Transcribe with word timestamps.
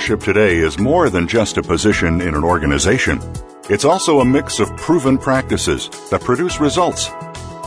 leadership 0.00 0.20
today 0.20 0.56
is 0.56 0.78
more 0.78 1.10
than 1.10 1.28
just 1.28 1.58
a 1.58 1.62
position 1.62 2.22
in 2.22 2.34
an 2.34 2.42
organization. 2.42 3.20
It's 3.68 3.84
also 3.84 4.20
a 4.20 4.24
mix 4.24 4.58
of 4.58 4.74
proven 4.78 5.18
practices 5.18 5.90
that 6.08 6.22
produce 6.22 6.58
results. 6.58 7.10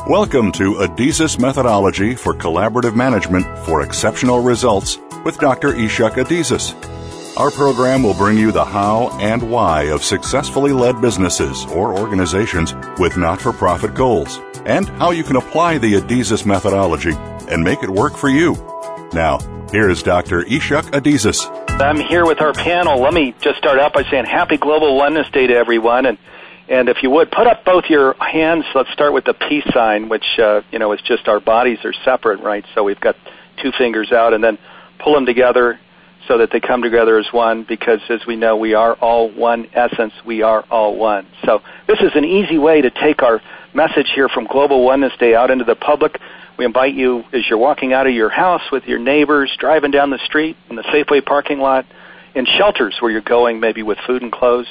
Welcome 0.10 0.52
to 0.54 0.74
Adizes 0.78 1.40
Methodology 1.40 2.16
for 2.16 2.34
Collaborative 2.34 2.96
Management 2.96 3.46
for 3.60 3.84
Exceptional 3.84 4.40
Results 4.40 4.98
with 5.24 5.38
Dr. 5.38 5.74
Ichak 5.74 6.14
Adizes. 6.14 6.74
Our 7.38 7.52
program 7.52 8.02
will 8.02 8.16
bring 8.16 8.40
you 8.40 8.52
the 8.52 8.66
how 8.66 9.16
and 9.20 9.52
why 9.52 9.84
of 9.92 10.04
successfully 10.04 10.72
led 10.72 11.02
businesses 11.02 11.66
or 11.68 11.96
organizations 11.96 12.74
with 12.98 13.16
not 13.16 13.42
for 13.42 13.54
profit 13.54 13.94
goals, 13.94 14.40
and 14.66 14.90
how 14.90 15.12
you 15.12 15.24
can 15.24 15.36
apply 15.36 15.78
the 15.78 16.02
Adizes 16.02 16.48
methodology 16.48 17.14
and 17.48 17.64
make 17.64 17.84
it 17.84 17.92
work 17.92 18.18
for 18.18 18.30
you. 18.30 18.56
Now, 19.14 19.38
here's 19.72 20.02
Dr. 20.02 20.42
Ichak 20.46 20.86
Adizes. 20.94 21.63
I'm 21.80 22.00
here 22.00 22.26
with 22.26 22.40
our 22.40 22.54
panel. 22.54 23.02
Let 23.02 23.14
me 23.14 23.34
just 23.42 23.58
start 23.58 23.80
out 23.80 23.94
by 23.94 24.04
saying 24.04 24.26
Happy 24.26 24.58
Global 24.58 24.96
Oneness 24.96 25.28
Day 25.32 25.48
to 25.48 25.56
everyone, 25.56 26.06
and 26.06 26.18
and 26.70 26.88
if 26.88 27.02
you 27.02 27.10
would 27.10 27.32
put 27.32 27.48
up 27.48 27.66
both 27.66 27.86
your 27.90 28.14
hands. 28.14 28.64
Let's 28.76 28.92
start 28.92 29.12
with 29.12 29.26
the 29.26 29.34
peace 29.34 29.66
sign, 29.74 30.08
which 30.08 30.26
uh, 30.38 30.62
you 30.72 30.78
know 30.78 30.94
is 30.94 31.02
just 31.02 31.28
our 31.28 31.40
bodies 31.40 31.80
are 31.84 31.94
separate, 32.06 32.42
right? 32.42 32.64
So 32.76 32.84
we've 32.84 33.00
got 33.00 33.16
two 33.62 33.72
fingers 33.78 34.12
out, 34.12 34.34
and 34.34 34.44
then 34.44 34.60
pull 35.00 35.16
them 35.16 35.26
together 35.26 35.80
so 36.28 36.38
that 36.38 36.52
they 36.52 36.60
come 36.60 36.84
together 36.84 37.18
as 37.18 37.26
one. 37.34 37.64
Because 37.64 38.00
as 38.08 38.22
we 38.28 38.36
know, 38.36 38.56
we 38.56 38.76
are 38.76 38.94
all 38.94 39.30
one 39.32 39.68
essence. 39.74 40.14
We 40.24 40.44
are 40.44 40.64
all 40.70 40.96
one. 40.96 41.28
So 41.44 41.64
this 41.88 42.00
is 42.00 42.12
an 42.16 42.24
easy 42.24 42.60
way 42.60 42.82
to 42.82 42.92
take 42.92 43.24
our 43.24 43.42
message 43.74 44.12
here 44.14 44.30
from 44.30 44.46
Global 44.46 44.84
Oneness 44.84 45.14
Day 45.20 45.34
out 45.34 45.50
into 45.50 45.66
the 45.66 45.76
public. 45.76 46.20
We 46.58 46.66
invite 46.66 46.94
you 46.94 47.24
as 47.34 47.42
you're 47.50 47.58
walking 47.58 47.94
out 47.94 48.06
of 48.06 48.14
your 48.14 48.30
house 48.30 48.62
with 48.72 48.84
your 48.86 49.00
neighbors, 49.00 49.56
driving 49.58 49.92
down 49.92 50.12
the 50.12 50.20
street, 50.26 50.56
in 50.70 50.76
the 50.76 50.84
Safeway 50.84 51.26
parking 51.26 51.60
lot, 51.60 51.86
in 52.36 52.46
shelters 52.46 52.96
where 53.00 53.12
you're 53.12 53.22
going, 53.22 53.60
maybe 53.60 53.82
with 53.82 53.98
food 54.06 54.22
and 54.22 54.32
clothes, 54.32 54.68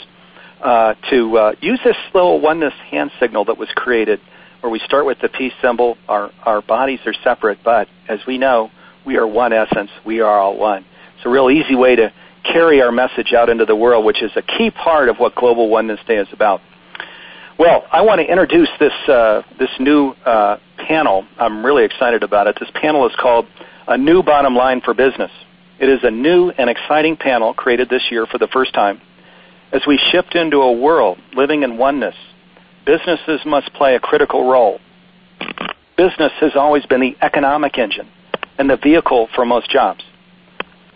uh, 0.61 0.95
to 1.11 1.37
uh, 1.37 1.53
use 1.61 1.81
this 1.85 1.97
little 2.15 2.41
oneness 2.41 2.75
hand 2.91 3.11
signal 3.19 3.47
that 3.47 3.59
was 3.59 3.69
created, 3.75 4.21
where 4.61 4.71
we 4.71 4.79
start 4.81 5.07
with 5.07 5.19
the 5.21 5.29
peace 5.29 5.53
symbol. 5.61 5.99
Our 6.09 6.31
our 6.45 6.63
bodies 6.63 7.01
are 7.05 7.15
separate, 7.25 7.59
but 7.65 7.89
as 8.09 8.21
we 8.27 8.39
know, 8.39 8.71
we 9.05 9.17
are 9.17 9.27
one 9.27 9.53
essence. 9.53 9.91
We 10.07 10.21
are 10.21 10.39
all 10.39 10.57
one. 10.57 10.85
It's 11.17 11.27
a 11.27 11.29
real 11.29 11.51
easy 11.51 11.75
way 11.75 11.97
to 11.97 12.13
carry 12.45 12.81
our 12.81 12.93
message 12.93 13.33
out 13.33 13.49
into 13.49 13.65
the 13.65 13.77
world, 13.77 14.05
which 14.05 14.23
is 14.23 14.31
a 14.37 14.43
key 14.43 14.71
part 14.71 15.09
of 15.09 15.17
what 15.17 15.35
Global 15.35 15.69
Oneness 15.69 16.01
Day 16.07 16.17
is 16.17 16.29
about. 16.33 16.61
Well, 17.59 17.85
I 17.93 18.03
want 18.03 18.21
to 18.21 18.27
introduce 18.31 18.69
this 18.79 18.93
uh, 19.09 19.43
this 19.59 19.71
new 19.79 20.11
uh, 20.25 20.59
panel. 20.87 21.27
I'm 21.39 21.65
really 21.65 21.85
excited 21.85 22.23
about 22.23 22.47
it. 22.47 22.57
This 22.59 22.71
panel 22.75 23.07
is 23.07 23.15
called 23.17 23.47
"A 23.87 23.97
New 23.97 24.23
Bottom 24.23 24.55
Line 24.55 24.81
for 24.81 24.95
Business." 24.95 25.31
It 25.79 25.89
is 25.89 26.01
a 26.05 26.11
new 26.11 26.51
and 26.51 26.71
exciting 26.71 27.17
panel 27.17 27.55
created 27.55 27.89
this 27.89 28.11
year 28.11 28.27
for 28.27 28.39
the 28.39 28.47
first 28.47 28.73
time. 28.73 29.01
As 29.73 29.83
we 29.87 29.99
shift 30.11 30.35
into 30.35 30.59
a 30.59 30.73
world 30.73 31.19
living 31.35 31.63
in 31.63 31.79
oneness, 31.79 32.15
businesses 32.85 33.41
must 33.45 33.73
play 33.73 33.95
a 33.95 34.01
critical 34.01 34.49
role. 34.49 34.81
Business 35.97 36.33
has 36.41 36.53
always 36.55 36.87
been 36.87 37.01
the 37.01 37.17
economic 37.21 37.79
engine 37.79 38.09
and 38.59 38.69
the 38.69 38.77
vehicle 38.77 39.29
for 39.35 39.45
most 39.45 39.71
jobs. 39.71 40.05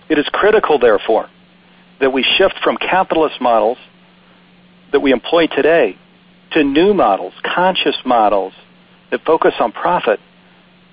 It 0.08 0.18
is 0.18 0.28
critical, 0.32 0.78
therefore, 0.78 1.28
that 2.00 2.12
we 2.12 2.22
shift 2.22 2.58
from 2.62 2.76
capitalist 2.76 3.40
models 3.40 3.78
that 4.92 5.00
we 5.00 5.10
employ 5.10 5.46
today 5.46 5.96
to 6.52 6.62
new 6.62 6.94
models, 6.94 7.34
conscious 7.42 7.96
models 8.04 8.52
that 9.10 9.24
focus 9.24 9.54
on 9.60 9.72
profit, 9.72 10.20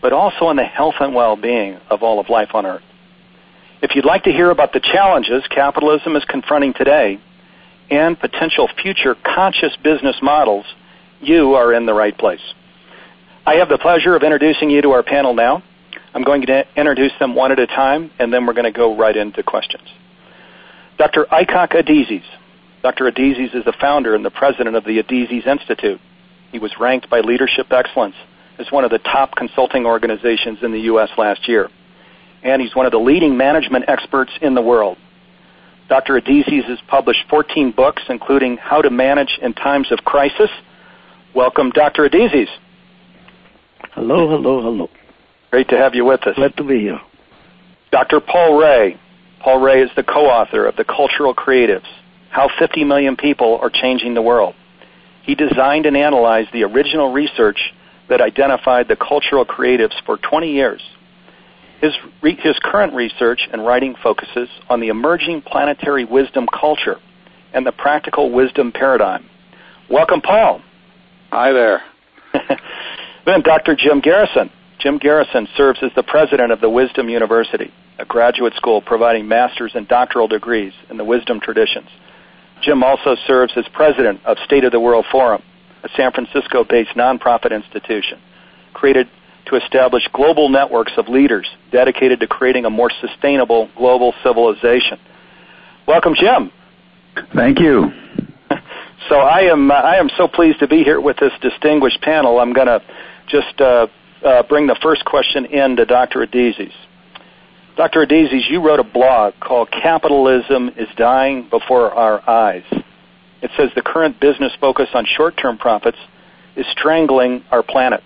but 0.01 0.13
also 0.13 0.45
on 0.45 0.55
the 0.55 0.63
health 0.63 0.95
and 0.99 1.15
well-being 1.15 1.79
of 1.89 2.03
all 2.03 2.19
of 2.19 2.29
life 2.29 2.49
on 2.53 2.65
earth. 2.65 2.83
If 3.81 3.95
you'd 3.95 4.05
like 4.05 4.23
to 4.23 4.31
hear 4.31 4.49
about 4.49 4.73
the 4.73 4.79
challenges 4.79 5.43
capitalism 5.49 6.15
is 6.15 6.23
confronting 6.25 6.73
today 6.73 7.19
and 7.89 8.19
potential 8.19 8.69
future 8.81 9.15
conscious 9.15 9.75
business 9.83 10.15
models, 10.21 10.65
you 11.21 11.53
are 11.53 11.73
in 11.73 11.85
the 11.85 11.93
right 11.93 12.17
place. 12.17 12.41
I 13.45 13.55
have 13.55 13.69
the 13.69 13.77
pleasure 13.77 14.15
of 14.15 14.23
introducing 14.23 14.69
you 14.69 14.81
to 14.81 14.91
our 14.91 15.03
panel 15.03 15.33
now. 15.33 15.63
I'm 16.13 16.23
going 16.23 16.45
to 16.45 16.65
introduce 16.77 17.11
them 17.19 17.35
one 17.35 17.51
at 17.51 17.59
a 17.59 17.67
time, 17.67 18.11
and 18.19 18.31
then 18.31 18.45
we're 18.45 18.53
going 18.53 18.71
to 18.71 18.77
go 18.77 18.95
right 18.95 19.15
into 19.15 19.43
questions. 19.43 19.87
Dr. 20.97 21.25
Ichak 21.25 21.71
Adizes 21.71 22.23
Dr. 22.83 23.09
Adizes 23.09 23.55
is 23.55 23.63
the 23.63 23.73
founder 23.79 24.13
and 24.13 24.25
the 24.25 24.29
president 24.29 24.75
of 24.75 24.83
the 24.83 25.01
Adizes 25.01 25.47
Institute. 25.47 26.01
He 26.53 26.59
was 26.59 26.71
ranked 26.79 27.09
by 27.09 27.21
Leadership 27.21 27.65
Excellence 27.71 28.15
as 28.59 28.71
one 28.71 28.85
of 28.85 28.91
the 28.91 28.99
top 28.99 29.35
consulting 29.35 29.87
organizations 29.87 30.59
in 30.61 30.71
the 30.71 30.81
U.S. 30.81 31.09
last 31.17 31.49
year. 31.49 31.67
And 32.43 32.61
he's 32.61 32.75
one 32.75 32.85
of 32.85 32.91
the 32.91 32.99
leading 32.99 33.35
management 33.35 33.85
experts 33.87 34.31
in 34.39 34.53
the 34.53 34.61
world. 34.61 34.99
Dr. 35.89 36.21
Adizes 36.21 36.65
has 36.65 36.77
published 36.87 37.21
14 37.27 37.71
books, 37.71 38.03
including 38.07 38.57
How 38.57 38.83
to 38.83 38.91
Manage 38.91 39.39
in 39.41 39.53
Times 39.53 39.91
of 39.91 40.05
Crisis. 40.05 40.51
Welcome, 41.33 41.71
Dr. 41.71 42.07
Adizes. 42.07 42.49
Hello, 43.93 44.29
hello, 44.29 44.61
hello. 44.61 44.89
Great 45.49 45.69
to 45.69 45.77
have 45.77 45.95
you 45.95 46.05
with 46.05 46.25
us. 46.27 46.35
Glad 46.35 46.55
to 46.57 46.63
be 46.63 46.81
here. 46.81 47.01
Dr. 47.91 48.19
Paul 48.19 48.59
Ray. 48.59 48.99
Paul 49.39 49.59
Ray 49.59 49.81
is 49.81 49.89
the 49.95 50.03
co-author 50.03 50.67
of 50.67 50.75
The 50.75 50.85
Cultural 50.85 51.33
Creatives, 51.33 51.87
how 52.29 52.47
50 52.59 52.83
million 52.83 53.15
people 53.15 53.57
are 53.59 53.71
changing 53.71 54.13
the 54.13 54.21
world. 54.21 54.53
He 55.23 55.35
designed 55.35 55.85
and 55.85 55.97
analyzed 55.97 56.49
the 56.53 56.63
original 56.63 57.11
research 57.11 57.73
that 58.09 58.21
identified 58.21 58.87
the 58.87 58.95
cultural 58.95 59.45
creatives 59.45 59.95
for 60.05 60.17
20 60.17 60.51
years. 60.51 60.81
His, 61.81 61.93
re- 62.21 62.35
his 62.39 62.57
current 62.61 62.93
research 62.93 63.47
and 63.51 63.65
writing 63.65 63.95
focuses 64.01 64.49
on 64.69 64.79
the 64.79 64.89
emerging 64.89 65.41
planetary 65.41 66.05
wisdom 66.05 66.47
culture 66.47 66.97
and 67.53 67.65
the 67.65 67.71
practical 67.71 68.31
wisdom 68.31 68.71
paradigm. 68.71 69.29
Welcome, 69.89 70.21
Paul. 70.21 70.61
Hi 71.31 71.51
there. 71.51 71.83
then 73.25 73.41
Dr. 73.41 73.75
Jim 73.75 74.01
Garrison. 74.01 74.49
Jim 74.79 74.97
Garrison 74.97 75.47
serves 75.55 75.79
as 75.81 75.91
the 75.95 76.03
president 76.03 76.51
of 76.51 76.59
the 76.59 76.69
Wisdom 76.69 77.07
University, 77.07 77.71
a 77.99 78.05
graduate 78.05 78.53
school 78.55 78.81
providing 78.81 79.27
master's 79.27 79.71
and 79.75 79.87
doctoral 79.87 80.27
degrees 80.27 80.73
in 80.89 80.97
the 80.97 81.05
wisdom 81.05 81.39
traditions. 81.39 81.87
Jim 82.63 82.83
also 82.83 83.15
serves 83.27 83.53
as 83.55 83.65
president 83.73 84.21
of 84.25 84.37
State 84.45 84.63
of 84.63 84.71
the 84.71 84.79
World 84.79 85.05
Forum, 85.11 85.41
a 85.83 85.89
San 85.95 86.11
Francisco 86.11 86.63
based 86.63 86.91
nonprofit 86.91 87.51
institution 87.51 88.19
created 88.73 89.07
to 89.45 89.55
establish 89.55 90.07
global 90.13 90.49
networks 90.49 90.93
of 90.97 91.07
leaders 91.07 91.47
dedicated 91.71 92.19
to 92.21 92.27
creating 92.27 92.65
a 92.65 92.69
more 92.69 92.91
sustainable 93.01 93.69
global 93.75 94.13
civilization. 94.23 94.99
Welcome, 95.87 96.15
Jim. 96.15 96.51
Thank 97.35 97.59
you. 97.59 97.91
So 99.09 99.15
I 99.15 99.41
am 99.51 99.69
uh, 99.69 99.73
I 99.73 99.97
am 99.97 100.09
so 100.15 100.29
pleased 100.29 100.59
to 100.59 100.67
be 100.67 100.81
here 100.81 101.01
with 101.01 101.17
this 101.17 101.33
distinguished 101.41 102.01
panel. 102.01 102.39
I'm 102.39 102.53
going 102.53 102.67
to 102.67 102.81
just 103.27 103.59
uh, 103.59 103.87
uh, 104.25 104.43
bring 104.43 104.65
the 104.65 104.79
first 104.81 105.03
question 105.03 105.45
in 105.45 105.75
to 105.75 105.85
Dr. 105.85 106.25
Adizes. 106.25 106.71
Dr. 107.75 108.05
Adizes, 108.05 108.49
you 108.49 108.61
wrote 108.61 108.79
a 108.79 108.83
blog 108.83 109.33
called 109.39 109.71
Capitalism 109.71 110.69
is 110.77 110.87
Dying 110.95 111.47
Before 111.49 111.91
Our 111.91 112.27
Eyes. 112.29 112.63
It 113.41 113.49
says 113.57 113.71
the 113.75 113.81
current 113.81 114.19
business 114.19 114.51
focus 114.61 114.89
on 114.93 115.05
short-term 115.05 115.57
profits 115.57 115.97
is 116.55 116.67
strangling 116.71 117.43
our 117.51 117.63
planet. 117.63 118.01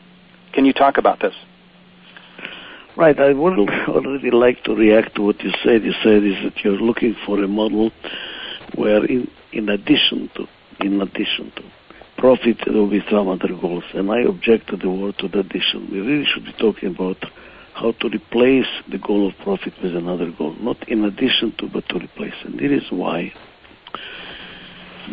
Can 0.53 0.63
you 0.63 0.71
talk 0.71 0.97
about 0.97 1.19
this? 1.19 1.33
Right. 2.95 3.19
I 3.19 3.33
would 3.33 3.59
already 3.59 4.31
like 4.31 4.63
to 4.63 4.73
react 4.73 5.15
to 5.15 5.21
what 5.21 5.41
you 5.43 5.51
said. 5.63 5.83
You 5.83 5.93
said 6.01 6.23
is 6.23 6.41
that 6.43 6.63
you're 6.63 6.79
looking 6.79 7.15
for 7.25 7.43
a 7.43 7.47
model 7.47 7.91
where, 8.75 9.05
in, 9.05 9.29
in 9.51 9.69
addition 9.69 10.31
to, 10.35 10.47
in 10.79 11.01
addition 11.01 11.51
to 11.57 11.63
profit, 12.17 12.57
there 12.65 12.73
will 12.73 12.89
be 12.89 13.03
some 13.11 13.27
other 13.27 13.49
goals. 13.49 13.83
And 13.93 14.09
I 14.09 14.21
object 14.21 14.69
to 14.69 14.77
the 14.77 14.89
word 14.89 15.17
to 15.19 15.27
the 15.27 15.39
addition. 15.39 15.89
We 15.91 15.99
really 15.99 16.25
should 16.25 16.45
be 16.45 16.53
talking 16.53 16.95
about 16.95 17.17
how 17.79 17.91
to 17.91 18.09
replace 18.09 18.67
the 18.89 18.97
goal 18.97 19.27
of 19.27 19.37
profit 19.43 19.73
with 19.83 19.95
another 19.95 20.31
goal, 20.31 20.55
not 20.59 20.87
in 20.89 21.05
addition 21.05 21.53
to, 21.59 21.67
but 21.67 21.87
to 21.89 21.99
replace. 21.99 22.33
And 22.43 22.59
this 22.59 22.83
is 22.83 22.91
why 22.91 23.31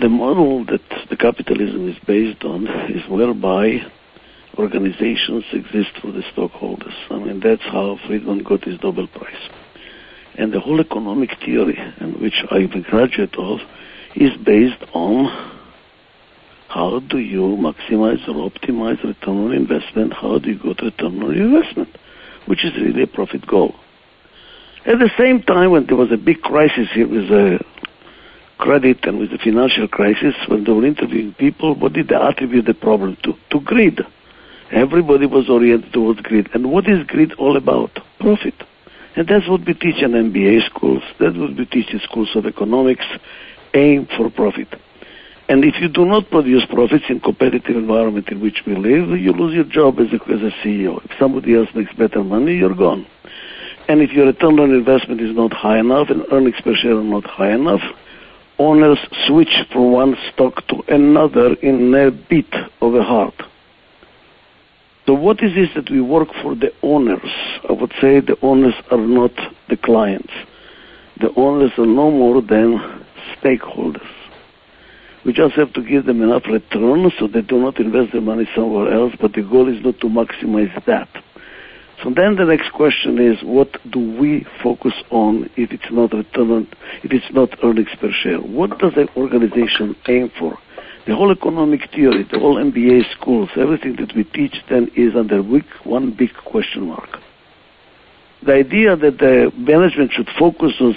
the 0.01 0.09
model 0.09 0.65
that 0.67 0.81
the 1.11 1.17
capitalism 1.17 1.89
is 1.89 1.97
based 2.07 2.43
on 2.43 2.67
is 2.89 3.09
whereby 3.09 3.81
organizations 4.59 5.45
exist 5.53 5.91
for 6.01 6.11
the 6.11 6.23
stockholders. 6.33 6.95
I 7.11 7.19
mean, 7.19 7.41
that's 7.41 7.63
how 7.63 7.99
Friedman 8.07 8.43
got 8.45 8.65
his 8.65 8.79
Nobel 8.83 9.09
Prize. 9.09 9.51
And 10.37 10.53
the 10.53 10.61
whole 10.61 10.81
economic 10.81 11.31
theory, 11.45 11.79
in 12.01 12.21
which 12.21 12.43
I'm 12.51 12.73
a 12.73 12.81
graduate 12.81 13.37
of, 13.37 13.61
is 14.17 14.33
based 14.45 14.83
on 14.95 15.27
how 16.69 17.01
do 17.01 17.19
you 17.19 17.57
maximize 17.61 18.27
or 18.27 18.51
optimize 18.51 19.03
return 19.05 19.47
on 19.47 19.53
investment? 19.53 20.13
How 20.13 20.39
do 20.39 20.51
you 20.51 20.59
get 20.59 20.83
return 20.83 21.23
on 21.23 21.35
investment? 21.35 21.97
Which 22.47 22.65
is 22.65 22.75
really 22.77 23.03
a 23.03 23.07
profit 23.07 23.47
goal. 23.47 23.75
At 24.87 24.99
the 24.99 25.11
same 25.19 25.43
time, 25.43 25.71
when 25.71 25.87
there 25.87 25.97
was 25.97 26.13
a 26.13 26.17
big 26.17 26.43
crisis 26.43 26.89
here 26.93 27.09
with 27.09 27.29
the 27.29 27.61
credit 28.59 29.05
and 29.05 29.19
with 29.19 29.31
the 29.31 29.39
financial 29.39 29.89
crisis, 29.89 30.35
when 30.49 30.65
they 30.65 30.73
were 30.73 30.85
interviewing 30.85 31.35
people, 31.35 31.75
what 31.75 31.95
did 31.95 32.09
they 32.09 32.15
attribute 32.15 32.67
the 32.67 32.75
problem 32.75 33.17
to? 33.25 33.35
To 33.51 33.61
greed. 33.61 34.01
Everybody 34.71 35.27
was 35.27 35.49
oriented 35.49 35.93
towards 35.93 36.21
greed. 36.21 36.49
And 36.53 36.71
what 36.71 36.89
is 36.89 37.07
greed 37.07 37.33
all 37.35 37.57
about? 37.57 37.99
Profit. 38.19 38.55
And 39.17 39.29
that's 39.29 39.49
what 39.49 39.65
we 39.67 39.75
teach 39.75 40.03
in 40.03 40.13
MBA 40.13 40.67
schools. 40.67 41.03
That's 41.21 41.37
what 41.37 41.57
we 41.57 41.65
teach 41.67 41.93
in 41.93 42.01
schools 42.01 42.31
of 42.35 42.47
economics. 42.47 43.05
Aim 43.73 44.07
for 44.17 44.31
profit. 44.31 44.69
And 45.49 45.63
if 45.63 45.75
you 45.81 45.89
do 45.89 46.07
not 46.07 46.31
produce 46.31 46.65
profits 46.67 47.05
in 47.09 47.21
competitive 47.21 47.77
environment 47.77 48.29
in 48.29 48.41
which 48.41 48.63
we 48.67 48.75
live, 48.75 49.19
you 49.21 49.33
lose 49.33 49.55
your 49.55 49.65
job 49.65 50.01
as 50.01 50.07
a, 50.13 50.33
as 50.33 50.41
a 50.41 50.51
CEO. 50.65 51.05
If 51.05 51.11
somebody 51.19 51.55
else 51.55 51.69
makes 51.75 51.93
better 51.95 52.25
money, 52.25 52.57
you're 52.57 52.75
gone. 52.75 53.07
And 53.89 54.01
if 54.01 54.11
your 54.13 54.27
return 54.27 54.59
on 54.59 54.71
investment 54.71 55.21
is 55.21 55.37
not 55.37 55.53
high 55.53 55.79
enough 55.79 56.09
and 56.09 56.25
earnings 56.33 56.57
per 56.63 56.75
share 56.75 56.97
are 56.97 57.05
not 57.05 57.25
high 57.25 57.53
enough, 57.53 57.83
owners 58.59 58.99
switch 59.27 59.55
from 59.71 59.93
one 59.93 60.17
stock 60.33 60.67
to 60.69 60.83
another 60.89 61.55
in 61.55 61.95
a 61.95 62.11
beat 62.11 62.53
of 62.81 62.95
a 62.95 63.03
heart. 63.03 63.35
So 65.07 65.13
what 65.13 65.43
is 65.43 65.55
this 65.55 65.69
that 65.75 65.91
we 65.91 66.01
work 66.01 66.29
for 66.43 66.55
the 66.55 66.73
owners? 66.83 67.29
I 67.69 67.73
would 67.73 67.93
say 68.01 68.21
the 68.21 68.39
owners 68.41 68.75
are 68.91 68.97
not 68.97 69.33
the 69.69 69.77
clients. 69.77 70.33
The 71.21 71.31
owners 71.37 71.73
are 71.77 71.87
no 71.87 72.11
more 72.11 72.41
than 72.41 73.05
stakeholders. 73.39 74.09
We 75.25 75.33
just 75.33 75.55
have 75.55 75.73
to 75.73 75.83
give 75.83 76.05
them 76.05 76.23
enough 76.23 76.43
return 76.47 77.11
so 77.19 77.27
they 77.27 77.41
do 77.41 77.59
not 77.59 77.79
invest 77.81 78.13
their 78.13 78.21
money 78.21 78.47
somewhere 78.55 78.93
else, 78.93 79.15
but 79.21 79.33
the 79.33 79.43
goal 79.43 79.75
is 79.75 79.83
not 79.83 79.99
to 80.01 80.07
maximize 80.07 80.85
that. 80.85 81.09
So 82.03 82.11
then 82.15 82.37
the 82.37 82.45
next 82.45 82.73
question 82.73 83.19
is, 83.19 83.39
what 83.43 83.71
do 83.91 83.99
we 83.99 84.47
focus 84.63 84.93
on 85.11 85.49
if 85.57 85.73
it's 85.73 85.91
not 85.91 86.13
return, 86.13 86.69
if 87.03 87.13
it's 87.13 87.33
not 87.33 87.49
earnings 87.65 87.89
per 87.99 88.11
share? 88.23 88.39
What 88.39 88.79
does 88.79 88.93
the 88.95 89.09
organization 89.17 89.97
aim 90.09 90.31
for? 90.39 90.59
The 91.07 91.15
whole 91.15 91.33
economic 91.33 91.91
theory, 91.95 92.27
the 92.31 92.39
whole 92.39 92.57
MBA 92.57 93.11
schools, 93.19 93.49
everything 93.57 93.97
that 93.97 94.15
we 94.15 94.25
teach 94.25 94.55
then 94.69 94.91
is 94.97 95.15
under 95.17 95.43
one 95.85 96.15
big 96.19 96.35
question 96.45 96.89
mark. 96.89 97.09
The 98.45 98.53
idea 98.53 98.97
that 98.97 99.19
the 99.19 99.51
management 99.57 100.13
should 100.13 100.29
focus 100.39 100.73
on 100.81 100.95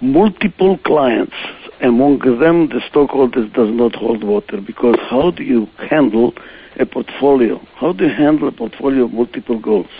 multiple 0.00 0.78
clients, 0.78 1.34
among 1.80 2.18
them 2.18 2.68
the 2.68 2.80
stockholders 2.88 3.50
does 3.52 3.70
not 3.70 3.94
hold 3.94 4.24
water 4.24 4.60
because 4.60 4.96
how 5.10 5.30
do 5.30 5.42
you 5.42 5.66
handle 5.90 6.32
a 6.78 6.86
portfolio? 6.86 7.58
How 7.76 7.92
do 7.92 8.04
you 8.04 8.14
handle 8.14 8.48
a 8.48 8.52
portfolio 8.52 9.04
of 9.04 9.12
multiple 9.12 9.58
goals? 9.58 9.90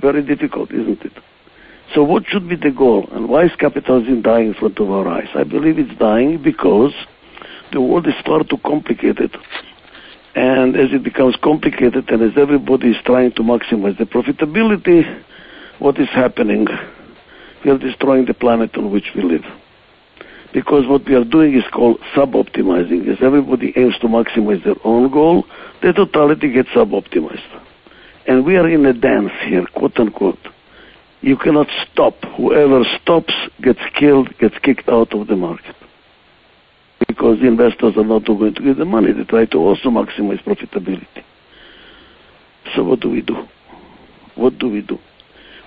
Very 0.00 0.22
difficult, 0.22 0.70
isn't 0.72 1.02
it? 1.02 1.12
So 1.94 2.02
what 2.02 2.24
should 2.26 2.48
be 2.48 2.56
the 2.56 2.70
goal? 2.70 3.08
And 3.12 3.28
why 3.28 3.44
is 3.44 3.52
capitalism 3.58 4.22
dying 4.22 4.48
in 4.48 4.54
front 4.54 4.78
of 4.78 4.90
our 4.90 5.06
eyes? 5.06 5.28
I 5.34 5.44
believe 5.44 5.78
it's 5.78 5.98
dying 5.98 6.42
because 6.42 6.92
the 7.72 7.80
world 7.80 8.06
is 8.06 8.14
far 8.24 8.44
too 8.44 8.58
complicated. 8.64 9.36
And 10.34 10.76
as 10.76 10.92
it 10.92 11.02
becomes 11.02 11.36
complicated 11.42 12.08
and 12.08 12.22
as 12.22 12.38
everybody 12.38 12.90
is 12.90 12.96
trying 13.04 13.32
to 13.32 13.42
maximize 13.42 13.98
the 13.98 14.04
profitability, 14.04 15.04
what 15.78 15.98
is 15.98 16.08
happening? 16.08 16.66
We 17.64 17.70
are 17.70 17.78
destroying 17.78 18.26
the 18.26 18.34
planet 18.34 18.76
on 18.76 18.90
which 18.90 19.10
we 19.14 19.22
live. 19.22 19.44
Because 20.52 20.86
what 20.86 21.06
we 21.06 21.14
are 21.14 21.24
doing 21.24 21.54
is 21.54 21.64
called 21.72 21.98
sub-optimizing. 22.14 23.08
As 23.08 23.18
everybody 23.22 23.72
aims 23.76 23.98
to 24.00 24.06
maximize 24.06 24.62
their 24.64 24.76
own 24.84 25.10
goal, 25.10 25.46
the 25.80 25.92
totality 25.92 26.52
gets 26.52 26.68
sub-optimized. 26.74 27.60
And 28.26 28.44
we 28.44 28.56
are 28.56 28.68
in 28.68 28.84
a 28.84 28.92
dance 28.92 29.32
here, 29.46 29.64
quote 29.74 29.98
unquote. 29.98 30.38
You 31.22 31.36
cannot 31.36 31.68
stop. 31.90 32.16
Whoever 32.36 32.82
stops 33.00 33.32
gets 33.62 33.80
killed, 33.98 34.36
gets 34.38 34.58
kicked 34.58 34.88
out 34.88 35.14
of 35.14 35.28
the 35.28 35.36
market. 35.36 35.76
Because 37.06 37.38
the 37.40 37.46
investors 37.46 37.94
are 37.96 38.04
not 38.04 38.26
going 38.26 38.54
to 38.54 38.60
give 38.62 38.76
the 38.76 38.84
money. 38.84 39.12
They 39.12 39.24
try 39.24 39.46
to 39.46 39.58
also 39.58 39.88
maximize 39.88 40.42
profitability. 40.44 41.24
So 42.74 42.84
what 42.84 43.00
do 43.00 43.10
we 43.10 43.22
do? 43.22 43.46
What 44.34 44.58
do 44.58 44.68
we 44.68 44.82
do? 44.82 44.98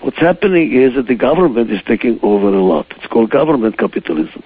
What's 0.06 0.20
happening 0.20 0.72
is 0.72 0.94
that 0.94 1.08
the 1.08 1.16
government 1.16 1.72
is 1.72 1.82
taking 1.88 2.20
over 2.22 2.50
a 2.50 2.62
lot. 2.62 2.86
It's 2.92 3.08
called 3.08 3.32
government 3.32 3.80
capitalism. 3.80 4.44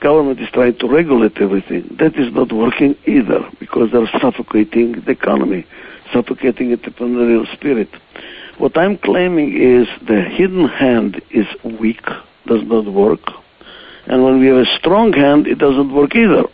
Government 0.00 0.40
is 0.40 0.48
trying 0.50 0.78
to 0.78 0.88
regulate 0.88 1.36
everything. 1.36 1.94
That 1.98 2.16
is 2.16 2.32
not 2.32 2.50
working 2.50 2.96
either 3.04 3.40
because 3.60 3.92
they're 3.92 4.08
suffocating 4.18 4.92
the 4.92 5.10
economy 5.10 5.66
suffocating 6.10 6.74
entrepreneurial 6.74 7.44
spirit. 7.52 7.90
What 8.56 8.78
I'm 8.78 8.96
claiming 8.96 9.52
is 9.52 9.86
the 10.06 10.22
hidden 10.22 10.66
hand 10.66 11.20
is 11.30 11.44
weak, 11.78 12.06
does 12.46 12.62
not 12.64 12.90
work. 12.90 13.20
And 14.06 14.24
when 14.24 14.40
we 14.40 14.46
have 14.46 14.56
a 14.56 14.78
strong 14.78 15.12
hand, 15.12 15.46
it 15.46 15.58
doesn't 15.58 15.92
work 15.92 16.16
either. 16.16 16.44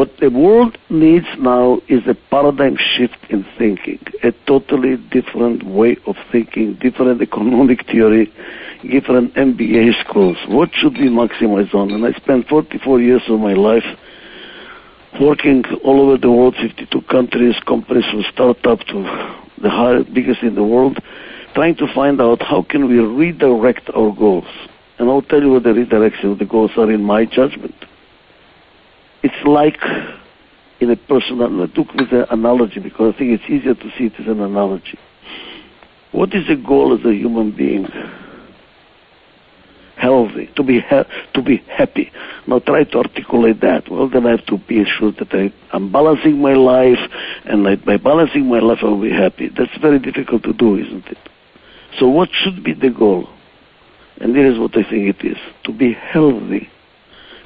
What 0.00 0.16
the 0.16 0.30
world 0.30 0.78
needs 0.88 1.26
now 1.38 1.82
is 1.86 2.00
a 2.06 2.14
paradigm 2.30 2.78
shift 2.78 3.18
in 3.28 3.44
thinking, 3.58 4.00
a 4.22 4.32
totally 4.46 4.96
different 4.96 5.62
way 5.62 5.98
of 6.06 6.16
thinking, 6.32 6.78
different 6.80 7.20
economic 7.20 7.84
theory, 7.84 8.32
different 8.90 9.34
MBA 9.34 10.02
schools. 10.02 10.38
What 10.48 10.70
should 10.72 10.94
we 10.94 11.10
maximize 11.10 11.74
on? 11.74 11.90
And 11.90 12.06
I 12.06 12.12
spent 12.12 12.48
44 12.48 12.98
years 13.02 13.20
of 13.28 13.40
my 13.40 13.52
life 13.52 13.84
working 15.20 15.66
all 15.84 16.00
over 16.00 16.16
the 16.16 16.30
world, 16.30 16.56
52 16.56 17.02
countries, 17.02 17.56
companies 17.66 18.06
from 18.10 18.24
startup 18.32 18.78
to 18.86 19.02
the 19.60 19.68
highest, 19.68 20.14
biggest 20.14 20.42
in 20.42 20.54
the 20.54 20.64
world, 20.64 20.98
trying 21.52 21.76
to 21.76 21.86
find 21.94 22.22
out 22.22 22.40
how 22.40 22.62
can 22.62 22.88
we 22.88 23.00
redirect 23.00 23.90
our 23.94 24.16
goals. 24.16 24.48
And 24.98 25.10
I'll 25.10 25.20
tell 25.20 25.42
you 25.42 25.50
what 25.50 25.64
the 25.64 25.74
redirection 25.74 26.32
of 26.32 26.38
the 26.38 26.46
goals 26.46 26.70
are 26.78 26.90
in 26.90 27.02
my 27.04 27.26
judgment. 27.26 27.74
It's 29.22 29.46
like 29.46 29.78
in 30.80 30.90
a 30.90 30.96
personal, 30.96 31.62
I 31.62 31.66
took 31.66 31.92
with 31.94 32.12
an 32.12 32.26
analogy 32.30 32.80
because 32.80 33.14
I 33.14 33.18
think 33.18 33.40
it's 33.40 33.50
easier 33.50 33.74
to 33.74 33.90
see 33.98 34.06
it 34.06 34.14
as 34.18 34.26
an 34.26 34.40
analogy. 34.40 34.98
What 36.12 36.34
is 36.34 36.46
the 36.48 36.56
goal 36.56 36.98
as 36.98 37.04
a 37.04 37.14
human 37.14 37.54
being? 37.54 37.86
healthy, 40.00 40.48
to 40.56 40.62
be 40.62 40.80
to 41.34 41.42
be 41.42 41.58
happy. 41.68 42.10
Now 42.46 42.58
try 42.58 42.84
to 42.84 42.98
articulate 42.98 43.60
that. 43.60 43.90
Well, 43.90 44.08
then 44.08 44.26
I 44.26 44.30
have 44.30 44.46
to 44.46 44.58
be 44.58 44.84
sure 44.98 45.12
that 45.12 45.32
I, 45.32 45.52
am 45.76 45.92
balancing 45.92 46.40
my 46.40 46.54
life, 46.54 46.98
and 47.44 47.68
I, 47.68 47.76
by 47.76 47.98
balancing 47.98 48.46
my 48.46 48.60
life, 48.60 48.78
I'll 48.82 49.00
be 49.00 49.10
happy. 49.12 49.50
That's 49.56 49.76
very 49.80 49.98
difficult 49.98 50.42
to 50.44 50.52
do, 50.52 50.76
isn't 50.76 51.06
it? 51.06 51.18
So 51.98 52.08
what 52.08 52.30
should 52.32 52.64
be 52.64 52.72
the 52.72 52.90
goal? 52.90 53.28
And 54.20 54.34
here 54.34 54.50
is 54.50 54.58
what 54.58 54.72
I 54.76 54.88
think 54.88 55.14
it 55.14 55.24
is: 55.24 55.36
to 55.64 55.72
be 55.72 55.92
healthy. 55.92 56.68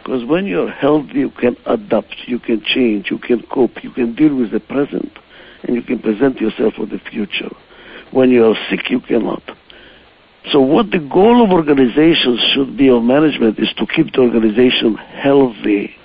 Because 0.05 0.23
when 0.27 0.45
you're 0.45 0.71
healthy, 0.71 1.21
you 1.21 1.31
can 1.31 1.57
adapt, 1.65 2.15
you 2.27 2.39
can 2.39 2.63
change, 2.63 3.11
you 3.11 3.19
can 3.19 3.43
cope, 3.47 3.83
you 3.83 3.91
can 3.91 4.15
deal 4.15 4.37
with 4.37 4.51
the 4.51 4.61
present, 4.61 5.11
and 5.63 5.75
you 5.75 5.81
can 5.81 5.99
present 5.99 6.39
yourself 6.43 6.75
for 6.75 6.85
the 6.85 6.99
future. 7.11 7.49
When 8.11 8.29
you 8.29 8.45
are 8.45 8.55
sick, 8.69 8.91
you 8.91 9.01
cannot. 9.01 9.43
So 10.53 10.61
what 10.61 10.91
the 10.91 10.99
goal 10.99 11.43
of 11.43 11.53
organizations 11.53 12.39
should 12.55 12.77
be 12.77 12.91
of 12.91 13.03
management 13.03 13.59
is 13.59 13.73
to 13.79 13.87
keep 13.87 14.13
the 14.13 14.21
organization 14.21 14.97
healthy. 14.97 15.97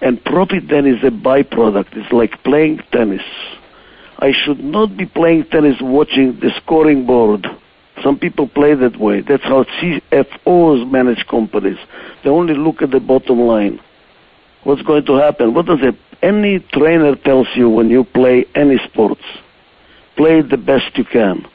And 0.00 0.24
profit 0.24 0.68
then 0.70 0.86
is 0.86 1.02
a 1.02 1.10
byproduct. 1.10 1.96
It's 1.96 2.12
like 2.12 2.44
playing 2.44 2.82
tennis. 2.92 3.22
I 4.18 4.30
should 4.44 4.60
not 4.60 4.96
be 4.96 5.06
playing 5.06 5.46
tennis 5.50 5.76
watching 5.80 6.38
the 6.38 6.52
scoring 6.62 7.04
board. 7.04 7.48
Some 8.02 8.18
people 8.18 8.48
play 8.48 8.74
that 8.74 8.98
way. 8.98 9.20
That's 9.20 9.42
how 9.42 9.64
CFOs 9.64 10.90
manage 10.90 11.26
companies. 11.28 11.78
They 12.24 12.30
only 12.30 12.54
look 12.54 12.82
at 12.82 12.90
the 12.90 13.00
bottom 13.00 13.40
line. 13.40 13.80
What's 14.64 14.82
going 14.82 15.06
to 15.06 15.14
happen? 15.14 15.54
What 15.54 15.66
does 15.66 15.80
it, 15.82 15.94
any 16.22 16.60
trainer 16.72 17.16
tells 17.16 17.48
you 17.54 17.68
when 17.68 17.90
you 17.90 18.04
play 18.04 18.46
any 18.54 18.78
sports? 18.88 19.22
Play 20.16 20.42
the 20.42 20.56
best 20.56 20.96
you 20.96 21.04
can. 21.04 21.46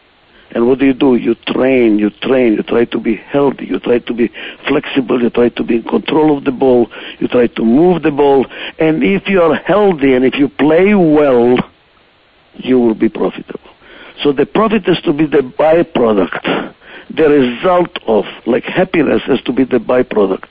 And 0.52 0.68
what 0.68 0.80
do 0.80 0.86
you 0.86 0.94
do? 0.94 1.16
You 1.16 1.36
train, 1.36 2.00
you 2.00 2.10
train, 2.10 2.54
you 2.54 2.64
try 2.64 2.86
to 2.86 3.00
be 3.00 3.16
healthy, 3.16 3.66
you 3.66 3.80
try 3.80 4.00
to 4.00 4.14
be 4.14 4.32
flexible, 4.68 5.22
you 5.22 5.30
try 5.30 5.50
to 5.50 5.64
be 5.64 5.76
in 5.76 5.84
control 5.84 6.38
of 6.38 6.46
the 6.46 6.52
ball, 6.52 6.90
you 7.20 7.28
try 7.28 7.48
to 7.48 7.66
move 7.66 8.04
the 8.04 8.12
ball. 8.12 8.46
And 8.80 9.04
if 9.04 9.28
you 9.28 9.42
are 9.42 9.56
healthy 9.56 10.14
and 10.14 10.24
if 10.24 10.36
you 10.36 10.48
play 10.48 10.96
well, 10.96 11.58
you 12.56 12.80
will 12.80 12.96
be 12.96 13.10
profitable. 13.10 13.70
So 14.24 14.32
the 14.32 14.46
profit 14.46 14.86
has 14.88 15.02
to 15.02 15.14
be 15.14 15.26
the 15.26 15.44
byproduct. 15.58 16.74
The 17.16 17.30
result 17.30 17.98
of, 18.08 18.26
like 18.46 18.64
happiness 18.64 19.22
has 19.28 19.42
to 19.44 19.54
be 19.54 19.64
the 19.64 19.78
byproduct. 19.78 20.46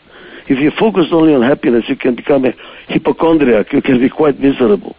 If 0.49 0.59
you 0.61 0.71
focus 0.79 1.07
only 1.13 1.35
on 1.35 1.43
happiness, 1.43 1.85
you 1.89 1.97
can 1.97 2.15
become 2.15 2.45
a 2.45 2.53
hypochondriac. 2.89 3.73
You 3.73 3.83
can 3.83 3.99
be 4.01 4.09
quite 4.09 4.39
miserable. 4.39 4.95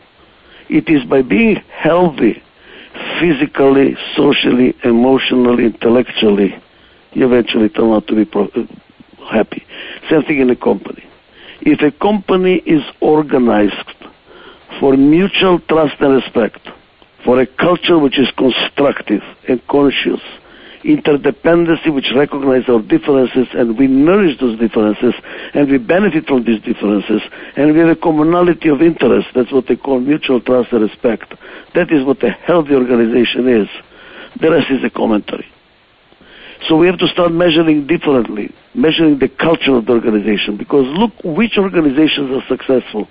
It 0.70 0.90
is 0.90 1.04
by 1.06 1.22
being 1.22 1.56
healthy 1.72 2.44
physically, 3.20 3.96
socially, 4.16 4.76
emotionally, 4.84 5.66
intellectually, 5.66 6.56
you 7.14 7.26
eventually 7.26 7.70
turn 7.70 7.92
out 7.92 8.08
to 8.08 8.16
be 8.16 8.26
pro- 8.26 8.48
uh, 8.48 8.66
happy. 9.32 9.66
Same 10.10 10.24
thing 10.24 10.40
in 10.40 10.50
a 10.50 10.56
company. 10.56 11.04
If 11.62 11.82
a 11.82 11.92
company 11.98 12.56
is 12.66 12.84
organized 13.02 13.74
for 14.80 14.96
mutual 14.96 15.60
trust 15.62 15.96
and 16.00 16.14
respect, 16.14 16.60
for 17.28 17.42
a 17.42 17.46
culture 17.46 18.00
which 18.00 18.18
is 18.18 18.32
constructive 18.38 19.22
and 19.50 19.60
conscious, 19.68 20.22
interdependency 20.86 21.94
which 21.94 22.08
recognizes 22.16 22.70
our 22.70 22.82
differences 22.82 23.50
and 23.52 23.78
we 23.78 23.86
nourish 23.86 24.40
those 24.40 24.58
differences 24.58 25.14
and 25.54 25.70
we 25.70 25.78
benefit 25.78 26.26
from 26.26 26.46
these 26.46 26.62
differences 26.62 27.22
and 27.58 27.74
we 27.74 27.80
have 27.80 27.90
a 27.90 27.98
commonality 27.98 28.70
of 28.70 28.82
interest. 28.82 29.28
That's 29.36 29.52
what 29.52 29.68
they 29.68 29.76
call 29.76 30.00
mutual 30.00 30.40
trust 30.40 30.72
and 30.72 30.84
respect. 30.84 31.34
That 31.76 31.92
is 31.92 32.06
what 32.06 32.24
a 32.24 32.30
healthy 32.30 32.74
organization 32.74 33.50
is. 33.50 33.68
The 34.40 34.50
rest 34.50 34.72
is 34.72 34.86
a 34.86 34.90
commentary. 34.90 35.48
So 36.70 36.78
we 36.78 36.88
have 36.88 36.98
to 37.00 37.10
start 37.10 37.34
measuring 37.34 37.88
differently, 37.88 38.56
measuring 38.74 39.20
the 39.20 39.28
culture 39.28 39.76
of 39.76 39.86
the 39.86 39.92
organization. 39.92 40.56
Because 40.56 40.86
look 40.96 41.12
which 41.26 41.58
organizations 41.58 42.32
are 42.32 42.48
successful 42.48 43.10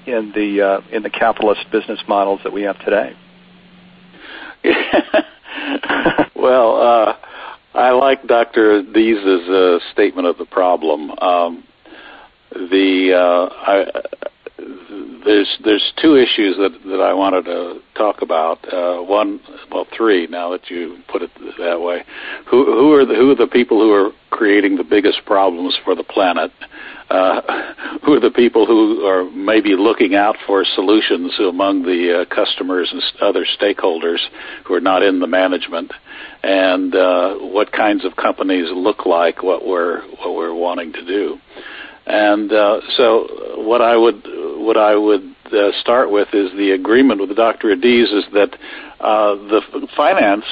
in 0.07 0.33
the 0.35 0.62
uh, 0.62 0.81
in 0.90 1.02
the 1.02 1.11
capitalist 1.11 1.71
business 1.71 2.00
models 2.07 2.40
that 2.45 2.52
we 2.52 2.62
have 2.62 2.78
today. 2.81 3.14
well, 6.34 6.76
uh, 6.76 7.16
I 7.74 7.90
like 7.90 8.26
Dr. 8.26 8.82
Adizes's 8.82 9.48
uh, 9.48 9.78
statement 9.92 10.26
of 10.26 10.38
the 10.38 10.46
problem. 10.46 11.10
Um, 11.18 11.64
the 12.50 13.12
uh, 13.14 13.48
I, 13.54 13.86
there's 14.58 15.58
there's 15.64 15.92
two 16.02 16.16
issues 16.16 16.56
that 16.56 16.72
that 16.86 17.00
I 17.00 17.14
wanted 17.14 17.44
to 17.44 17.80
talk 17.94 18.22
about. 18.22 18.58
Uh, 18.72 19.02
one, 19.02 19.40
well, 19.70 19.86
three. 19.96 20.26
Now 20.26 20.50
that 20.50 20.68
you 20.68 20.98
put 21.08 21.22
it 21.22 21.30
that 21.58 21.80
way, 21.80 22.02
who 22.50 22.64
who 22.64 22.92
are 22.94 23.06
the 23.06 23.14
who 23.14 23.30
are 23.30 23.36
the 23.36 23.46
people 23.46 23.80
who 23.80 23.92
are 23.92 24.10
creating 24.30 24.76
the 24.76 24.84
biggest 24.84 25.24
problems 25.26 25.78
for 25.84 25.94
the 25.94 26.02
planet? 26.02 26.50
Uh, 27.10 27.40
who 28.04 28.14
are 28.14 28.20
the 28.20 28.30
people 28.30 28.66
who 28.66 29.06
are 29.06 29.30
maybe 29.30 29.76
looking 29.76 30.14
out 30.14 30.36
for 30.46 30.64
solutions 30.64 31.32
among 31.38 31.82
the 31.82 32.22
uh, 32.22 32.34
customers 32.34 32.90
and 32.92 33.02
other 33.22 33.46
stakeholders 33.60 34.18
who 34.66 34.74
are 34.74 34.80
not 34.80 35.02
in 35.02 35.20
the 35.20 35.26
management? 35.26 35.92
And 36.42 36.94
uh, 36.94 37.34
what 37.36 37.72
kinds 37.72 38.04
of 38.04 38.16
companies 38.16 38.66
look 38.72 39.06
like 39.06 39.42
what 39.42 39.66
we're 39.66 40.02
what 40.18 40.34
we're 40.34 40.54
wanting 40.54 40.92
to 40.94 41.04
do? 41.04 41.38
And 42.08 42.50
uh, 42.50 42.80
so, 42.96 43.26
what 43.58 43.82
I 43.82 43.94
would 43.94 44.22
what 44.24 44.78
I 44.78 44.96
would 44.96 45.34
uh, 45.52 45.72
start 45.78 46.10
with 46.10 46.28
is 46.32 46.50
the 46.56 46.70
agreement 46.70 47.20
with 47.20 47.36
Dr. 47.36 47.68
Adizes 47.68 48.18
is 48.18 48.24
that 48.32 48.54
uh, 49.00 49.34
the 49.34 49.88
finance 49.94 50.44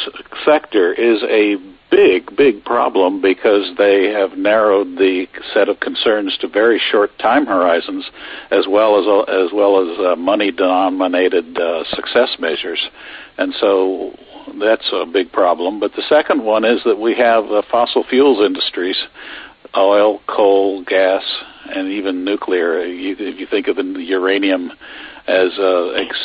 sector 0.44 0.92
is 0.92 1.22
a 1.22 1.56
big, 1.90 2.36
big 2.36 2.62
problem 2.64 3.22
because 3.22 3.74
they 3.78 4.10
have 4.12 4.36
narrowed 4.36 4.98
the 4.98 5.26
set 5.54 5.70
of 5.70 5.80
concerns 5.80 6.36
to 6.42 6.48
very 6.48 6.78
short 6.90 7.10
time 7.18 7.46
horizons, 7.46 8.04
as 8.50 8.66
well 8.68 8.98
as 8.98 9.28
as 9.28 9.50
well 9.52 9.80
as 9.80 9.98
uh, 9.98 10.16
money-denominated 10.16 11.58
uh, 11.58 11.84
success 11.94 12.36
measures, 12.38 12.86
and 13.38 13.54
so 13.58 14.12
that's 14.60 14.88
a 14.92 15.06
big 15.06 15.32
problem. 15.32 15.80
But 15.80 15.92
the 15.92 16.04
second 16.06 16.44
one 16.44 16.66
is 16.66 16.82
that 16.84 16.98
we 16.98 17.14
have 17.16 17.44
uh, 17.46 17.62
fossil 17.70 18.04
fuels 18.04 18.44
industries 18.44 18.98
oil, 19.76 20.20
coal, 20.26 20.84
gas, 20.84 21.22
and 21.74 21.88
even 21.88 22.24
nuclear. 22.24 22.84
You, 22.84 23.16
if 23.18 23.40
you 23.40 23.46
think 23.46 23.68
of 23.68 23.76
the 23.76 23.82
uranium 23.82 24.72
as 25.26 25.50
an 25.58 25.92
ex, 25.96 26.16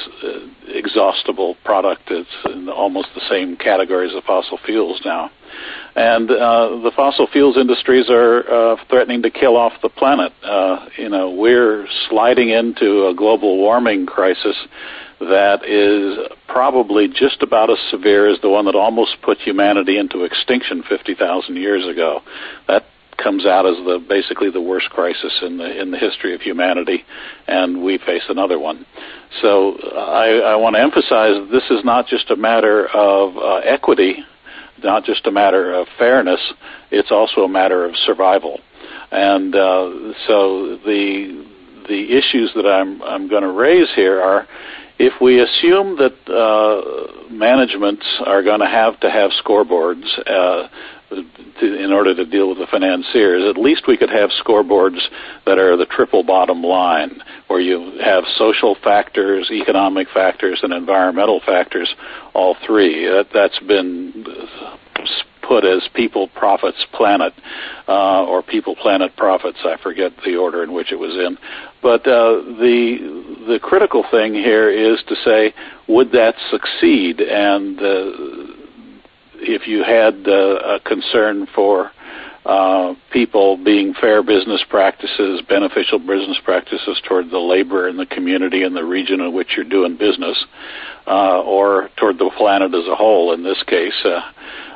exhaustible 0.68 1.56
product, 1.66 2.04
it's 2.10 2.30
in 2.46 2.70
almost 2.70 3.10
the 3.16 3.22
same 3.30 3.58
category 3.58 4.08
as 4.08 4.14
the 4.14 4.22
fossil 4.22 4.60
fuels 4.64 5.02
now. 5.04 5.32
And 5.96 6.30
uh, 6.32 6.80
the 6.84 6.92
fossil 6.96 7.28
fuels 7.28 7.58
industries 7.58 8.10
are 8.10 8.50
uh, 8.50 8.76
threatening 8.90 9.24
to 9.24 9.32
kill 9.32 9.58
off 9.58 9.74
the 9.82 9.90
planet. 9.90 10.32
Uh, 10.44 10.88
you 10.98 11.10
know, 11.10 11.32
we're 11.32 11.88
sliding 12.10 12.50
into 12.50 13.08
a 13.08 13.14
global 13.16 13.58
warming 13.58 14.06
crisis 14.06 14.56
that 15.20 15.64
is 15.66 16.18
probably 16.48 17.08
just 17.08 17.44
about 17.44 17.70
as 17.70 17.78
severe 17.90 18.32
as 18.32 18.40
the 18.42 18.50
one 18.50 18.66
that 18.66 18.76
almost 18.76 19.22
put 19.22 19.38
humanity 19.38 19.98
into 19.98 20.24
extinction 20.24 20.84
50,000 20.88 21.56
years 21.58 21.88
ago. 21.88 22.22
That 22.68 22.86
comes 23.22 23.46
out 23.46 23.66
as 23.66 23.76
the 23.86 24.04
basically 24.08 24.50
the 24.52 24.62
worst 24.62 24.90
crisis 24.90 25.34
in 25.42 25.58
the 25.58 25.82
in 25.82 25.92
the 25.92 25.98
history 25.98 26.34
of 26.34 26.42
humanity, 26.42 27.04
and 27.48 27.84
we 27.84 27.98
face 28.00 28.24
another 28.30 28.60
one. 28.60 28.86
So 29.42 29.78
I, 29.96 30.54
I 30.54 30.56
want 30.56 30.76
to 30.76 30.82
emphasize 30.82 31.50
this 31.52 31.64
is 31.70 31.84
not 31.86 32.08
just 32.08 32.30
a 32.30 32.36
matter 32.36 32.88
of 32.88 33.38
uh, 33.38 33.56
equity, 33.58 34.24
not 34.84 35.06
just 35.06 35.26
a 35.28 35.32
matter 35.32 35.74
of 35.74 35.88
fairness. 35.98 36.42
It's 36.92 37.12
also 37.12 37.42
a 37.42 37.50
matter 37.50 37.86
of 37.86 37.96
survival, 38.06 38.60
and 39.12 39.56
uh, 39.56 40.14
so 40.28 40.78
the 40.86 41.46
the 41.88 42.18
issues 42.18 42.52
that 42.56 42.66
I'm 42.66 43.02
I'm 43.02 43.28
going 43.30 43.44
to 43.44 43.52
raise 43.52 43.88
here 43.96 44.22
are 44.22 44.48
if 45.00 45.14
we 45.20 45.42
assume 45.42 45.98
that 45.98 46.14
uh, 46.30 47.32
managements 47.32 48.06
are 48.26 48.44
going 48.44 48.60
to 48.60 48.68
have 48.68 49.00
to 49.00 49.10
have 49.10 49.32
scoreboards, 49.44 50.06
uh, 50.28 50.68
to, 51.60 51.84
in 51.84 51.92
order 51.92 52.16
to 52.16 52.26
deal 52.26 52.50
with 52.50 52.58
the 52.58 52.68
financiers, 52.68 53.44
at 53.50 53.62
least 53.62 53.84
we 53.88 53.98
could 53.98 54.10
have 54.10 54.30
scoreboards 54.44 55.00
that 55.46 55.58
are 55.58 55.78
the 55.78 55.86
triple 55.86 56.24
bottom 56.24 56.64
line, 56.64 57.22
where 57.48 57.60
you 57.60 58.00
have 58.04 58.24
social 58.38 58.76
factors, 58.84 59.50
economic 59.52 60.08
factors, 60.14 60.60
and 60.64 60.74
environmental 60.74 61.42
factors, 61.46 61.94
all 62.34 62.56
three. 62.66 63.06
That, 63.06 63.28
that's 63.34 63.60
been 63.60 64.26
put 65.52 65.66
as 65.66 65.88
people, 65.94 66.30
profits, 66.30 66.78
planet, 66.94 67.34
uh, 67.88 68.24
or 68.24 68.42
people, 68.42 68.76
planet, 68.76 69.16
profits. 69.18 69.58
I 69.66 69.76
forget 69.82 70.14
the 70.24 70.38
order 70.38 70.64
in 70.64 70.72
which 70.72 70.92
it 70.92 70.96
was 70.96 71.14
in. 71.14 71.38
But 71.82 72.08
uh, 72.08 72.42
the 72.60 73.44
the 73.48 73.60
critical 73.62 74.06
thing 74.10 74.34
here 74.34 74.70
is 74.70 75.00
to 75.08 75.16
say, 75.26 75.54
would 75.88 76.12
that 76.12 76.36
succeed? 76.50 77.20
And 77.20 77.80
uh, 77.80 78.51
if 79.42 79.68
you 79.68 79.84
had 79.84 80.28
uh, 80.28 80.78
a 80.78 80.80
concern 80.80 81.48
for 81.54 81.92
uh, 82.46 82.96
people 83.12 83.58
being 83.58 83.94
fair 83.94 84.24
business 84.24 84.64
practices, 84.68 85.42
beneficial 85.48 86.00
business 86.00 86.40
practices 86.44 87.00
toward 87.08 87.30
the 87.30 87.38
labor 87.38 87.88
and 87.88 88.00
the 88.00 88.06
community 88.06 88.64
and 88.64 88.76
the 88.76 88.84
region 88.84 89.22
in 89.22 89.34
which 89.34 89.50
you're 89.56 89.66
doing 89.66 89.96
business, 89.96 90.44
uh, 91.06 91.42
or 91.42 91.90
toward 91.98 92.18
the 92.18 92.32
planet 92.38 92.74
as 92.74 92.88
a 92.88 92.96
whole. 92.96 93.34
In 93.34 93.44
this 93.44 93.62
case, 93.68 93.94
uh, 94.06 94.22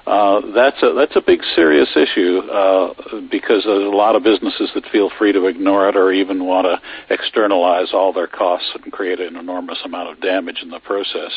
uh, 0.08 0.40
that's 0.54 0.84
a 0.84 0.94
that's 0.94 1.16
a 1.16 1.22
big 1.22 1.42
serious 1.56 1.90
issue 1.96 2.40
uh, 2.52 2.94
because 3.32 3.64
there's 3.66 3.92
a 3.92 3.96
lot 3.96 4.16
of 4.16 4.24
businesses 4.24 4.70
that 4.76 4.86
feel 4.92 5.10
free 5.18 5.32
to 5.32 5.48
ignore 5.48 5.90
it 5.90 5.96
or 5.96 6.12
even 6.12 6.46
want 6.46 6.66
to 6.66 6.80
externalize 7.14 7.88
all 7.92 8.14
their 8.14 8.28
costs 8.28 8.70
and 8.76 8.94
create 8.94 9.20
an 9.20 9.36
enormous 9.36 9.80
amount 9.84 10.10
of 10.10 10.22
damage 10.22 10.60
in 10.62 10.70
the 10.70 10.80
process. 10.80 11.32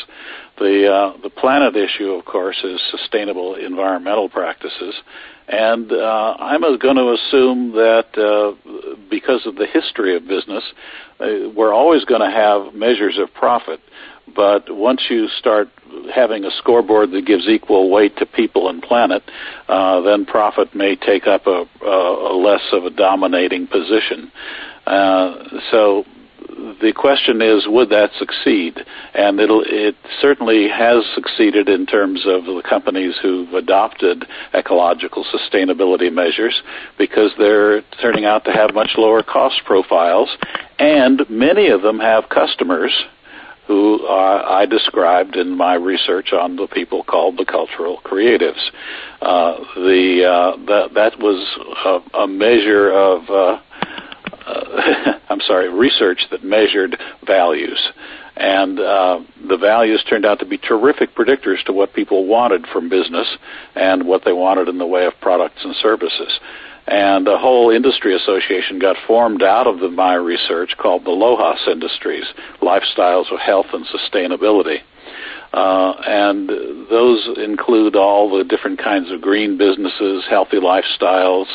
The 0.59 0.87
uh, 0.87 1.17
the 1.23 1.31
planet 1.31 1.75
issue, 1.75 2.11
of 2.11 2.25
course, 2.25 2.57
is 2.63 2.79
sustainable 2.91 3.55
environmental 3.55 4.29
practices, 4.29 4.93
and 5.47 5.91
uh, 5.91 6.35
I'm 6.39 6.61
going 6.61 6.97
to 6.97 7.13
assume 7.13 7.71
that 7.71 8.15
uh, 8.15 8.53
because 9.09 9.47
of 9.47 9.55
the 9.55 9.65
history 9.65 10.15
of 10.15 10.27
business, 10.27 10.63
we're 11.19 11.73
always 11.73 12.05
going 12.05 12.21
to 12.21 12.29
have 12.29 12.75
measures 12.75 13.17
of 13.17 13.33
profit. 13.33 13.79
But 14.35 14.73
once 14.73 15.05
you 15.09 15.27
start 15.27 15.69
having 16.13 16.45
a 16.45 16.51
scoreboard 16.51 17.11
that 17.11 17.25
gives 17.25 17.47
equal 17.47 17.89
weight 17.89 18.17
to 18.17 18.25
people 18.25 18.69
and 18.69 18.81
planet, 18.81 19.23
uh, 19.67 20.01
then 20.01 20.25
profit 20.25 20.75
may 20.75 20.95
take 20.95 21.27
up 21.27 21.47
a, 21.47 21.65
a, 21.85 22.35
less 22.35 22.63
of 22.71 22.85
a 22.85 22.89
dominating 22.89 23.67
position. 23.67 24.31
Uh, 24.85 25.59
so 25.71 26.05
the 26.81 26.93
question 26.95 27.41
is, 27.41 27.67
would 27.67 27.89
that 27.89 28.11
succeed? 28.17 28.79
And 29.13 29.39
it 29.39 29.95
certainly 30.21 30.67
has 30.69 31.03
succeeded 31.13 31.69
in 31.69 31.85
terms 31.85 32.21
of 32.25 32.45
the 32.45 32.61
companies 32.67 33.15
who've 33.21 33.53
adopted 33.53 34.25
ecological 34.53 35.25
sustainability 35.25 36.11
measures 36.11 36.61
because 36.97 37.31
they're 37.37 37.81
turning 38.01 38.25
out 38.25 38.45
to 38.45 38.51
have 38.51 38.73
much 38.73 38.91
lower 38.97 39.23
cost 39.23 39.61
profiles, 39.65 40.29
and 40.77 41.29
many 41.29 41.69
of 41.69 41.81
them 41.81 41.99
have 41.99 42.29
customers 42.29 42.93
who 43.69 44.07
I 44.07 44.65
described 44.65 45.35
in 45.35 45.55
my 45.55 45.75
research 45.75 46.33
on 46.33 46.55
the 46.55 46.65
people 46.65 47.03
called 47.03 47.37
the 47.37 47.45
cultural 47.45 48.01
creatives. 48.03 48.59
Uh, 49.21 49.59
the 49.75 50.25
uh, 50.25 50.57
that 50.65 50.95
that 50.95 51.19
was 51.19 51.37
a, 51.85 52.17
a 52.17 52.27
measure 52.27 52.91
of 52.91 53.29
uh, 53.29 53.61
uh, 54.47 55.19
I'm 55.29 55.41
sorry, 55.41 55.69
research 55.69 56.21
that 56.31 56.43
measured 56.43 56.97
values. 57.27 57.79
And 58.37 58.79
uh, 58.79 59.19
the 59.47 59.57
values 59.57 60.03
turned 60.09 60.25
out 60.25 60.39
to 60.39 60.45
be 60.45 60.57
terrific 60.57 61.13
predictors 61.13 61.63
to 61.65 61.73
what 61.73 61.93
people 61.93 62.25
wanted 62.25 62.65
from 62.73 62.89
business 62.89 63.27
and 63.75 64.07
what 64.07 64.25
they 64.25 64.33
wanted 64.33 64.67
in 64.67 64.79
the 64.79 64.87
way 64.87 65.05
of 65.05 65.13
products 65.21 65.61
and 65.63 65.75
services. 65.75 66.39
And 66.89 67.27
a 67.27 67.37
whole 67.37 67.69
industry 67.69 68.15
association 68.15 68.79
got 68.79 68.95
formed 69.05 69.43
out 69.43 69.67
of 69.67 69.79
the, 69.79 69.89
my 69.89 70.15
research 70.15 70.75
called 70.77 71.05
the 71.05 71.11
LOHAS 71.11 71.67
Industries, 71.67 72.25
Lifestyles 72.63 73.31
of 73.31 73.39
Health 73.39 73.67
and 73.73 73.85
Sustainability. 73.85 74.79
Uh, 75.53 75.93
and 76.05 76.49
those 76.89 77.27
include 77.37 77.95
all 77.95 78.35
the 78.35 78.43
different 78.43 78.79
kinds 78.79 79.11
of 79.11 79.21
green 79.21 79.57
businesses, 79.57 80.23
healthy 80.29 80.57
lifestyles, 80.57 81.45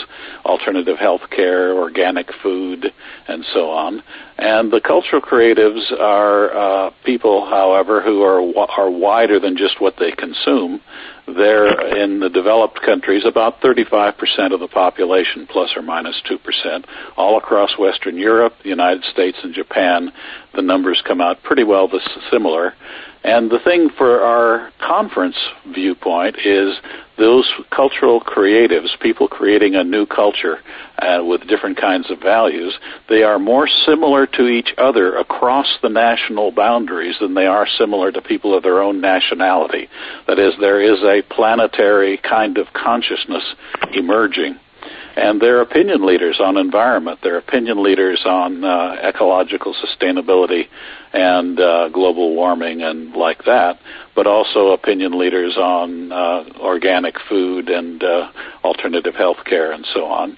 alternative 0.44 0.98
health 0.98 1.22
care, 1.30 1.74
organic 1.74 2.28
food, 2.42 2.92
and 3.28 3.44
so 3.52 3.70
on. 3.70 4.02
And 4.38 4.72
the 4.72 4.80
cultural 4.80 5.22
creatives 5.22 5.92
are 5.98 6.56
uh, 6.56 6.90
people, 7.04 7.48
however, 7.48 8.02
who 8.02 8.22
are 8.22 8.40
are 8.76 8.90
wider 8.90 9.38
than 9.38 9.56
just 9.56 9.80
what 9.80 9.94
they 9.98 10.10
consume. 10.10 10.80
They're 11.26 11.96
in 11.96 12.20
the 12.20 12.28
developed 12.28 12.80
countries 12.82 13.24
about 13.24 13.60
35% 13.62 14.52
of 14.52 14.60
the 14.60 14.68
population, 14.68 15.46
plus 15.50 15.70
or 15.74 15.82
minus 15.82 16.20
2%. 16.30 16.84
All 17.16 17.38
across 17.38 17.78
Western 17.78 18.18
Europe, 18.18 18.54
the 18.62 18.68
United 18.68 19.04
States, 19.04 19.38
and 19.42 19.54
Japan, 19.54 20.12
the 20.54 20.62
numbers 20.62 21.02
come 21.06 21.20
out 21.20 21.42
pretty 21.42 21.64
well 21.64 21.90
similar. 22.30 22.74
And 23.24 23.50
the 23.50 23.58
thing 23.58 23.88
for 23.96 24.20
our 24.20 24.70
conference 24.86 25.36
viewpoint 25.72 26.36
is 26.44 26.76
those 27.16 27.50
cultural 27.70 28.20
creatives, 28.20 28.98
people 29.00 29.28
creating 29.28 29.74
a 29.74 29.84
new 29.84 30.06
culture 30.06 30.58
uh, 30.98 31.22
with 31.24 31.46
different 31.46 31.80
kinds 31.80 32.10
of 32.10 32.18
values, 32.20 32.76
they 33.08 33.22
are 33.22 33.38
more 33.38 33.68
similar 33.68 34.26
to 34.26 34.48
each 34.48 34.74
other 34.78 35.16
across 35.16 35.66
the 35.82 35.88
national 35.88 36.50
boundaries 36.50 37.16
than 37.20 37.34
they 37.34 37.46
are 37.46 37.66
similar 37.78 38.10
to 38.10 38.20
people 38.20 38.56
of 38.56 38.62
their 38.62 38.82
own 38.82 39.00
nationality. 39.00 39.88
That 40.26 40.38
is, 40.38 40.54
there 40.60 40.80
is 40.80 41.00
a 41.02 41.22
planetary 41.34 42.18
kind 42.18 42.58
of 42.58 42.66
consciousness 42.72 43.44
emerging 43.92 44.58
and 45.16 45.40
they're 45.40 45.60
opinion 45.60 46.04
leaders 46.06 46.40
on 46.40 46.56
environment. 46.56 47.20
They're 47.22 47.38
opinion 47.38 47.82
leaders 47.82 48.22
on 48.24 48.64
uh, 48.64 48.96
ecological 49.02 49.74
sustainability 49.74 50.68
and 51.12 51.58
uh, 51.60 51.88
global 51.90 52.34
warming 52.34 52.82
and 52.82 53.12
like 53.14 53.44
that, 53.44 53.78
but 54.16 54.26
also 54.26 54.68
opinion 54.72 55.18
leaders 55.18 55.56
on 55.56 56.10
uh, 56.10 56.44
organic 56.60 57.14
food 57.28 57.68
and 57.68 58.02
uh, 58.02 58.30
alternative 58.64 59.14
health 59.14 59.44
care 59.44 59.72
and 59.72 59.86
so 59.94 60.06
on. 60.06 60.36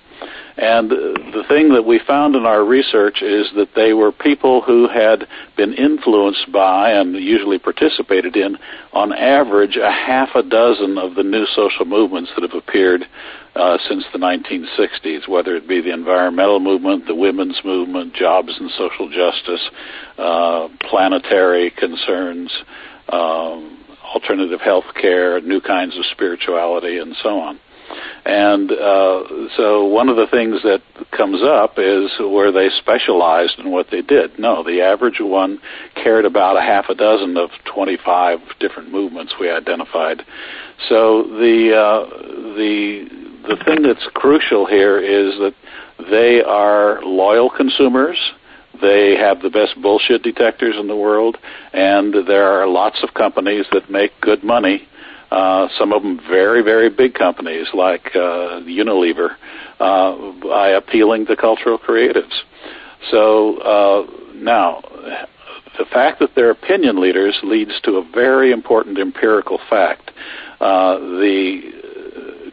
And 0.59 0.91
the 0.91 1.45
thing 1.49 1.75
that 1.75 1.85
we 1.85 2.01
found 2.07 2.35
in 2.35 2.47
our 2.47 2.65
research 2.65 3.21
is 3.21 3.47
that 3.57 3.75
they 3.77 3.93
were 3.93 4.11
people 4.11 4.63
who 4.63 4.89
had 4.89 5.29
been 5.55 5.75
influenced 5.75 6.51
by 6.51 6.93
and 6.93 7.15
usually 7.15 7.59
participated 7.59 8.37
in, 8.37 8.57
on 8.95 9.13
average, 9.13 9.77
a 9.77 9.93
half 9.93 10.31
a 10.35 10.43
dozen 10.43 10.97
of 10.97 11.15
the 11.15 11.23
new 11.23 11.45
social 11.55 11.85
movements 11.85 12.31
that 12.35 12.43
have 12.43 12.57
appeared 12.57 13.07
uh, 13.55 13.77
since 13.87 14.05
the 14.13 14.19
1960s, 14.19 15.29
whether 15.29 15.57
it 15.57 15.69
be 15.69 15.83
the 15.83 15.93
environmental 15.93 16.61
movement, 16.61 17.07
the 17.07 17.15
women's 17.15 17.61
movement, 17.63 18.15
jobs 18.15 18.53
and 18.59 18.71
social 18.79 19.11
justice, 19.11 19.71
uh, 20.17 20.69
planetary 20.89 21.71
concerns, 21.71 22.51
um, 23.11 23.85
alternative 24.15 24.61
health 24.61 24.87
care, 25.01 25.39
new 25.43 25.61
kinds 25.61 25.99
of 25.99 26.05
spirituality, 26.07 26.99
and 26.99 27.15
so 27.23 27.39
on. 27.39 27.59
And 28.25 28.73
uh, 28.73 29.25
so 29.57 29.85
one 29.85 30.09
of 30.09 30.17
the 30.17 30.27
things 30.27 30.63
that 30.63 30.83
comes 31.13 31.43
up 31.43 31.75
is 31.79 32.11
where 32.19 32.51
they 32.51 32.69
specialized 32.71 33.59
in 33.59 33.71
what 33.71 33.91
they 33.91 34.03
did. 34.03 34.39
No, 34.39 34.65
the 34.65 34.81
average 34.81 35.21
one 35.21 35.61
cared 35.95 36.25
about 36.25 36.57
a 36.57 36.61
half 36.61 36.87
a 36.89 36.95
dozen 36.95 37.37
of 37.37 37.51
25 37.73 38.41
different 38.59 38.91
movements 38.91 39.35
we 39.39 39.51
identified. 39.51 40.25
So 40.89 41.23
the 41.23 41.77
uh, 41.77 42.07
the 42.57 43.09
the 43.49 43.57
thing 43.65 43.83
that's 43.83 44.07
crucial 44.15 44.67
here 44.67 44.99
is 44.99 45.39
that 45.39 45.55
they 46.11 46.43
are 46.43 47.01
loyal 47.05 47.49
consumers. 47.49 48.19
They 48.81 49.17
have 49.17 49.41
the 49.41 49.51
best 49.51 49.81
bullshit 49.81 50.23
detectors 50.23 50.75
in 50.79 50.87
the 50.87 50.97
world, 50.97 51.39
and 51.73 52.13
there 52.27 52.49
are 52.49 52.67
lots 52.67 53.03
of 53.03 53.15
companies 53.15 53.67
that 53.73 53.91
make 53.91 54.21
good 54.21 54.45
money. 54.45 54.87
Uh, 55.31 55.69
some 55.79 55.93
of 55.93 56.03
them 56.03 56.21
very, 56.29 56.63
very 56.63 56.89
big 56.89 57.15
companies 57.15 57.67
like 57.75 58.11
uh, 58.15 58.61
Unilever, 58.63 59.37
uh, 59.81 60.33
by 60.43 60.69
appealing 60.69 61.27
to 61.27 61.37
cultural 61.37 61.79
creatives. 61.79 62.43
So 63.11 63.59
uh, 63.59 64.07
now, 64.35 64.83
the 65.79 65.85
fact 65.85 66.21
that 66.21 66.31
they're 66.35 66.51
opinion 66.51 67.01
leaders 67.01 67.39
leads 67.43 67.81
to 67.83 67.97
a 67.97 68.05
very 68.15 68.53
important 68.53 68.99
empirical 68.99 69.59
fact. 69.69 70.11
Uh, 70.61 70.99
the 70.99 71.73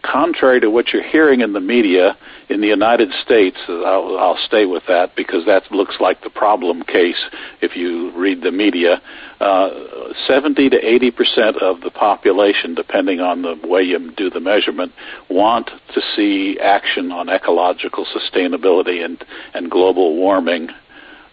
contrary 0.04 0.60
to 0.60 0.70
what 0.70 0.94
you're 0.94 1.04
hearing 1.04 1.42
in 1.42 1.54
the 1.54 1.60
media 1.60 2.18
in 2.50 2.62
the 2.62 2.68
United 2.68 3.12
States, 3.24 3.58
I'll, 3.68 4.18
I'll 4.18 4.40
stay 4.46 4.66
with 4.66 4.84
that 4.88 5.16
because 5.16 5.46
that 5.46 5.72
looks 5.72 5.96
like 6.00 6.22
the 6.22 6.30
problem 6.30 6.84
case 6.84 7.22
if 7.62 7.76
you 7.76 8.12
read 8.16 8.44
the 8.44 8.52
media. 8.52 9.02
Uh, 9.40 10.14
70 10.28 10.70
to 10.70 10.78
80 10.78 11.12
percent 11.12 11.58
of 11.58 11.82
the 11.82 11.90
population, 11.90 12.76
depending 12.76 13.20
on 13.20 13.42
the 13.42 13.56
way 13.64 13.82
you 13.82 14.12
do 14.12 14.30
the 14.30 14.40
measurement, 14.40 14.92
want 15.30 15.70
to 15.94 16.02
see 16.16 16.60
action 16.62 17.12
on 17.12 17.30
ecological 17.30 18.06
sustainability 18.06 19.04
and, 19.04 19.24
and 19.54 19.72
global 19.72 20.16
warming 20.16 20.70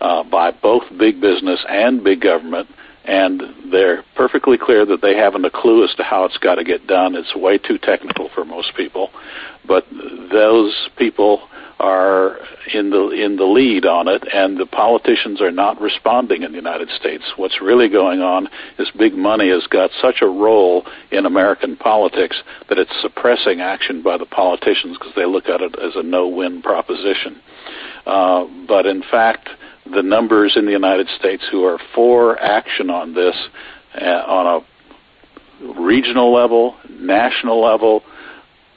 uh, 0.00 0.22
by 0.24 0.50
both 0.50 0.84
big 0.98 1.20
business 1.20 1.60
and 1.68 2.02
big 2.02 2.20
government 2.20 2.68
and 3.10 3.42
they're 3.72 4.04
perfectly 4.14 4.56
clear 4.56 4.86
that 4.86 5.02
they 5.02 5.16
haven't 5.16 5.44
a 5.44 5.50
clue 5.50 5.82
as 5.82 5.92
to 5.96 6.04
how 6.04 6.24
it's 6.24 6.38
got 6.38 6.54
to 6.54 6.64
get 6.64 6.86
done. 6.86 7.16
It's 7.16 7.34
way 7.34 7.58
too 7.58 7.76
technical 7.76 8.30
for 8.32 8.44
most 8.44 8.76
people, 8.76 9.10
but 9.66 9.84
those 10.30 10.88
people 10.96 11.42
are 11.80 12.36
in 12.72 12.90
the 12.90 13.08
in 13.08 13.34
the 13.34 13.44
lead 13.44 13.84
on 13.84 14.06
it, 14.06 14.22
and 14.32 14.58
the 14.58 14.66
politicians 14.66 15.40
are 15.40 15.50
not 15.50 15.80
responding 15.80 16.44
in 16.44 16.52
the 16.52 16.56
United 16.56 16.88
States. 16.90 17.24
What's 17.36 17.60
really 17.60 17.88
going 17.88 18.20
on 18.20 18.48
is 18.78 18.88
big 18.96 19.14
money 19.14 19.48
has 19.50 19.66
got 19.66 19.90
such 20.00 20.22
a 20.22 20.26
role 20.26 20.86
in 21.10 21.26
American 21.26 21.76
politics 21.76 22.40
that 22.68 22.78
it's 22.78 22.94
suppressing 23.02 23.60
action 23.60 24.02
by 24.02 24.18
the 24.18 24.26
politicians 24.26 24.96
because 24.98 25.14
they 25.16 25.26
look 25.26 25.48
at 25.48 25.62
it 25.62 25.74
as 25.80 25.96
a 25.96 26.02
no-win 26.04 26.62
proposition. 26.62 27.40
Uh, 28.06 28.46
but 28.68 28.86
in 28.86 29.02
fact, 29.02 29.48
the 29.94 30.02
numbers 30.02 30.54
in 30.56 30.66
the 30.66 30.72
United 30.72 31.08
States 31.18 31.42
who 31.50 31.64
are 31.64 31.78
for 31.94 32.38
action 32.38 32.90
on 32.90 33.14
this 33.14 33.36
uh, 34.00 34.04
on 34.04 34.62
a 34.62 35.74
regional 35.80 36.32
level, 36.32 36.76
national 36.88 37.60
level, 37.60 38.02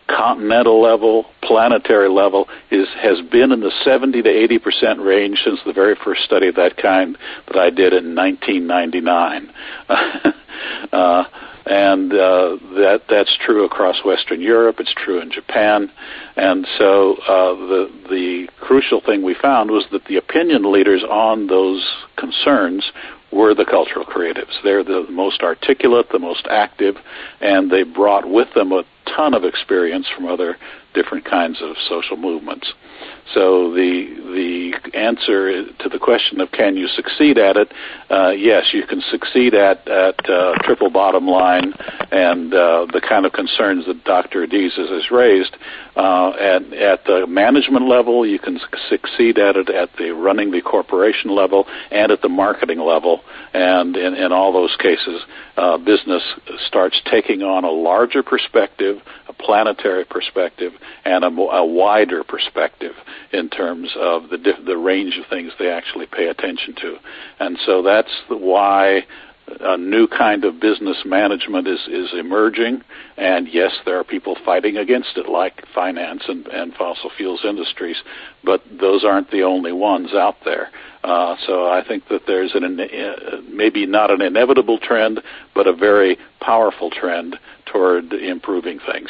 continental 0.08 0.82
level, 0.82 1.26
planetary 1.42 2.10
level 2.10 2.48
is 2.72 2.88
has 3.02 3.22
been 3.32 3.52
in 3.52 3.60
the 3.60 3.72
70 3.84 4.22
to 4.22 4.30
80 4.30 4.60
percent 4.60 5.00
range 5.02 5.40
since 5.44 5.60
the 5.66 5.74
very 5.74 5.96
first 6.04 6.24
study 6.24 6.48
of 6.48 6.56
that 6.56 6.78
kind 6.78 7.18
that 7.48 7.58
I 7.58 7.70
did 7.70 7.94
in 7.94 8.16
1999. 8.16 9.54
uh, 10.92 11.24
and 11.66 12.12
uh, 12.12 12.58
that 12.76 13.02
that's 13.10 13.36
true 13.46 13.64
across 13.66 14.04
Western 14.04 14.42
Europe. 14.42 14.78
It's 14.80 14.94
true 14.94 15.22
in 15.22 15.32
Japan, 15.32 15.92
and 16.36 16.68
so 16.78 17.16
uh, 17.28 17.54
the 17.56 17.92
the 18.10 18.48
crucial 18.60 19.02
thing 19.02 19.24
we 19.24 19.36
found 19.36 19.72
was 19.72 19.86
that 19.92 20.06
the 20.06 20.18
opinion 20.18 20.72
leaders 20.72 21.04
on 21.10 21.48
those 21.48 21.86
concerns 22.18 22.92
were 23.32 23.56
the 23.56 23.66
cultural 23.66 24.06
creatives. 24.06 24.54
They're 24.64 24.84
the 24.84 25.06
most 25.10 25.42
articulate, 25.42 26.08
the 26.12 26.20
most 26.20 26.46
active, 26.50 26.96
and 27.42 27.72
they 27.72 27.84
brought 27.84 28.30
with 28.30 28.54
them 28.54 28.72
a 28.72 28.84
ton 29.16 29.34
of 29.34 29.44
experience 29.44 30.08
from 30.16 30.26
other 30.28 30.58
different 30.94 31.26
kinds 31.26 31.62
of 31.62 31.76
social 31.90 32.18
movements. 32.18 32.74
So 33.34 33.74
the 33.74 34.22
the 34.34 34.98
answer 34.98 35.66
to 35.66 35.90
the 35.90 36.00
question 36.00 36.42
of 36.42 36.52
can 36.52 36.76
you 36.76 36.88
succeed 36.88 37.38
at 37.38 37.58
it? 37.58 37.72
Uh, 38.10 38.30
yes, 38.30 38.74
you 38.74 38.86
can 38.86 39.02
succeed 39.10 39.54
at 39.54 39.88
at 39.88 40.30
uh, 40.30 40.54
triple 40.64 40.90
bottom 40.90 41.28
line 41.28 41.74
and 42.12 42.54
uh, 42.54 42.86
the 42.92 43.02
kind 43.02 43.26
of 43.26 43.34
concerns 43.34 43.86
that 43.86 44.04
Dr. 44.04 44.46
Adizes 44.46 44.90
has 44.90 45.10
raised. 45.10 45.56
Uh, 45.96 46.32
at 46.32 46.74
at 46.74 47.06
the 47.06 47.26
management 47.28 47.88
level, 47.88 48.26
you 48.26 48.40
can 48.40 48.60
succeed 48.90 49.38
at 49.38 49.56
it 49.56 49.70
at 49.70 49.90
the 49.98 50.12
running 50.12 50.52
the 50.52 50.62
corporation 50.62 51.30
level 51.34 51.66
and 51.92 52.12
at 52.12 52.22
the 52.22 52.30
marketing 52.30 52.80
level. 52.80 53.22
And 53.54 53.96
in, 53.96 54.14
in 54.16 54.32
all 54.32 54.52
those 54.52 54.76
cases, 54.78 55.22
uh, 55.58 55.78
business 55.78 56.24
starts 56.68 57.00
taking 57.10 57.42
on 57.42 57.64
a 57.64 57.72
larger 57.72 58.24
perspective, 58.24 58.98
a 59.28 59.34
planetary 59.34 60.06
perspective, 60.06 60.74
and 61.06 61.24
a, 61.24 61.28
a 61.28 61.66
wider 61.66 62.24
perspective 62.24 62.93
in 63.32 63.50
terms 63.50 63.92
of 63.98 64.30
the 64.30 64.38
the 64.66 64.78
range 64.78 65.18
of 65.18 65.26
things 65.30 65.52
they 65.60 65.70
actually 65.70 66.06
pay 66.06 66.28
attention 66.28 66.76
to. 66.76 66.98
And 67.40 67.58
so 67.66 67.82
that's 67.82 68.12
why 68.30 69.04
a 69.60 69.78
new 69.78 70.08
kind 70.08 70.46
of 70.46 70.60
business 70.60 70.98
management 71.06 71.68
is, 71.68 71.80
is 71.88 72.10
emerging, 72.14 72.82
and 73.18 73.48
yes, 73.52 73.72
there 73.86 74.00
are 74.00 74.04
people 74.04 74.38
fighting 74.46 74.78
against 74.78 75.18
it, 75.18 75.28
like 75.28 75.64
finance 75.76 76.24
and, 76.28 76.48
and 76.48 76.74
fossil 76.74 77.12
fuels 77.18 77.42
industries, 77.44 77.98
but 78.44 78.62
those 78.80 79.04
aren't 79.04 79.30
the 79.32 79.44
only 79.44 79.72
ones 79.74 80.14
out 80.14 80.38
there. 80.46 80.70
Uh, 81.04 81.36
so 81.46 81.68
I 81.68 81.84
think 81.86 82.08
that 82.08 82.22
there's 82.26 82.56
an 82.56 82.80
uh, 82.80 83.42
maybe 83.50 83.86
not 83.86 84.12
an 84.12 84.22
inevitable 84.22 84.80
trend, 84.80 85.22
but 85.54 85.68
a 85.68 85.74
very 85.74 86.18
powerful 86.40 86.90
trend 86.90 87.36
toward 87.66 88.14
improving 88.14 88.80
things. 88.92 89.10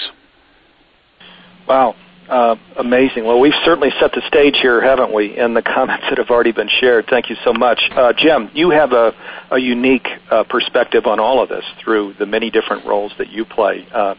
Wow, 1.67 1.95
uh, 2.29 2.55
amazing. 2.77 3.25
Well, 3.25 3.39
we've 3.39 3.53
certainly 3.65 3.89
set 3.99 4.11
the 4.13 4.21
stage 4.27 4.55
here, 4.61 4.81
haven't 4.81 5.13
we, 5.13 5.37
in 5.37 5.53
the 5.53 5.61
comments 5.75 6.05
that 6.09 6.17
have 6.17 6.29
already 6.29 6.51
been 6.51 6.69
shared. 6.79 7.05
Thank 7.09 7.29
you 7.29 7.35
so 7.43 7.53
much. 7.53 7.79
Uh, 7.91 8.13
Jim, 8.17 8.49
you 8.53 8.69
have 8.69 8.91
a, 8.91 9.13
a 9.51 9.59
unique 9.59 10.07
uh, 10.31 10.43
perspective 10.43 11.05
on 11.05 11.19
all 11.19 11.41
of 11.41 11.49
this 11.49 11.65
through 11.83 12.13
the 12.19 12.25
many 12.25 12.49
different 12.49 12.85
roles 12.85 13.11
that 13.17 13.29
you 13.29 13.45
play. 13.45 13.87
Uh, 13.91 14.15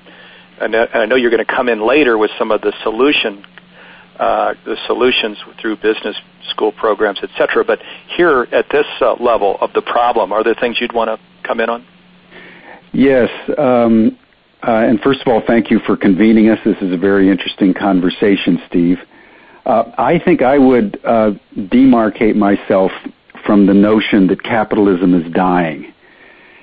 and, 0.60 0.74
and 0.74 0.88
I 0.94 1.06
know 1.06 1.16
you're 1.16 1.30
going 1.30 1.44
to 1.44 1.52
come 1.52 1.68
in 1.68 1.86
later 1.86 2.16
with 2.18 2.30
some 2.38 2.50
of 2.50 2.60
the 2.60 2.72
solution, 2.82 3.44
uh, 4.18 4.54
the 4.64 4.76
solutions 4.86 5.38
through 5.60 5.76
business 5.76 6.16
school 6.50 6.72
programs, 6.72 7.18
et 7.22 7.30
cetera. 7.36 7.64
But 7.64 7.80
here 8.16 8.46
at 8.52 8.66
this 8.70 8.86
uh, 9.00 9.14
level 9.14 9.56
of 9.60 9.72
the 9.72 9.82
problem, 9.82 10.32
are 10.32 10.44
there 10.44 10.54
things 10.54 10.80
you'd 10.80 10.94
want 10.94 11.08
to 11.08 11.18
come 11.46 11.60
in 11.60 11.68
on? 11.68 11.84
Yes. 12.92 13.28
Um, 13.58 14.16
uh, 14.16 14.23
first 15.02 15.20
of 15.20 15.28
all, 15.28 15.42
thank 15.46 15.70
you 15.70 15.78
for 15.80 15.96
convening 15.96 16.48
us. 16.48 16.58
This 16.64 16.76
is 16.80 16.92
a 16.92 16.96
very 16.96 17.30
interesting 17.30 17.74
conversation, 17.74 18.62
Steve. 18.68 18.98
Uh, 19.66 19.84
I 19.98 20.18
think 20.24 20.42
I 20.42 20.58
would 20.58 20.98
uh, 21.04 21.32
demarcate 21.56 22.36
myself 22.36 22.90
from 23.46 23.66
the 23.66 23.74
notion 23.74 24.26
that 24.28 24.42
capitalism 24.42 25.14
is 25.14 25.30
dying. 25.32 25.92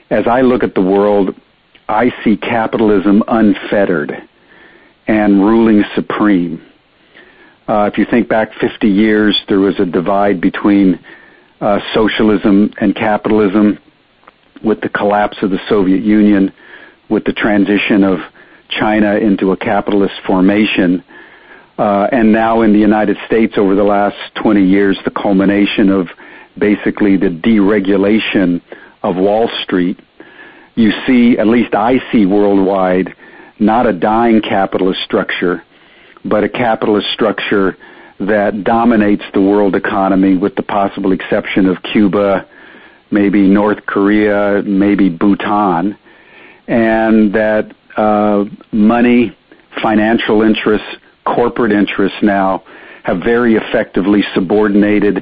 As 0.09 0.25
I 0.27 0.41
look 0.41 0.63
at 0.63 0.73
the 0.73 0.81
world, 0.81 1.35
I 1.87 2.11
see 2.23 2.37
capitalism 2.37 3.23
unfettered 3.27 4.11
and 5.07 5.43
ruling 5.43 5.83
supreme. 5.95 6.65
Uh, 7.67 7.89
if 7.91 7.97
you 7.97 8.05
think 8.09 8.27
back 8.27 8.49
50 8.59 8.87
years, 8.87 9.39
there 9.47 9.59
was 9.59 9.79
a 9.79 9.85
divide 9.85 10.41
between 10.41 10.99
uh, 11.59 11.79
socialism 11.93 12.71
and 12.79 12.95
capitalism 12.95 13.77
with 14.63 14.81
the 14.81 14.89
collapse 14.89 15.37
of 15.41 15.51
the 15.51 15.59
Soviet 15.69 16.01
Union 16.01 16.51
with 17.12 17.26
the 17.26 17.34
transition 17.34 18.04
of 18.04 18.19
China 18.69 19.15
into 19.17 19.52
a 19.52 19.58
capitalist 19.58 20.15
formation. 20.26 21.04
Uh, 21.78 22.08
and 22.12 22.32
now 22.32 22.62
in 22.62 22.71
the 22.71 22.80
United 22.80 23.17
States 23.28 23.56
over 23.58 23.76
the 23.76 23.84
last 23.84 24.15
20 24.41 24.63
years, 24.63 24.97
the 25.04 25.12
culmination 25.12 25.89
of 25.89 26.08
basically 26.58 27.17
the 27.17 27.28
deregulation 27.28 28.62
of 29.04 29.17
Wall 29.17 29.50
Street. 29.63 30.00
You 30.76 30.91
see, 31.06 31.38
at 31.38 31.47
least 31.47 31.76
I 31.76 32.00
see 32.12 32.26
worldwide, 32.26 33.13
not 33.60 33.86
a 33.86 33.93
dying 33.93 34.41
capitalist 34.41 35.02
structure, 35.04 35.63
but 36.24 36.43
a 36.45 36.50
capitalist 36.50 37.08
structure 37.13 37.76
that 38.19 38.63
dominates 38.63 39.24
the 39.34 39.41
world 39.41 39.76
economy 39.76 40.38
with 40.38 40.56
the 40.56 40.63
possible 40.63 41.12
exception 41.12 41.65
of 41.65 41.78
Cuba, 41.91 42.47
maybe 43.10 43.47
North 43.47 43.86
Korea, 43.86 44.62
maybe 44.63 45.10
Bhutan 45.10 45.97
and 46.71 47.34
that 47.34 47.69
uh, 47.97 48.45
money, 48.71 49.36
financial 49.84 50.41
interests, 50.41 50.88
corporate 51.25 51.73
interests 51.73 52.17
now 52.23 52.63
have 53.03 53.17
very 53.17 53.55
effectively 53.55 54.23
subordinated 54.34 55.21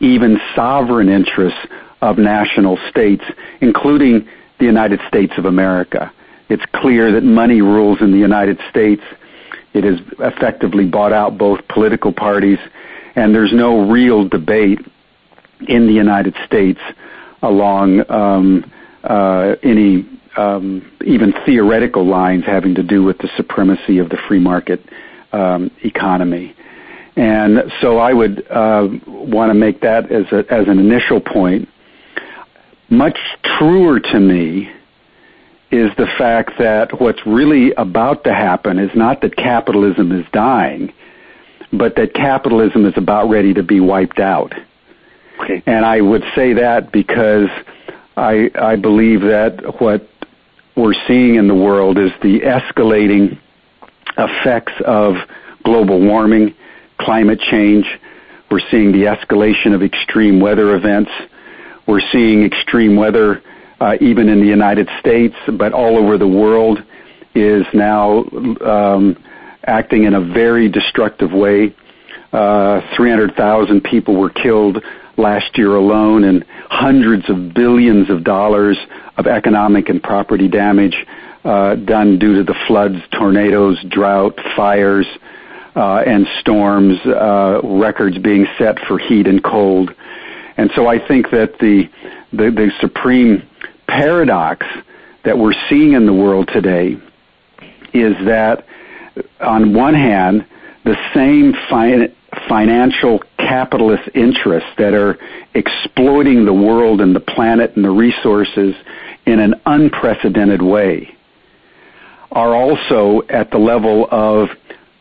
even 0.00 0.38
sovereign 0.54 1.08
interests 1.08 1.58
of 2.02 2.18
national 2.18 2.78
states, 2.90 3.24
including 3.62 4.28
the 4.58 4.66
United 4.66 5.00
States 5.08 5.32
of 5.38 5.46
America. 5.46 6.12
It's 6.50 6.64
clear 6.74 7.10
that 7.12 7.22
money 7.22 7.62
rules 7.62 8.02
in 8.02 8.12
the 8.12 8.18
United 8.18 8.58
States. 8.68 9.02
It 9.72 9.84
has 9.84 10.00
effectively 10.18 10.84
bought 10.84 11.14
out 11.14 11.38
both 11.38 11.66
political 11.68 12.12
parties, 12.12 12.58
and 13.16 13.34
there's 13.34 13.54
no 13.54 13.90
real 13.90 14.28
debate 14.28 14.80
in 15.66 15.86
the 15.86 15.94
United 15.94 16.34
States 16.44 16.80
along 17.40 18.02
um, 18.10 18.70
uh, 19.04 19.54
any 19.62 20.19
um, 20.36 20.90
even 21.04 21.32
theoretical 21.44 22.06
lines 22.06 22.44
having 22.46 22.74
to 22.76 22.82
do 22.82 23.02
with 23.02 23.18
the 23.18 23.28
supremacy 23.36 23.98
of 23.98 24.08
the 24.08 24.18
free 24.28 24.38
market 24.38 24.80
um, 25.32 25.70
economy. 25.82 26.54
And 27.16 27.64
so 27.80 27.98
I 27.98 28.12
would 28.12 28.46
uh, 28.50 28.88
want 29.06 29.50
to 29.50 29.54
make 29.54 29.80
that 29.80 30.10
as, 30.10 30.26
a, 30.32 30.44
as 30.52 30.68
an 30.68 30.78
initial 30.78 31.20
point. 31.20 31.68
Much 32.88 33.18
truer 33.58 34.00
to 34.00 34.20
me 34.20 34.70
is 35.70 35.90
the 35.96 36.08
fact 36.18 36.52
that 36.58 37.00
what's 37.00 37.24
really 37.26 37.72
about 37.72 38.24
to 38.24 38.34
happen 38.34 38.78
is 38.78 38.90
not 38.94 39.20
that 39.20 39.36
capitalism 39.36 40.10
is 40.12 40.26
dying, 40.32 40.92
but 41.72 41.94
that 41.96 42.14
capitalism 42.14 42.84
is 42.84 42.94
about 42.96 43.28
ready 43.28 43.54
to 43.54 43.62
be 43.62 43.78
wiped 43.78 44.18
out. 44.18 44.52
Okay. 45.40 45.62
And 45.66 45.84
I 45.84 46.00
would 46.00 46.24
say 46.34 46.54
that 46.54 46.90
because 46.92 47.48
I, 48.16 48.50
I 48.60 48.76
believe 48.76 49.20
that 49.22 49.80
what 49.80 50.09
we're 50.76 50.94
seeing 51.06 51.34
in 51.34 51.48
the 51.48 51.54
world 51.54 51.98
is 51.98 52.10
the 52.22 52.40
escalating 52.40 53.38
effects 54.16 54.72
of 54.86 55.14
global 55.64 56.00
warming, 56.00 56.54
climate 56.98 57.40
change. 57.50 57.86
We're 58.50 58.60
seeing 58.70 58.92
the 58.92 59.04
escalation 59.04 59.74
of 59.74 59.82
extreme 59.82 60.40
weather 60.40 60.74
events. 60.74 61.10
We're 61.86 62.02
seeing 62.12 62.44
extreme 62.44 62.96
weather 62.96 63.42
uh, 63.80 63.96
even 64.00 64.28
in 64.28 64.40
the 64.40 64.46
United 64.46 64.88
States, 64.98 65.34
but 65.58 65.72
all 65.72 65.96
over 65.96 66.18
the 66.18 66.28
world 66.28 66.82
is 67.34 67.64
now 67.72 68.24
um, 68.64 69.16
acting 69.64 70.04
in 70.04 70.14
a 70.14 70.20
very 70.20 70.68
destructive 70.68 71.32
way. 71.32 71.74
Uh, 72.32 72.80
300,000 72.96 73.82
people 73.82 74.16
were 74.16 74.30
killed 74.30 74.82
last 75.20 75.56
year 75.56 75.74
alone 75.76 76.24
and 76.24 76.44
hundreds 76.68 77.28
of 77.28 77.54
billions 77.54 78.10
of 78.10 78.24
dollars 78.24 78.78
of 79.16 79.26
economic 79.26 79.88
and 79.88 80.02
property 80.02 80.48
damage 80.48 80.96
uh, 81.44 81.74
done 81.76 82.18
due 82.18 82.36
to 82.36 82.44
the 82.44 82.58
floods, 82.66 82.96
tornadoes, 83.12 83.78
drought, 83.88 84.38
fires, 84.56 85.06
uh, 85.76 86.02
and 86.06 86.26
storms, 86.40 86.98
uh, 87.06 87.60
records 87.62 88.18
being 88.18 88.46
set 88.58 88.78
for 88.86 88.98
heat 88.98 89.26
and 89.26 89.42
cold. 89.42 89.94
And 90.56 90.70
so 90.74 90.86
I 90.86 90.98
think 91.06 91.30
that 91.30 91.58
the, 91.58 91.88
the, 92.32 92.50
the 92.50 92.70
supreme 92.80 93.48
paradox 93.86 94.66
that 95.24 95.38
we're 95.38 95.54
seeing 95.68 95.92
in 95.92 96.06
the 96.06 96.12
world 96.12 96.50
today 96.52 96.96
is 97.92 98.14
that 98.26 98.66
on 99.40 99.74
one 99.74 99.94
hand, 99.94 100.46
the 100.84 100.96
same 101.14 101.52
fi- 101.68 102.12
financial 102.48 103.20
capitalist 103.38 104.08
interests 104.14 104.68
that 104.78 104.94
are 104.94 105.18
exploiting 105.54 106.44
the 106.44 106.52
world 106.52 107.00
and 107.00 107.14
the 107.14 107.20
planet 107.20 107.74
and 107.76 107.84
the 107.84 107.90
resources 107.90 108.74
in 109.26 109.40
an 109.40 109.54
unprecedented 109.66 110.62
way 110.62 111.14
are 112.32 112.54
also 112.54 113.22
at 113.28 113.50
the 113.50 113.58
level 113.58 114.06
of 114.10 114.48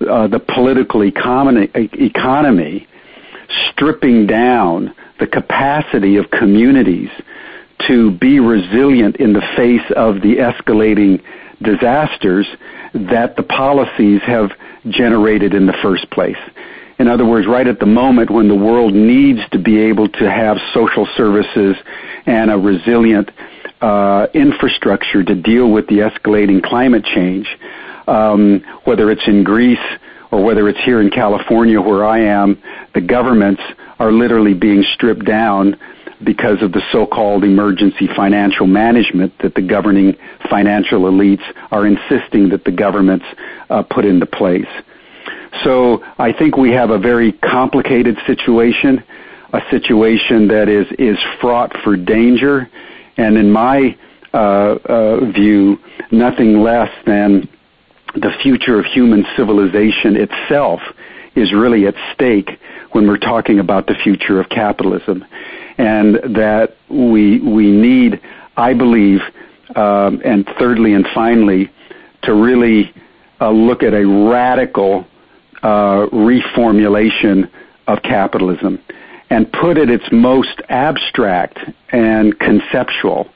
uh, 0.10 0.28
the 0.28 0.40
political 0.40 1.04
economy, 1.04 1.70
economy 1.76 2.88
stripping 3.72 4.26
down 4.26 4.94
the 5.20 5.28
capacity 5.28 6.18
of 6.18 6.30
communities 6.32 7.10
to 7.88 8.12
be 8.18 8.40
resilient 8.40 9.18
in 9.18 9.34
the 9.34 9.42
face 9.56 9.92
of 9.96 10.16
the 10.16 10.36
escalating 10.38 11.22
disasters 11.62 12.48
that 12.94 13.36
the 13.36 13.44
policies 13.44 14.22
have 14.26 14.52
generated 14.90 15.54
in 15.54 15.66
the 15.66 15.76
first 15.82 16.10
place. 16.12 16.38
In 17.00 17.08
other 17.08 17.26
words, 17.26 17.48
right 17.48 17.66
at 17.66 17.80
the 17.80 17.86
moment 17.86 18.30
when 18.30 18.50
the 18.50 18.56
world 18.56 18.94
needs 18.94 19.40
to 19.52 19.58
be 19.60 19.80
able 19.80 20.10
to 20.10 20.30
have 20.30 20.58
social 20.74 21.08
services 21.16 21.78
and 22.26 22.52
a 22.52 22.58
resilient 22.58 23.32
uh, 23.82 24.28
infrastructure 24.34 25.24
to 25.24 25.34
deal 25.34 25.72
with 25.72 25.88
the 25.88 26.00
escalating 26.00 26.62
climate 26.62 27.06
change, 27.06 27.48
um, 28.08 28.62
whether 28.84 29.10
it's 29.12 29.26
in 29.28 29.46
Greece 29.46 29.78
or 30.32 30.44
whether 30.44 30.68
it's 30.68 30.80
here 30.84 31.00
in 31.00 31.10
California 31.10 31.80
where 31.80 32.06
I 32.06 32.20
am, 32.20 32.62
the 32.94 33.02
governments 33.02 33.62
are 33.98 34.12
literally 34.12 34.54
being 34.54 34.84
stripped 34.94 35.26
down 35.26 35.78
because 36.24 36.62
of 36.62 36.74
the 36.74 36.82
so-called 36.92 37.46
emergency 37.46 38.10
financial 38.14 38.68
management 38.68 39.34
that 39.40 39.56
the 39.56 39.62
governing 39.62 40.18
financial 40.50 41.04
elites 41.04 41.44
are 41.72 41.88
insisting 41.88 42.50
that 42.50 42.66
the 42.66 42.72
governments 42.72 43.26
uh, 43.70 43.84
put 43.84 44.04
into 44.04 44.26
place. 44.26 44.68
So 45.64 46.04
I 46.18 46.32
think 46.32 46.58
we 46.58 46.72
have 46.72 46.90
a 46.90 47.00
very 47.00 47.32
complicated 47.32 48.18
situation, 48.26 49.04
a 49.54 49.62
situation 49.70 50.48
that 50.48 50.70
is, 50.70 50.88
is 50.98 51.18
fraught 51.42 51.76
for 51.84 51.96
danger, 51.96 52.70
and 53.18 53.38
in 53.38 53.52
my 53.52 53.98
uh, 54.34 54.38
uh, 54.38 55.26
view, 55.32 55.80
nothing 56.12 56.62
less 56.62 56.92
than 57.06 57.50
the 58.16 58.32
future 58.42 58.80
of 58.80 58.86
human 58.86 59.26
civilization 59.36 60.16
itself 60.16 60.82
is 61.36 61.54
really 61.54 61.88
at 61.88 61.96
stake 62.14 62.60
when 62.92 63.08
we're 63.08 63.18
talking 63.18 63.60
about 63.60 63.88
the 63.88 63.96
future 64.04 64.40
of 64.40 64.50
capitalism. 64.50 65.26
And 65.78 66.16
that 66.36 66.76
we, 66.90 67.40
we 67.40 67.72
need, 67.72 68.22
I 68.58 68.74
believe, 68.74 69.22
um, 69.76 70.22
and 70.26 70.48
thirdly 70.60 70.94
and 70.94 71.08
finally, 71.14 71.72
to 72.24 72.34
really 72.34 72.94
uh, 73.40 73.50
look 73.50 73.84
at 73.84 73.94
a 73.94 74.06
radical 74.06 75.08
uh, 75.64 76.08
reformulation 76.12 77.50
of 77.88 78.02
capitalism 78.04 78.80
and 79.30 79.52
put 79.52 79.78
at 79.78 79.90
its 79.90 80.06
most 80.12 80.62
abstract 80.70 81.60
and 81.90 82.38
conceptual. 82.40 83.30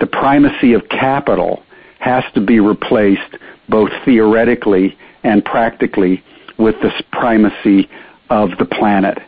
The 0.00 0.06
primacy 0.06 0.72
of 0.72 0.88
capital 0.88 1.62
has 1.98 2.24
to 2.34 2.40
be 2.40 2.60
replaced 2.60 3.36
both 3.68 3.90
theoretically 4.04 4.96
and 5.22 5.44
practically 5.44 6.22
with 6.58 6.74
the 6.82 6.90
primacy 7.12 7.88
of 8.28 8.50
the 8.58 8.64
planet. 8.64 9.18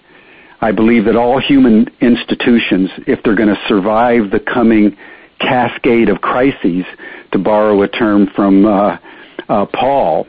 I 0.60 0.72
believe 0.72 1.04
that 1.06 1.16
all 1.16 1.40
human 1.40 1.88
institutions, 2.00 2.90
if 3.06 3.22
they're 3.22 3.34
going 3.34 3.54
to 3.54 3.60
survive 3.68 4.30
the 4.30 4.40
coming 4.40 4.96
cascade 5.40 6.08
of 6.08 6.20
crises, 6.20 6.84
to 7.32 7.38
borrow 7.38 7.82
a 7.82 7.88
term 7.88 8.28
from 8.34 8.64
uh, 8.64 8.98
uh, 9.48 9.66
Paul, 9.66 10.26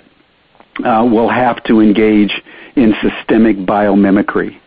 will 0.80 1.30
have 1.30 1.64
to 1.66 1.80
engage 1.80 2.32
in 2.76 2.94
systemic 3.02 3.58
biomimicry. 3.58 4.60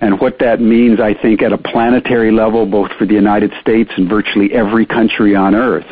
And 0.00 0.20
what 0.20 0.38
that 0.40 0.60
means, 0.60 1.00
I 1.00 1.14
think, 1.14 1.42
at 1.42 1.52
a 1.52 1.58
planetary 1.58 2.30
level, 2.30 2.66
both 2.66 2.92
for 2.98 3.06
the 3.06 3.14
United 3.14 3.52
States 3.60 3.90
and 3.96 4.08
virtually 4.08 4.52
every 4.52 4.84
country 4.84 5.34
on 5.34 5.54
earth, 5.54 5.86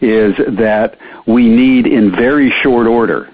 is 0.00 0.34
that 0.56 0.98
we 1.26 1.48
need 1.48 1.86
in 1.86 2.10
very 2.10 2.50
short 2.62 2.86
order 2.86 3.30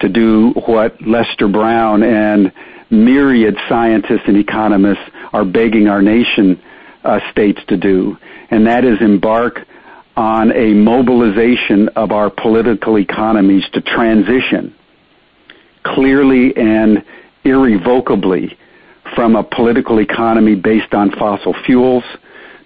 to 0.00 0.08
do 0.08 0.50
what 0.66 1.00
Lester 1.02 1.46
Brown 1.46 2.02
and 2.02 2.52
myriad 2.90 3.56
scientists 3.68 4.22
and 4.26 4.36
economists 4.36 5.04
are 5.32 5.44
begging 5.44 5.86
our 5.88 6.02
nation 6.02 6.60
uh, 7.04 7.20
states 7.30 7.60
to 7.68 7.76
do, 7.76 8.16
and 8.50 8.66
that 8.66 8.84
is 8.84 9.00
embark 9.00 9.66
on 10.16 10.52
a 10.52 10.74
mobilization 10.74 11.88
of 11.90 12.10
our 12.10 12.30
political 12.30 12.98
economies 12.98 13.64
to 13.72 13.80
transition 13.80 14.74
clearly 15.84 16.56
and 16.56 17.04
irrevocably 17.44 18.56
from 19.14 19.36
a 19.36 19.42
political 19.42 20.00
economy 20.00 20.54
based 20.54 20.94
on 20.94 21.10
fossil 21.12 21.54
fuels 21.64 22.04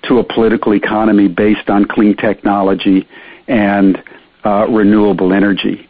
to 0.03 0.19
a 0.19 0.25
political 0.25 0.75
economy 0.75 1.29
based 1.29 1.71
on 1.71 1.85
clean 1.85 2.17
technology 2.17 3.09
and 3.49 4.03
uh, 4.45 4.67
renewable 4.69 5.33
energy. 5.33 5.89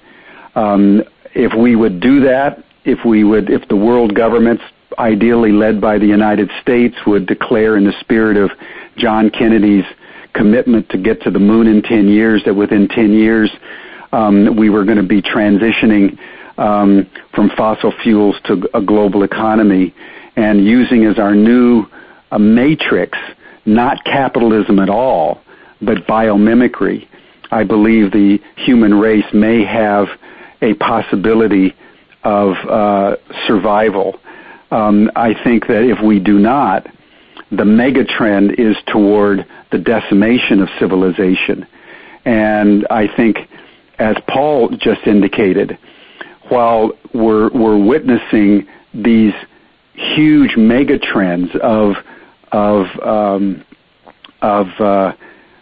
Um, 0.54 1.02
if 1.34 1.52
we 1.58 1.74
would 1.74 2.00
do 2.00 2.20
that, 2.20 2.64
if 2.84 3.04
we 3.04 3.24
would, 3.24 3.50
if 3.50 3.66
the 3.68 3.76
world 3.76 4.14
governments, 4.14 4.62
ideally 4.98 5.50
led 5.50 5.80
by 5.80 5.98
the 5.98 6.06
United 6.06 6.50
States, 6.60 6.94
would 7.06 7.26
declare 7.26 7.76
in 7.76 7.84
the 7.84 7.94
spirit 8.00 8.37
of 8.37 8.50
John 8.96 9.30
Kennedy's 9.30 9.84
commitment 10.34 10.88
to 10.90 10.98
get 10.98 11.22
to 11.22 11.30
the 11.30 11.38
moon 11.38 11.66
in 11.66 11.82
10 11.82 12.08
years, 12.08 12.42
that 12.44 12.54
within 12.54 12.87
10 12.88 13.12
years 13.12 13.50
um, 14.12 14.56
we 14.56 14.70
were 14.70 14.84
going 14.84 14.98
to 14.98 15.02
be 15.02 15.20
transitioning 15.20 16.18
um, 16.58 17.10
from 17.34 17.50
fossil 17.56 17.92
fuels 18.02 18.36
to 18.44 18.68
a 18.74 18.80
global 18.80 19.22
economy 19.22 19.94
and 20.36 20.64
using 20.64 21.04
as 21.04 21.18
our 21.18 21.34
new 21.34 21.86
uh, 22.30 22.38
matrix 22.38 23.18
not 23.66 24.04
capitalism 24.04 24.78
at 24.78 24.90
all, 24.90 25.40
but 25.80 26.06
biomimicry. 26.06 27.08
I 27.50 27.64
believe 27.64 28.12
the 28.12 28.38
human 28.56 28.94
race 28.94 29.24
may 29.32 29.64
have 29.64 30.08
a 30.60 30.74
possibility 30.74 31.74
of 32.24 32.54
uh, 32.68 33.16
survival. 33.46 34.18
Um, 34.70 35.10
I 35.14 35.34
think 35.44 35.66
that 35.68 35.82
if 35.84 36.02
we 36.04 36.18
do 36.18 36.38
not, 36.38 36.86
the 37.50 37.64
mega 37.64 38.04
trend 38.04 38.58
is 38.58 38.76
toward 38.86 39.46
the 39.70 39.78
decimation 39.78 40.60
of 40.60 40.68
civilization. 40.78 41.66
And 42.24 42.86
I 42.90 43.06
think, 43.14 43.36
as 43.98 44.16
Paul 44.28 44.70
just 44.70 45.06
indicated, 45.06 45.78
while 46.48 46.92
we're, 47.12 47.50
we're 47.50 47.78
witnessing 47.78 48.66
these 48.92 49.35
huge 49.94 50.57
mega 50.57 50.98
trends 50.98 51.50
of, 51.62 51.94
of, 52.52 52.87
um, 53.02 53.64
of 54.42 54.66
uh, 54.78 55.12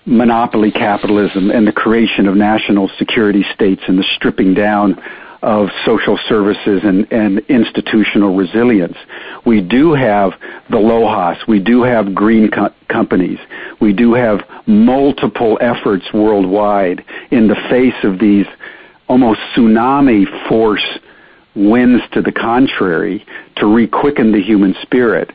monopoly 0.06 0.70
capitalism 0.70 1.50
and 1.50 1.66
the 1.66 1.72
creation 1.72 2.26
of 2.26 2.34
national 2.34 2.88
security 2.98 3.44
states 3.54 3.82
and 3.86 3.98
the 3.98 4.04
stripping 4.16 4.54
down 4.54 5.00
of 5.42 5.68
social 5.84 6.18
services 6.28 6.82
and, 6.84 7.12
and 7.12 7.40
institutional 7.48 8.36
resilience. 8.36 8.96
We 9.44 9.60
do 9.60 9.92
have 9.92 10.32
the 10.70 10.76
LOHAS. 10.76 11.48
We 11.48 11.58
do 11.58 11.82
have 11.82 12.14
green 12.14 12.48
co- 12.48 12.72
companies. 12.88 13.38
We 13.80 13.92
do 13.92 14.14
have 14.14 14.40
multiple 14.66 15.58
efforts 15.60 16.12
worldwide 16.14 17.04
in 17.32 17.48
the 17.48 17.56
face 17.68 18.04
of 18.04 18.20
these 18.20 18.46
almost 19.12 19.40
tsunami 19.54 20.24
force 20.48 20.98
winds 21.54 22.02
to 22.12 22.22
the 22.22 22.32
contrary 22.32 23.22
to 23.56 23.66
requicken 23.66 24.32
the 24.32 24.40
human 24.40 24.74
spirit. 24.80 25.30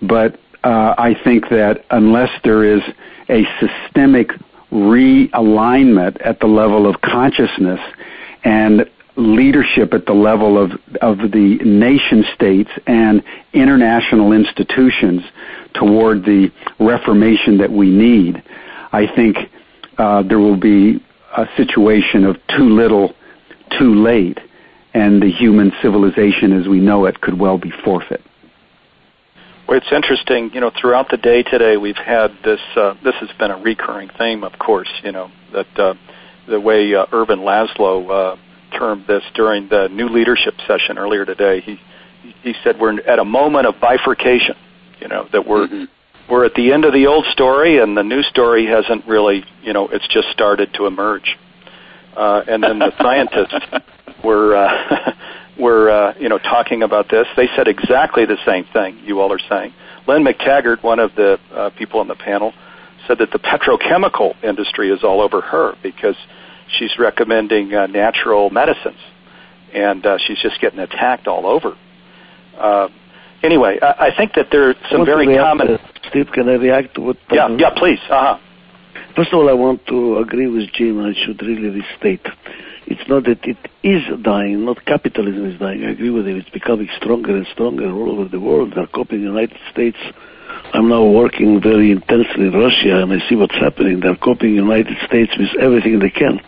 But 0.00 0.40
uh, 0.64 0.94
I 0.96 1.14
think 1.24 1.50
that 1.50 1.84
unless 1.90 2.30
there 2.42 2.64
is 2.64 2.80
a 3.28 3.44
systemic 3.60 4.30
realignment 4.72 6.16
at 6.24 6.40
the 6.40 6.46
level 6.46 6.88
of 6.88 7.02
consciousness 7.02 7.80
and 8.44 8.88
leadership 9.16 9.92
at 9.92 10.06
the 10.06 10.14
level 10.14 10.56
of, 10.56 10.70
of 11.02 11.18
the 11.18 11.58
nation 11.62 12.24
states 12.34 12.70
and 12.86 13.22
international 13.52 14.32
institutions 14.32 15.20
toward 15.74 16.24
the 16.24 16.50
reformation 16.80 17.58
that 17.58 17.70
we 17.70 17.90
need, 17.90 18.42
I 18.90 19.06
think 19.14 19.36
uh, 19.98 20.22
there 20.22 20.38
will 20.38 20.56
be 20.56 21.04
a 21.36 21.46
situation 21.56 22.24
of 22.24 22.36
too 22.56 22.68
little, 22.70 23.14
too 23.78 23.94
late, 23.94 24.38
and 24.94 25.22
the 25.22 25.30
human 25.30 25.72
civilization 25.82 26.52
as 26.52 26.66
we 26.68 26.80
know 26.80 27.06
it 27.06 27.20
could 27.20 27.38
well 27.38 27.58
be 27.58 27.72
forfeit. 27.84 28.22
Well, 29.66 29.76
it's 29.76 29.92
interesting, 29.92 30.50
you 30.54 30.60
know, 30.60 30.70
throughout 30.80 31.10
the 31.10 31.18
day 31.18 31.42
today 31.42 31.76
we've 31.76 31.96
had 31.96 32.28
this, 32.42 32.60
uh, 32.74 32.94
this 33.04 33.14
has 33.16 33.28
been 33.38 33.50
a 33.50 33.58
recurring 33.58 34.08
theme, 34.16 34.42
of 34.42 34.58
course, 34.58 34.88
you 35.04 35.12
know, 35.12 35.30
that 35.52 35.78
uh, 35.78 35.94
the 36.48 36.58
way 36.58 36.94
uh, 36.94 37.04
Ervin 37.12 37.40
Laszlo 37.40 38.08
uh, 38.08 38.36
termed 38.78 39.06
this 39.06 39.22
during 39.34 39.68
the 39.68 39.88
new 39.88 40.08
leadership 40.08 40.54
session 40.66 40.96
earlier 40.96 41.26
today, 41.26 41.60
he, 41.60 41.78
he 42.42 42.54
said 42.64 42.80
we're 42.80 42.98
at 43.00 43.18
a 43.18 43.24
moment 43.24 43.66
of 43.66 43.74
bifurcation, 43.78 44.56
you 45.00 45.08
know, 45.08 45.28
that 45.32 45.46
we're, 45.46 45.66
mm-hmm 45.66 45.84
we're 46.28 46.44
at 46.44 46.54
the 46.54 46.72
end 46.72 46.84
of 46.84 46.92
the 46.92 47.06
old 47.06 47.24
story, 47.32 47.78
and 47.78 47.96
the 47.96 48.02
new 48.02 48.22
story 48.22 48.66
hasn't 48.66 49.06
really, 49.06 49.44
you 49.62 49.72
know, 49.72 49.88
it's 49.88 50.06
just 50.08 50.28
started 50.28 50.74
to 50.74 50.86
emerge. 50.86 51.36
Uh, 52.18 52.42
and 52.48 52.64
then 52.64 52.80
the 52.80 52.92
scientists 53.00 53.54
were 54.24 54.56
uh, 54.56 55.12
were 55.58 55.88
uh, 55.88 56.14
you 56.18 56.28
know 56.28 56.38
talking 56.38 56.82
about 56.82 57.08
this. 57.08 57.28
They 57.36 57.46
said 57.54 57.68
exactly 57.68 58.26
the 58.26 58.38
same 58.44 58.64
thing 58.72 58.98
you 59.04 59.20
all 59.20 59.32
are 59.32 59.38
saying. 59.48 59.72
Lynne 60.08 60.24
McTaggart, 60.24 60.82
one 60.82 60.98
of 60.98 61.14
the 61.14 61.38
uh, 61.52 61.70
people 61.78 62.00
on 62.00 62.08
the 62.08 62.16
panel, 62.16 62.52
said 63.06 63.18
that 63.18 63.30
the 63.30 63.38
petrochemical 63.38 64.34
industry 64.42 64.90
is 64.90 65.04
all 65.04 65.20
over 65.20 65.40
her 65.40 65.76
because 65.80 66.16
she's 66.76 66.98
recommending 66.98 67.72
uh, 67.72 67.86
natural 67.86 68.50
medicines, 68.50 68.98
and 69.72 70.04
uh, 70.04 70.18
she's 70.26 70.40
just 70.42 70.60
getting 70.60 70.80
attacked 70.80 71.28
all 71.28 71.46
over. 71.46 71.76
Uh, 72.58 72.88
anyway, 73.44 73.78
I, 73.80 74.08
I 74.08 74.16
think 74.16 74.32
that 74.34 74.48
there 74.50 74.70
are 74.70 74.74
some 74.90 75.06
very 75.06 75.26
common. 75.36 75.78
Steve, 76.08 76.26
can 76.32 76.48
I 76.48 76.54
react 76.54 76.96
to 76.96 77.00
what? 77.00 77.16
Yeah, 77.30 77.48
yeah, 77.56 77.70
please. 77.76 78.00
Uh 78.10 78.34
huh. 78.34 78.38
First 79.16 79.32
of 79.32 79.40
all, 79.40 79.48
I 79.48 79.54
want 79.54 79.86
to 79.86 80.18
agree 80.18 80.46
with 80.46 80.72
Jim. 80.72 81.04
I 81.04 81.12
should 81.24 81.42
really 81.42 81.70
restate. 81.80 82.26
It's 82.86 83.06
not 83.08 83.24
that 83.24 83.44
it 83.44 83.58
is 83.82 84.02
dying, 84.22 84.64
not 84.64 84.84
capitalism 84.86 85.44
is 85.44 85.58
dying. 85.58 85.84
I 85.84 85.90
agree 85.90 86.10
with 86.10 86.26
him. 86.26 86.38
It's 86.38 86.48
becoming 86.48 86.88
stronger 86.96 87.36
and 87.36 87.46
stronger 87.52 87.90
all 87.90 88.12
over 88.12 88.28
the 88.28 88.40
world. 88.40 88.72
They're 88.74 88.86
copying 88.86 89.22
the 89.22 89.28
United 89.28 89.58
States. 89.70 89.98
I'm 90.72 90.88
now 90.88 91.04
working 91.04 91.60
very 91.60 91.90
intensely 91.90 92.46
in 92.46 92.52
Russia, 92.52 93.02
and 93.02 93.12
I 93.12 93.28
see 93.28 93.34
what's 93.34 93.54
happening. 93.56 94.00
They're 94.00 94.16
copying 94.16 94.56
the 94.56 94.62
United 94.62 94.96
States 95.06 95.32
with 95.38 95.50
everything 95.60 95.98
they 95.98 96.10
can. 96.10 96.40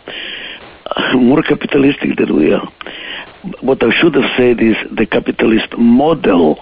More 1.15 1.43
capitalistic 1.43 2.17
than 2.17 2.35
we 2.35 2.53
are. 2.53 2.67
What 3.61 3.83
I 3.83 3.89
should 4.01 4.15
have 4.15 4.31
said 4.37 4.61
is 4.61 4.75
the 4.95 5.05
capitalist 5.05 5.77
model 5.77 6.59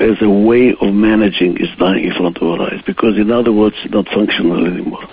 as 0.00 0.16
a 0.22 0.30
way 0.30 0.74
of 0.80 0.94
managing 0.94 1.58
is 1.58 1.68
dying 1.78 2.04
in 2.04 2.14
front 2.14 2.38
of 2.38 2.42
our 2.42 2.72
eyes 2.72 2.80
because, 2.86 3.16
in 3.18 3.30
other 3.30 3.52
words, 3.52 3.76
it's 3.84 3.92
not 3.92 4.06
functional 4.08 4.66
anymore. 4.66 5.04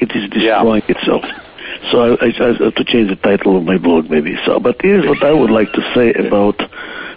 It 0.00 0.10
is 0.16 0.30
destroying 0.30 0.82
yeah. 0.88 0.96
itself. 0.96 1.24
So 1.90 2.00
I, 2.00 2.26
I, 2.26 2.28
I, 2.28 2.64
have 2.64 2.74
to 2.74 2.84
change 2.84 3.08
the 3.08 3.18
title 3.22 3.56
of 3.56 3.64
my 3.64 3.78
blog, 3.78 4.10
maybe. 4.10 4.36
So, 4.44 4.58
but 4.58 4.76
here's 4.80 5.06
what 5.06 5.22
I 5.22 5.32
would 5.32 5.50
like 5.50 5.72
to 5.72 5.82
say 5.94 6.12
about 6.14 6.60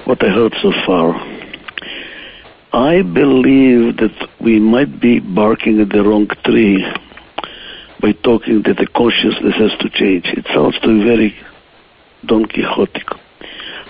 what 0.05 0.23
I 0.23 0.29
heard 0.29 0.53
so 0.61 0.71
far. 0.85 1.15
I 2.73 3.01
believe 3.03 3.97
that 3.97 4.29
we 4.41 4.59
might 4.59 4.99
be 4.99 5.19
barking 5.19 5.79
at 5.79 5.89
the 5.89 6.03
wrong 6.03 6.27
tree 6.43 6.83
by 8.01 8.11
talking 8.23 8.63
that 8.63 8.77
the 8.77 8.87
consciousness 8.87 9.55
has 9.55 9.71
to 9.79 9.89
change. 9.89 10.25
It 10.25 10.45
sounds 10.53 10.79
to 10.79 10.87
be 10.87 11.03
very 11.03 11.35
Don 12.25 12.45
Quixotic. 12.45 13.07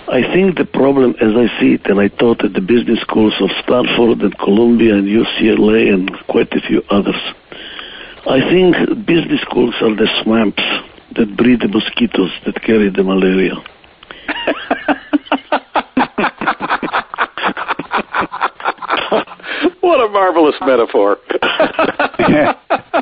I 0.08 0.22
think 0.34 0.58
the 0.58 0.66
problem, 0.66 1.16
as 1.22 1.32
I 1.34 1.48
see 1.60 1.76
it, 1.76 1.86
and 1.86 2.00
I 2.00 2.10
taught 2.10 2.44
at 2.44 2.54
the 2.54 2.62
business 2.62 3.00
schools 3.02 3.34
of 3.40 3.50
Stanford 3.64 4.22
and 4.22 4.38
Columbia 4.38 4.96
and 4.96 5.08
UCLA 5.08 5.94
and 5.94 6.12
quite 6.28 6.52
a 6.52 6.62
few 6.62 6.84
others, 6.90 7.16
I 8.26 8.40
think 8.50 9.06
business 9.06 9.42
schools 9.42 9.76
are 9.82 9.94
the 9.96 10.08
swamps 10.24 10.64
that 11.16 11.36
breed 11.36 11.60
the 11.60 11.68
mosquitoes 11.68 12.32
that 12.46 12.62
carry 12.64 12.90
the 12.90 13.04
malaria. 13.04 13.56
what 19.82 20.00
a 20.00 20.08
marvelous 20.08 20.56
metaphor. 20.62 21.18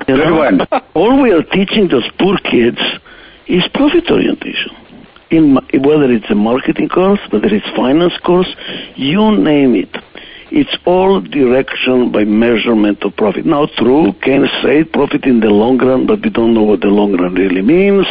Good 0.07 0.31
one. 0.31 0.67
All 0.95 1.21
we 1.21 1.31
are 1.31 1.43
teaching 1.43 1.87
those 1.87 2.09
poor 2.17 2.37
kids 2.39 2.79
is 3.47 3.63
profit 3.75 4.09
orientation 4.09 4.75
in 5.29 5.55
whether 5.83 6.11
it's 6.11 6.29
a 6.29 6.35
marketing 6.35 6.89
course, 6.89 7.19
whether 7.29 7.47
it's 7.47 7.69
finance 7.75 8.17
course, 8.25 8.53
you 8.95 9.37
name 9.37 9.75
it. 9.75 9.95
It's 10.53 10.75
all 10.85 11.21
direction 11.21 12.11
by 12.11 12.25
measurement 12.25 13.01
of 13.03 13.15
profit. 13.15 13.45
Now, 13.45 13.67
true, 13.77 14.11
can 14.21 14.49
say 14.61 14.83
profit 14.83 15.23
in 15.23 15.39
the 15.39 15.47
long 15.47 15.77
run, 15.77 16.05
but 16.05 16.21
we 16.21 16.29
don't 16.29 16.53
know 16.53 16.63
what 16.63 16.81
the 16.81 16.87
long 16.87 17.13
run 17.15 17.35
really 17.35 17.61
means, 17.61 18.05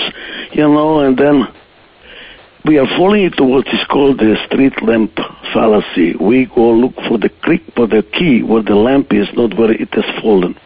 you 0.53 0.63
know, 0.63 1.01
and 1.01 1.19
then 1.19 1.47
we 2.65 2.79
are 2.79 2.87
falling 2.97 3.25
into 3.25 3.45
what 3.45 3.67
is 3.69 3.85
called 3.91 4.19
the 4.19 4.37
street 4.47 4.73
lamp 4.83 5.19
fallacy. 5.53 6.15
We 6.17 6.47
go 6.47 6.73
look 6.73 6.95
for 7.09 7.19
the 7.19 7.29
click 7.43 7.63
for 7.77 7.87
the 7.87 8.03
key 8.03 8.43
where 8.43 8.63
the 8.63 8.75
lamp 8.75 9.13
is, 9.13 9.29
not 9.35 9.59
where 9.59 9.73
it 9.73 9.93
has 9.93 10.05
fallen. 10.23 10.57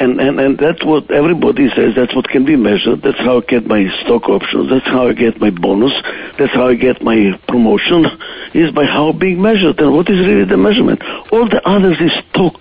And, 0.00 0.20
and, 0.20 0.40
and 0.40 0.58
that's 0.58 0.84
what 0.84 1.10
everybody 1.10 1.68
says, 1.70 1.94
that's 1.94 2.14
what 2.14 2.28
can 2.28 2.44
be 2.44 2.56
measured. 2.56 3.02
That's 3.02 3.18
how 3.18 3.38
I 3.38 3.40
get 3.46 3.66
my 3.66 3.86
stock 4.02 4.28
options. 4.28 4.70
That's 4.70 4.86
how 4.86 5.08
I 5.08 5.12
get 5.12 5.40
my 5.40 5.50
bonus. 5.50 5.92
That's 6.38 6.52
how 6.52 6.68
I 6.68 6.74
get 6.74 7.00
my 7.02 7.38
promotion, 7.46 8.06
is 8.54 8.72
by 8.72 8.86
how 8.86 9.12
being 9.12 9.40
measured. 9.40 9.78
And 9.78 9.94
what 9.94 10.10
is 10.10 10.18
really 10.18 10.44
the 10.44 10.56
measurement? 10.56 11.00
All 11.30 11.48
the 11.48 11.62
others 11.64 11.98
is 12.00 12.12
talk. 12.34 12.58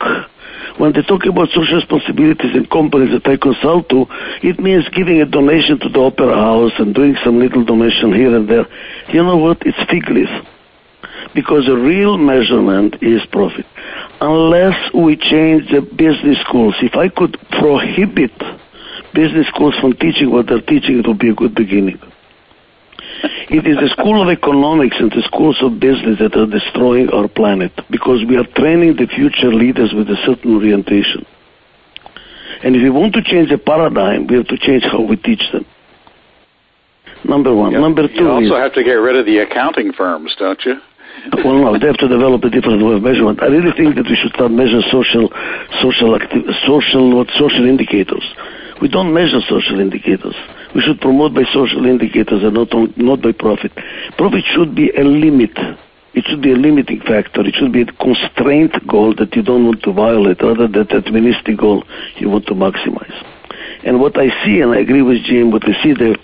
When 0.78 0.94
they 0.94 1.02
talk 1.02 1.26
about 1.26 1.50
social 1.50 1.78
responsibilities 1.78 2.56
in 2.56 2.66
companies 2.68 3.14
that 3.14 3.30
I 3.30 3.38
consult 3.38 3.90
to, 3.90 4.06
it 4.42 4.60
means 4.60 4.88
giving 4.90 5.22
a 5.22 5.26
donation 5.26 5.80
to 5.80 5.90
the 5.90 6.00
opera 6.00 6.34
house 6.34 6.74
and 6.78 6.94
doing 6.94 7.16
some 7.24 7.40
little 7.40 7.64
donation 7.66 8.14
here 8.14 8.36
and 8.36 8.50
there. 8.50 8.66
You 9.10 9.24
know 9.24 9.38
what? 9.38 9.58
It's 9.66 9.78
fig 9.90 10.10
leaf 10.10 10.30
because 11.34 11.66
the 11.66 11.76
real 11.76 12.18
measurement 12.18 12.96
is 13.02 13.22
profit. 13.32 13.66
Unless 14.22 14.94
we 14.94 15.16
change 15.18 15.70
the 15.70 15.82
business 15.82 16.40
schools, 16.48 16.76
if 16.82 16.96
I 16.96 17.10
could 17.10 17.38
prohibit 17.50 18.32
business 19.14 19.48
schools 19.48 19.76
from 19.82 19.94
teaching 19.94 20.32
what 20.32 20.48
they're 20.48 20.62
teaching, 20.62 21.00
it 21.00 21.08
would 21.08 21.20
be 21.20 21.30
a 21.30 21.36
good 21.36 21.56
beginning. 21.56 22.00
It 23.50 23.68
is 23.68 23.78
the 23.78 23.90
school 23.90 24.24
of 24.24 24.30
economics 24.30 24.98
and 25.00 25.12
the 25.12 25.22
schools 25.28 25.58
of 25.62 25.80
business 25.80 26.18
that 26.20 26.36
are 26.36 26.48
destroying 26.48 27.10
our 27.10 27.28
planet 27.28 27.72
because 27.92 28.26
we 28.28 28.36
are 28.36 28.48
training 28.56 28.96
the 28.96 29.08
future 29.08 29.54
leaders 29.54 29.94
with 29.94 30.10
a 30.10 30.18
certain 30.26 30.56
orientation. 30.56 31.26
And 32.64 32.76
if 32.76 32.82
we 32.82 32.90
want 32.90 33.14
to 33.14 33.22
change 33.22 33.50
the 33.50 33.58
paradigm, 33.58 34.28
we 34.28 34.38
have 34.38 34.48
to 34.48 34.58
change 34.58 34.84
how 34.84 35.02
we 35.02 35.18
teach 35.18 35.44
them. 35.52 35.66
Number 37.26 37.54
one. 37.54 37.74
Number 37.74 38.08
two. 38.08 38.14
You 38.16 38.30
also 38.30 38.56
is, 38.56 38.64
have 38.64 38.74
to 38.74 38.84
get 38.84 39.00
rid 39.00 39.16
of 39.16 39.26
the 39.26 39.40
accounting 39.40 39.94
firms, 39.94 40.36
don't 40.40 40.60
you? 40.66 40.76
Well, 41.44 41.58
no, 41.60 41.80
they 41.80 41.88
have 41.88 41.98
to 41.98 42.08
develop 42.08 42.44
a 42.44 42.50
different 42.50 42.84
way 42.84 42.96
of 42.96 43.04
measurement. 43.04 43.42
I 43.42 43.48
really 43.48 43.72
think 43.76 43.96
that 43.96 44.08
we 44.10 44.16
should 44.16 44.34
start 44.34 44.52
measuring 44.52 44.84
social, 44.92 45.30
social, 45.82 46.16
acti- 46.16 46.46
social, 46.66 47.16
what 47.16 47.30
social 47.38 47.68
indicators. 47.68 48.24
We 48.82 48.90
don't 48.90 49.14
measure 49.14 49.40
social 49.48 49.80
indicators. 49.80 50.36
We 50.76 50.82
should 50.82 51.00
promote 51.00 51.34
by 51.34 51.44
social 51.54 51.86
indicators 51.86 52.44
and 52.44 52.54
not 52.54 52.74
on, 52.74 52.94
not 52.98 53.22
by 53.22 53.32
profit. 53.32 53.72
Profit 54.18 54.44
should 54.54 54.76
be 54.76 54.92
a 54.92 55.04
limit. 55.04 55.56
It 56.14 56.26
should 56.28 56.42
be 56.42 56.52
a 56.52 56.56
limiting 56.56 57.00
factor. 57.02 57.42
It 57.42 57.56
should 57.56 57.72
be 57.72 57.82
a 57.82 57.92
constraint 57.98 58.76
goal 58.88 59.16
that 59.16 59.36
you 59.36 59.42
don't 59.42 59.66
want 59.66 59.82
to 59.84 59.94
violate, 59.94 60.42
rather 60.42 60.68
than 60.68 60.86
that 60.88 61.08
administrative 61.08 61.58
goal 61.60 61.84
you 62.18 62.30
want 62.30 62.46
to 62.48 62.54
maximize. 62.54 63.16
And 63.86 64.00
what 64.00 64.18
I 64.18 64.30
see, 64.44 64.62
and 64.62 64.72
I 64.72 64.80
agree 64.80 65.02
with 65.02 65.24
Jim, 65.24 65.52
what 65.52 65.64
I 65.64 65.74
see 65.84 65.94
the 65.94 66.18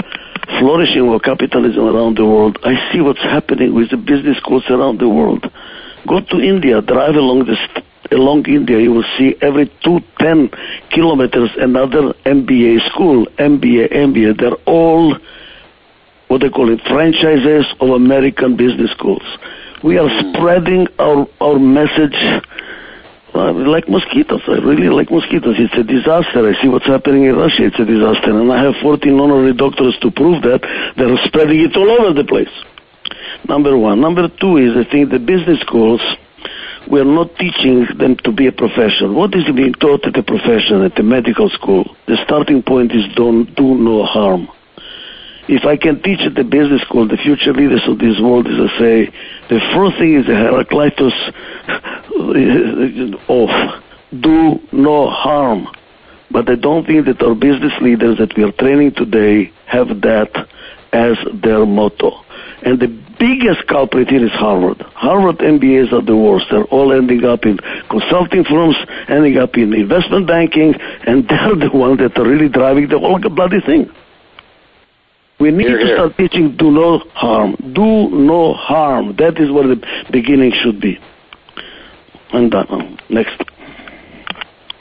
flourishing 0.59 1.11
of 1.13 1.21
capitalism 1.21 1.83
around 1.83 2.17
the 2.17 2.25
world. 2.25 2.57
I 2.63 2.75
see 2.91 3.01
what's 3.01 3.21
happening 3.21 3.73
with 3.75 3.89
the 3.91 3.97
business 3.97 4.37
schools 4.37 4.63
around 4.69 4.99
the 4.99 5.09
world. 5.09 5.45
Go 6.07 6.21
to 6.21 6.39
India, 6.39 6.81
drive 6.81 7.15
along 7.15 7.45
the 7.45 7.55
st- 7.55 7.85
along 8.11 8.45
India, 8.47 8.79
you 8.79 8.91
will 8.91 9.05
see 9.17 9.35
every 9.41 9.71
two 9.83 9.99
ten 10.19 10.49
kilometers 10.89 11.49
another 11.57 12.13
MBA 12.25 12.89
school, 12.89 13.25
MBA, 13.37 13.91
MBA. 13.93 14.39
They're 14.39 14.53
all 14.65 15.15
what 16.27 16.41
they 16.41 16.49
call 16.49 16.71
it 16.71 16.79
franchises 16.87 17.65
of 17.79 17.89
American 17.89 18.55
business 18.55 18.91
schools. 18.91 19.23
We 19.83 19.97
are 19.97 20.09
spreading 20.33 20.87
our 20.97 21.27
our 21.41 21.59
message 21.59 22.15
I 23.33 23.51
like 23.51 23.87
mosquitoes. 23.87 24.41
I 24.47 24.57
really 24.63 24.89
like 24.89 25.11
mosquitoes. 25.11 25.55
It's 25.59 25.73
a 25.77 25.83
disaster. 25.83 26.49
I 26.49 26.59
see 26.61 26.67
what's 26.67 26.87
happening 26.87 27.25
in 27.25 27.35
Russia. 27.35 27.65
It's 27.67 27.79
a 27.79 27.85
disaster. 27.85 28.31
And 28.33 28.51
I 28.51 28.63
have 28.63 28.75
14 28.81 29.19
honorary 29.19 29.53
doctors 29.53 29.97
to 30.01 30.11
prove 30.11 30.41
that. 30.43 30.61
They're 30.97 31.17
spreading 31.25 31.61
it 31.61 31.75
all 31.77 31.89
over 31.89 32.13
the 32.13 32.25
place. 32.25 32.51
Number 33.47 33.77
one. 33.77 34.01
Number 34.01 34.27
two 34.27 34.57
is 34.57 34.75
I 34.75 34.89
think 34.89 35.11
the 35.11 35.19
business 35.19 35.59
schools, 35.61 36.01
we're 36.89 37.05
not 37.05 37.35
teaching 37.37 37.85
them 37.97 38.17
to 38.23 38.31
be 38.31 38.47
a 38.47 38.51
profession. 38.51 39.13
What 39.15 39.35
is 39.35 39.45
being 39.55 39.73
taught 39.73 40.05
at 40.05 40.13
the 40.13 40.23
profession, 40.23 40.81
at 40.81 40.95
the 40.95 41.03
medical 41.03 41.49
school? 41.49 41.95
The 42.07 42.17
starting 42.25 42.63
point 42.63 42.91
is 42.91 43.05
don't 43.15 43.53
do 43.55 43.75
no 43.75 44.05
harm. 44.05 44.49
If 45.47 45.65
I 45.65 45.77
can 45.77 46.01
teach 46.01 46.21
at 46.21 46.35
the 46.35 46.43
business 46.43 46.81
school 46.81 47.07
the 47.07 47.17
future 47.17 47.53
leaders 47.53 47.81
of 47.87 47.97
this 47.97 48.19
world, 48.21 48.45
as 48.45 48.53
I 48.53 48.69
say, 48.77 48.95
the 49.49 49.59
first 49.73 49.97
thing 49.97 50.13
is 50.13 50.25
Heraclitus 50.27 51.13
of 53.29 53.49
do 54.21 54.59
no 54.71 55.09
harm. 55.09 55.67
But 56.31 56.49
I 56.49 56.55
don't 56.55 56.85
think 56.85 57.05
that 57.05 57.21
our 57.23 57.33
business 57.33 57.73
leaders 57.81 58.17
that 58.19 58.35
we 58.37 58.43
are 58.43 58.51
training 58.51 58.93
today 58.95 59.51
have 59.65 59.87
that 60.01 60.47
as 60.93 61.17
their 61.41 61.65
motto. 61.65 62.11
And 62.61 62.79
the 62.79 62.87
biggest 63.17 63.67
culprit 63.67 64.09
here 64.09 64.23
is 64.23 64.31
Harvard. 64.31 64.81
Harvard 64.93 65.37
MBAs 65.37 65.93
are 65.93 66.01
the 66.01 66.15
worst. 66.15 66.47
They're 66.51 66.65
all 66.65 66.91
ending 66.91 67.23
up 67.23 67.45
in 67.45 67.57
consulting 67.89 68.43
firms, 68.43 68.75
ending 69.07 69.37
up 69.37 69.55
in 69.55 69.73
investment 69.73 70.27
banking, 70.27 70.75
and 71.07 71.27
they're 71.29 71.55
the 71.55 71.71
ones 71.73 71.99
that 71.99 72.17
are 72.17 72.27
really 72.27 72.49
driving 72.49 72.89
the 72.89 72.99
whole 72.99 73.19
bloody 73.19 73.61
thing. 73.61 73.89
We 75.39 75.51
need 75.51 75.67
here, 75.67 75.77
to 75.79 75.85
here. 75.85 75.95
start 75.95 76.17
teaching 76.17 76.57
do 76.57 76.69
no 76.69 76.99
harm. 77.13 77.55
Do 77.73 78.09
no 78.09 78.53
harm. 78.53 79.15
That 79.17 79.39
is 79.39 79.49
where 79.49 79.67
the 79.67 79.81
beginning 80.11 80.51
should 80.61 80.81
be. 80.81 80.99
And 82.31 82.51
done. 82.51 82.99
Next. 83.09 83.41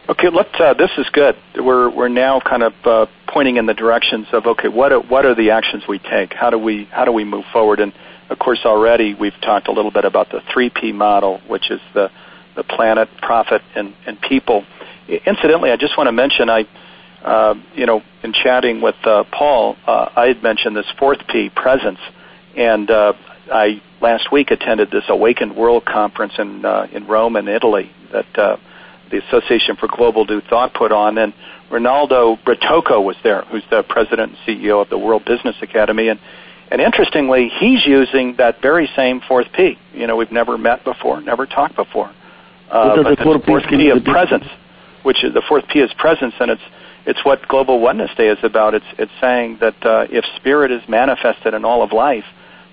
Okay, 0.09 0.29
let's. 0.31 0.49
Uh, 0.59 0.75
this 0.75 0.91
is 0.99 1.07
good. 1.13 1.37
We're 1.57 1.91
we're 1.91 2.09
now 2.09 2.41
kind 2.41 2.63
of 2.63 2.73
uh, 2.85 3.07
pointing 3.27 3.57
in 3.57 3.67
the 3.67 3.75
directions 3.75 4.27
of 4.33 4.47
okay, 4.47 4.69
what 4.69 4.93
are, 4.93 5.01
what 5.01 5.25
are 5.25 5.35
the 5.35 5.51
actions 5.51 5.85
we 5.89 5.99
take? 5.99 6.33
How 6.33 6.51
do 6.51 6.59
we 6.59 6.85
how 6.85 7.05
do 7.05 7.13
we 7.13 7.25
move 7.25 7.45
forward? 7.53 7.81
And 7.81 7.93
of 8.31 8.39
course, 8.39 8.61
already 8.65 9.15
we've 9.15 9.39
talked 9.43 9.69
a 9.69 9.73
little 9.73 9.91
bit 9.91 10.05
about 10.05 10.31
the 10.31 10.41
three 10.53 10.71
P 10.71 10.93
model, 10.93 11.41
which 11.47 11.71
is 11.71 11.81
the 11.95 12.11
the 12.57 12.65
planet, 12.65 13.09
profit, 13.21 13.63
and 13.75 13.95
and 14.07 14.21
people. 14.21 14.65
Incidentally, 15.09 15.71
I 15.71 15.77
just 15.77 15.97
want 15.97 16.09
to 16.09 16.13
mention 16.13 16.51
I. 16.51 16.67
Uh, 17.23 17.55
you 17.75 17.85
know, 17.85 18.01
in 18.23 18.33
chatting 18.33 18.81
with 18.81 18.95
uh, 19.03 19.25
Paul, 19.33 19.77
uh, 19.89 20.09
I 20.15 20.29
had 20.29 20.41
mentioned 20.41 20.77
this 20.77 20.87
fourth 21.01 21.19
P, 21.27 21.51
presence, 21.51 21.99
and 22.57 22.89
uh, 22.89 23.13
I 23.53 23.83
last 24.01 24.31
week 24.33 24.51
attended 24.51 24.91
this 24.91 25.05
Awakened 25.09 25.57
World 25.57 25.85
conference 25.85 26.35
in 26.39 26.65
uh, 26.65 26.87
in 26.93 27.07
Rome 27.07 27.37
in 27.37 27.49
Italy 27.49 27.91
that 28.13 28.39
uh, 28.39 28.57
the 29.11 29.19
Association 29.27 29.77
for 29.77 29.89
Global 29.89 30.25
New 30.25 30.41
Thought 30.41 30.75
put 30.75 30.93
on, 30.93 31.19
and 31.19 31.33
Rinaldo 31.71 32.37
Brutoco 32.37 33.03
was 33.03 33.17
there, 33.23 33.43
who's 33.43 33.65
the 33.71 33.83
president 33.83 34.33
and 34.33 34.39
CEO 34.47 34.83
of 34.83 34.91
the 34.91 34.99
World 34.99 35.25
Business 35.25 35.57
Academy, 35.63 36.09
and 36.09 36.21
and 36.71 36.81
interestingly, 36.81 37.51
he's 37.59 37.85
using 37.87 38.37
that 38.37 38.61
very 38.61 38.91
same 38.95 39.21
fourth 39.27 39.47
P. 39.55 39.79
You 39.95 40.07
know, 40.07 40.17
we've 40.17 40.33
never 40.33 40.59
met 40.59 40.85
before, 40.85 41.21
never 41.21 41.47
talked 41.47 41.77
before. 41.77 42.13
Uh, 42.71 43.03
but 43.03 43.17
the 43.17 43.23
fourth, 43.23 43.45
fourth 43.45 43.65
P 43.69 43.89
of 43.89 44.05
presence, 44.05 44.45
which 45.03 45.25
is 45.25 45.33
the 45.33 45.43
fourth 45.49 45.67
P 45.69 45.81
is 45.81 45.91
presence, 45.95 46.35
and 46.41 46.51
it's 46.51 46.63
it's 47.07 47.25
what 47.25 47.49
Global 47.49 47.81
Oneness 47.81 48.11
Day 48.17 48.29
is 48.29 48.39
about. 48.43 48.75
It's 48.75 48.85
it's 48.99 49.13
saying 49.21 49.59
that 49.61 49.83
uh, 49.85 50.07
if 50.11 50.25
spirit 50.37 50.71
is 50.71 50.87
manifested 50.89 51.55
in 51.55 51.65
all 51.65 51.83
of 51.83 51.93
life, 51.93 52.27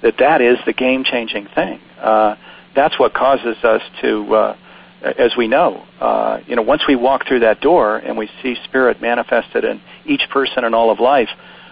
that 0.05 0.17
that 0.19 0.39
is 0.39 0.59
the 0.67 0.73
game 0.73 1.03
changing 1.03 1.47
thing. 1.55 1.79
Uh, 1.99 2.35
that's 2.75 2.99
what 2.99 3.15
causes 3.15 3.57
us 3.63 3.81
to, 4.01 4.35
uh, 4.35 4.57
as 5.01 5.35
we 5.35 5.47
know, 5.47 5.83
uh, 5.99 6.39
you 6.45 6.55
know, 6.55 6.61
once 6.61 6.83
we 6.87 6.95
walk 6.95 7.25
through 7.27 7.39
that 7.39 7.59
door 7.59 7.97
and 7.97 8.15
we 8.15 8.29
see 8.43 8.55
spirit 8.65 9.01
manifested 9.01 9.63
in 9.63 9.81
each 10.05 10.21
person 10.29 10.63
and 10.63 10.75
all 10.75 10.91
of 10.91 10.99
life, 10.99 11.29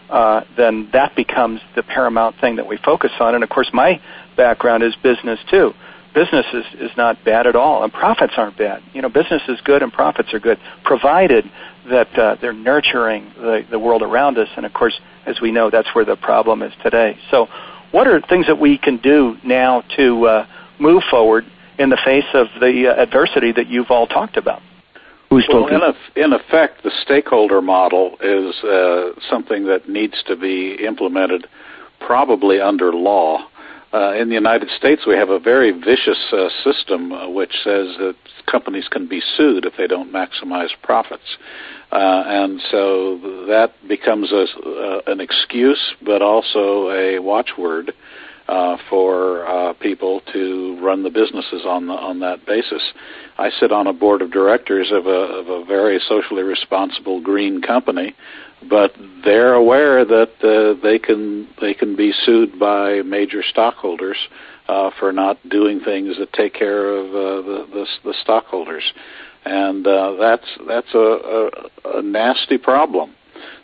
uh, 0.10 0.42
then 0.58 0.90
that 0.94 1.16
becomes 1.16 1.62
the 1.76 1.84
paramount 1.84 2.36
thing 2.42 2.56
that 2.56 2.66
we 2.66 2.78
focus 2.78 3.12
on. 3.20 3.36
And 3.36 3.44
of 3.44 3.52
course, 3.52 3.70
my 3.72 4.02
background 4.36 4.82
is 4.82 4.96
business 5.04 5.40
too. 5.52 5.74
Business 6.16 6.46
is, 6.54 6.66
is 6.80 6.92
not 6.98 7.24
bad 7.24 7.46
at 7.46 7.56
all, 7.56 7.84
and 7.84 7.94
profits 7.94 8.34
aren't 8.38 8.58
bad. 8.58 8.82
You 8.94 9.04
know, 9.04 9.10
business 9.10 9.44
is 9.48 9.62
good 9.62 9.84
and 9.84 9.94
profits 9.94 10.34
are 10.34 10.40
good, 10.40 10.60
provided 10.84 11.46
that 11.88 12.18
uh, 12.18 12.36
they're 12.42 12.54
nurturing 12.54 13.32
the, 13.36 13.66
the 13.70 13.80
world 13.80 14.02
around 14.02 14.40
us. 14.40 14.48
And 14.56 14.66
of 14.66 14.74
course, 14.74 15.00
as 15.28 15.40
we 15.40 15.52
know, 15.52 15.70
that's 15.70 15.94
where 15.94 16.06
the 16.06 16.16
problem 16.16 16.64
is 16.64 16.74
today. 16.82 17.18
So, 17.30 17.48
what 17.94 18.08
are 18.08 18.20
things 18.22 18.48
that 18.48 18.60
we 18.60 18.78
can 18.78 18.98
do 18.98 19.38
now 19.44 19.84
to 19.96 20.26
uh, 20.26 20.48
move 20.80 21.04
forward 21.12 21.46
in 21.78 21.90
the 21.90 22.00
face 22.04 22.26
of 22.34 22.48
the 22.60 22.88
uh, 22.88 23.02
adversity 23.02 23.52
that 23.52 23.68
you've 23.68 23.92
all 23.92 24.08
talked 24.08 24.36
about? 24.36 24.62
Who's 25.30 25.48
well, 25.48 25.62
talking? 25.62 25.78
In, 25.78 25.84
a, 25.84 26.26
in 26.26 26.34
effect, 26.34 26.84
the 26.84 26.92
stakeholder 27.04 27.62
model 27.62 28.18
is 28.20 28.56
uh, 28.64 29.12
something 29.30 29.66
that 29.68 29.88
needs 29.88 30.24
to 30.26 30.36
be 30.36 30.76
implemented 30.84 31.46
probably 32.00 32.60
under 32.60 32.92
law. 32.94 33.46
Uh, 33.94 34.14
in 34.14 34.28
the 34.28 34.34
United 34.34 34.70
States, 34.76 35.04
we 35.06 35.14
have 35.14 35.30
a 35.30 35.40
very 35.40 35.72
vicious 35.72 36.18
uh, 36.34 36.50
system 36.64 37.12
uh, 37.12 37.30
which 37.30 37.54
says 37.64 37.96
that 38.00 38.16
companies 38.50 38.88
can 38.90 39.08
be 39.08 39.22
sued 39.38 39.66
if 39.66 39.74
they 39.78 39.86
don't 39.86 40.12
maximize 40.12 40.70
profits. 40.82 41.38
Uh, 41.92 42.24
and 42.26 42.60
so 42.72 43.20
that 43.48 43.72
becomes 43.88 44.32
a, 44.32 45.02
an 45.06 45.22
excuse, 45.22 45.94
but 46.04 46.24
also 46.24 46.90
a 46.90 47.20
watchword 47.20 47.94
uh, 48.48 48.78
for 48.90 49.48
uh, 49.48 49.74
people 49.74 50.22
to 50.34 50.78
run 50.82 51.04
the 51.04 51.10
businesses 51.10 51.62
on 51.66 51.88
the, 51.88 51.94
on 51.94 52.20
that 52.20 52.46
basis. 52.46 52.82
I 53.38 53.50
sit 53.60 53.72
on 53.72 53.88
a 53.88 53.94
board 53.94 54.22
of 54.22 54.32
directors 54.32 54.92
of 54.92 55.06
a, 55.06 55.10
of 55.10 55.48
a 55.48 55.66
very 55.66 56.00
socially 56.10 56.44
responsible 56.44 57.22
green 57.22 57.62
company, 57.62 58.16
but 58.70 58.94
they're 59.24 59.54
aware 59.54 60.06
that 60.06 60.32
uh, 60.44 60.82
they 60.82 61.00
can 61.00 61.48
they 61.62 61.74
can 61.74 61.96
be 61.96 62.14
sued 62.26 62.60
by 62.60 63.02
major 63.02 63.44
stockholders 63.44 64.18
uh, 64.68 64.92
for 65.00 65.12
not 65.12 65.38
doing 65.50 65.80
things 65.80 66.18
that 66.18 66.32
take 66.34 66.54
care 66.54 66.96
of 66.96 67.08
uh, 67.08 67.48
the, 67.48 67.68
the, 67.74 67.86
the 68.06 68.14
stockholders, 68.22 68.94
and 69.46 69.86
uh, 69.86 70.16
that's 70.20 70.48
that's 70.68 70.94
a, 70.94 71.50
a, 71.86 72.00
a 72.00 72.02
nasty 72.02 72.58
problem. 72.58 73.14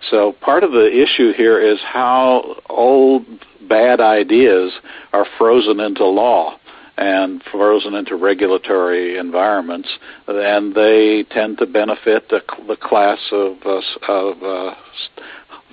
So 0.09 0.33
part 0.41 0.63
of 0.63 0.71
the 0.71 0.87
issue 0.87 1.33
here 1.33 1.59
is 1.59 1.79
how 1.83 2.55
old 2.69 3.25
bad 3.67 4.01
ideas 4.01 4.73
are 5.13 5.25
frozen 5.37 5.79
into 5.79 6.05
law 6.05 6.58
and 6.99 7.41
frozen 7.49 7.93
into 7.95 8.15
regulatory 8.17 9.17
environments, 9.17 9.87
and 10.27 10.75
they 10.75 11.23
tend 11.31 11.57
to 11.57 11.65
benefit 11.65 12.27
the, 12.29 12.41
the 12.67 12.75
class 12.75 13.19
of, 13.31 13.55
uh, 13.65 13.81
of 14.09 14.43
uh, 14.43 14.75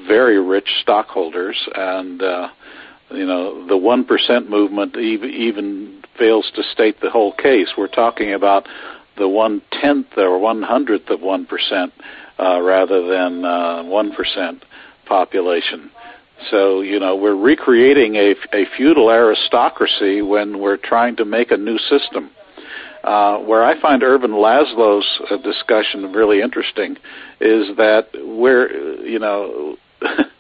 very 0.07 0.41
rich 0.41 0.69
stockholders. 0.83 1.57
And 1.75 2.23
uh, 2.23 2.49
you 3.11 3.27
know, 3.27 3.67
the 3.67 3.77
one 3.77 4.05
percent 4.05 4.49
movement 4.49 4.97
even, 4.97 5.31
even 5.31 6.03
fails 6.17 6.51
to 6.55 6.63
state 6.63 7.01
the 7.01 7.11
whole 7.11 7.33
case. 7.33 7.69
We're 7.77 7.89
talking 7.89 8.33
about 8.33 8.69
the 9.19 9.29
one 9.29 9.63
tenth 9.83 10.17
or 10.17 10.39
one 10.39 10.63
hundredth 10.63 11.11
of 11.11 11.21
one 11.23 11.45
percent 11.45 11.93
uh, 12.39 12.61
rather 12.61 13.07
than 13.09 13.45
uh, 13.45 13.83
one 13.83 14.13
uh, 14.13 14.53
population. 15.07 15.91
So, 16.51 16.81
you 16.81 17.01
know, 17.01 17.17
we're 17.17 17.35
recreating 17.35 18.17
a, 18.17 18.35
a 18.53 18.67
feudal 18.77 19.11
aristocracy 19.11 20.23
when 20.23 20.59
we're 20.59 20.77
trying 20.77 21.17
to 21.17 21.25
make 21.25 21.51
a 21.51 21.57
new 21.57 21.79
system. 21.79 22.31
Uh, 23.03 23.39
where 23.39 23.65
I 23.65 23.81
find 23.81 24.03
Ervin 24.03 24.33
Laszlo's 24.33 25.07
uh, 25.31 25.37
discussion 25.37 26.13
really 26.13 26.41
interesting 26.41 26.97
is 27.41 27.77
that 27.77 28.09
we're, 28.15 29.01
you 29.05 29.21
know, 29.21 29.77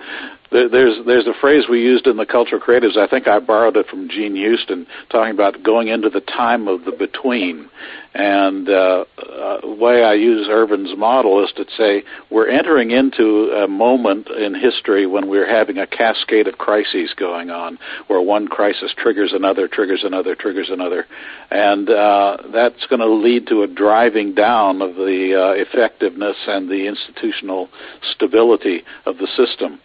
there's 0.70 1.04
there's 1.06 1.26
a 1.26 1.34
phrase 1.40 1.64
we 1.68 1.80
used 1.80 2.06
in 2.06 2.16
the 2.16 2.26
cultural 2.26 2.60
creatives. 2.60 2.96
I 2.96 3.06
think 3.06 3.28
I 3.28 3.38
borrowed 3.38 3.76
it 3.76 3.86
from 3.86 4.08
Jean 4.08 4.34
Houston, 4.34 4.86
talking 5.10 5.32
about 5.32 5.62
going 5.62 5.88
into 5.88 6.10
the 6.10 6.20
time 6.20 6.68
of 6.68 6.84
the 6.84 6.92
between. 6.92 7.68
And 8.14 8.66
uh, 8.70 9.04
uh, 9.18 9.58
way 9.62 10.02
I 10.02 10.14
use 10.14 10.48
Ervin's 10.48 10.96
model 10.96 11.44
is 11.44 11.52
to 11.56 11.66
say 11.76 12.02
we're 12.30 12.48
entering 12.48 12.90
into 12.90 13.50
a 13.52 13.68
moment 13.68 14.28
in 14.28 14.54
history 14.54 15.06
when 15.06 15.28
we're 15.28 15.48
having 15.48 15.76
a 15.76 15.86
cascade 15.86 16.46
of 16.46 16.56
crises 16.56 17.12
going 17.14 17.50
on, 17.50 17.78
where 18.06 18.22
one 18.22 18.48
crisis 18.48 18.94
triggers 18.96 19.34
another, 19.34 19.68
triggers 19.68 20.02
another, 20.02 20.34
triggers 20.34 20.70
another, 20.70 21.04
and 21.50 21.90
uh, 21.90 22.38
that's 22.54 22.86
going 22.86 23.00
to 23.00 23.06
lead 23.06 23.46
to 23.48 23.62
a 23.62 23.66
driving 23.66 24.34
down 24.34 24.80
of 24.80 24.94
the 24.94 25.34
uh, 25.38 25.52
effectiveness 25.52 26.36
and 26.46 26.70
the 26.70 26.86
institutional 26.86 27.68
stability 28.14 28.82
of 29.04 29.18
the 29.18 29.28
system. 29.36 29.78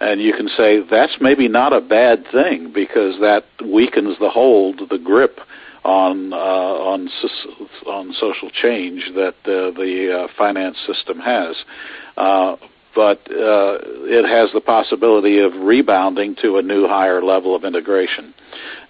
And 0.00 0.20
you 0.20 0.34
can 0.34 0.48
say 0.48 0.80
that's 0.88 1.16
maybe 1.20 1.48
not 1.48 1.72
a 1.72 1.80
bad 1.80 2.26
thing 2.30 2.72
because 2.72 3.18
that 3.20 3.44
weakens 3.64 4.18
the 4.18 4.28
hold, 4.28 4.82
the 4.90 4.98
grip 4.98 5.40
on 5.84 6.32
uh, 6.32 6.36
on 6.36 7.08
on 7.86 8.12
social 8.18 8.50
change 8.50 9.10
that 9.14 9.36
uh, 9.44 9.70
the 9.78 10.24
uh, 10.24 10.32
finance 10.36 10.76
system 10.86 11.18
has. 11.20 11.56
Uh, 12.16 12.56
but 12.94 13.20
uh, 13.30 13.78
it 14.08 14.26
has 14.26 14.50
the 14.52 14.60
possibility 14.60 15.38
of 15.38 15.52
rebounding 15.54 16.34
to 16.42 16.56
a 16.56 16.62
new 16.62 16.88
higher 16.88 17.22
level 17.22 17.54
of 17.54 17.64
integration, 17.64 18.34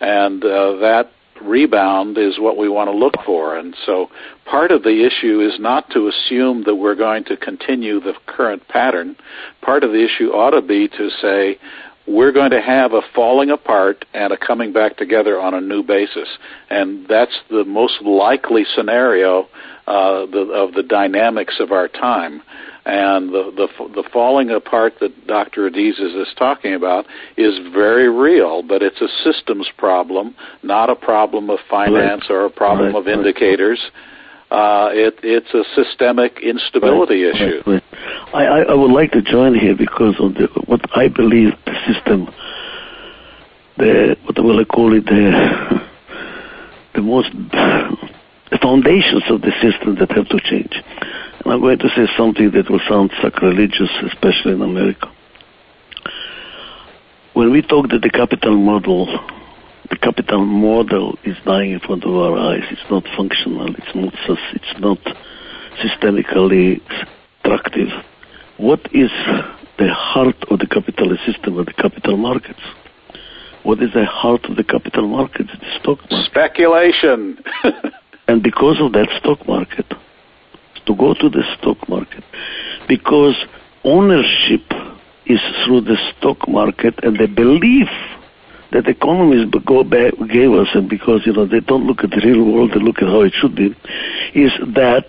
and 0.00 0.44
uh, 0.44 0.76
that 0.76 1.10
rebound 1.42 2.18
is 2.18 2.38
what 2.38 2.56
we 2.56 2.68
want 2.68 2.90
to 2.90 2.96
look 2.96 3.14
for. 3.24 3.56
And 3.56 3.76
so 3.84 4.10
part 4.44 4.70
of 4.70 4.82
the 4.82 5.06
issue 5.06 5.40
is 5.40 5.58
not 5.60 5.90
to 5.90 6.08
assume 6.08 6.64
that 6.64 6.76
we're 6.76 6.94
going 6.94 7.24
to 7.24 7.36
continue 7.36 8.00
the 8.00 8.14
current 8.26 8.66
pattern. 8.68 9.16
Part 9.62 9.84
of 9.84 9.92
the 9.92 10.04
issue 10.04 10.30
ought 10.30 10.50
to 10.50 10.62
be 10.62 10.88
to 10.88 11.10
say, 11.20 11.58
we're 12.06 12.32
going 12.32 12.52
to 12.52 12.62
have 12.62 12.92
a 12.92 13.02
falling 13.14 13.50
apart 13.50 14.04
and 14.14 14.32
a 14.32 14.36
coming 14.36 14.72
back 14.72 14.96
together 14.96 15.40
on 15.40 15.54
a 15.54 15.60
new 15.60 15.82
basis. 15.82 16.28
And 16.70 17.06
that's 17.08 17.36
the 17.50 17.64
most 17.64 18.00
likely 18.02 18.64
scenario 18.74 19.48
uh, 19.86 20.26
the, 20.26 20.50
of 20.54 20.74
the 20.74 20.82
dynamics 20.82 21.56
of 21.58 21.72
our 21.72 21.88
time. 21.88 22.42
And 22.86 23.30
the, 23.30 23.50
the, 23.56 23.88
the 23.88 24.08
falling 24.12 24.50
apart 24.50 24.94
that 25.00 25.26
Dr. 25.26 25.68
Adizes 25.68 26.22
is 26.22 26.28
talking 26.38 26.72
about 26.72 27.04
is 27.36 27.58
very 27.72 28.08
real, 28.08 28.62
but 28.62 28.80
it's 28.80 29.00
a 29.00 29.08
systems 29.24 29.68
problem, 29.76 30.36
not 30.62 30.88
a 30.88 30.94
problem 30.94 31.50
of 31.50 31.58
finance 31.68 32.22
right. 32.30 32.36
or 32.36 32.44
a 32.44 32.50
problem 32.50 32.94
right. 32.94 33.00
of 33.00 33.08
indicators. 33.08 33.80
Uh, 34.52 34.90
it, 34.92 35.18
it's 35.24 35.52
a 35.52 35.64
systemic 35.74 36.38
instability 36.40 37.24
right. 37.24 37.34
issue. 37.34 37.80
I, 38.32 38.44
I 38.68 38.74
would 38.74 38.92
like 38.92 39.10
to 39.12 39.22
join 39.22 39.58
here 39.58 39.74
because 39.76 40.14
of 40.20 40.34
the, 40.34 40.46
what 40.66 40.80
I 40.96 41.08
believe 41.08 41.54
the 41.64 41.74
system, 41.92 42.32
the 43.78 44.16
what 44.26 44.38
will 44.38 44.60
I 44.60 44.64
call 44.64 44.96
it, 44.96 45.06
the 45.06 45.80
the 46.94 47.02
most 47.02 47.30
the 48.52 48.58
foundations 48.62 49.24
of 49.28 49.40
the 49.40 49.50
system 49.60 49.96
that 49.96 50.12
have 50.12 50.28
to 50.28 50.38
change. 50.48 50.72
I'm 51.48 51.60
going 51.60 51.78
to 51.78 51.88
say 51.94 52.06
something 52.16 52.50
that 52.52 52.68
will 52.68 52.80
sound 52.88 53.12
sacrilegious, 53.22 53.90
especially 54.02 54.52
in 54.52 54.62
America. 54.62 55.12
When 57.34 57.52
we 57.52 57.62
talk 57.62 57.88
that 57.90 58.02
the 58.02 58.10
capital 58.10 58.56
model, 58.56 59.06
the 59.88 59.96
capital 59.96 60.44
model 60.44 61.16
is 61.22 61.36
dying 61.44 61.70
in 61.70 61.80
front 61.80 62.02
of 62.04 62.14
our 62.14 62.36
eyes. 62.36 62.64
It's 62.70 62.90
not 62.90 63.04
functional. 63.16 63.72
It's 63.76 63.94
not. 63.94 64.12
It's 64.54 64.80
not 64.80 64.98
systemically 65.78 66.80
structive. 67.44 68.02
What 68.56 68.80
is 68.92 69.10
the 69.78 69.92
heart 69.92 70.42
of 70.50 70.58
the 70.58 70.66
capitalist 70.66 71.24
system 71.26 71.58
of 71.58 71.66
the 71.66 71.74
capital 71.74 72.16
markets? 72.16 72.62
What 73.62 73.82
is 73.82 73.92
the 73.92 74.04
heart 74.04 74.46
of 74.46 74.56
the 74.56 74.64
capital 74.64 75.06
markets? 75.06 75.50
The 75.60 75.78
stock 75.78 75.98
market. 76.10 76.26
Speculation. 76.26 77.38
and 78.28 78.42
because 78.42 78.80
of 78.80 78.92
that 78.92 79.08
stock 79.20 79.46
market, 79.46 79.86
to 80.86 80.94
go 80.94 81.14
to 81.14 81.28
the 81.28 81.42
stock 81.58 81.88
market 81.88 82.24
because 82.88 83.36
ownership 83.84 84.62
is 85.26 85.40
through 85.64 85.82
the 85.82 85.96
stock 86.16 86.48
market 86.48 86.94
and 87.02 87.18
the 87.18 87.26
belief 87.26 87.88
that 88.72 88.88
economists 88.88 89.54
go 89.64 89.84
back, 89.84 90.12
gave 90.28 90.52
us, 90.52 90.68
and 90.74 90.88
because 90.88 91.22
you 91.24 91.32
know 91.32 91.46
they 91.46 91.60
don't 91.60 91.86
look 91.86 92.02
at 92.02 92.10
the 92.10 92.20
real 92.24 92.44
world, 92.44 92.72
they 92.74 92.80
look 92.80 92.98
at 92.98 93.08
how 93.08 93.22
it 93.22 93.32
should 93.32 93.54
be, 93.54 93.74
is 94.34 94.52
that 94.74 95.06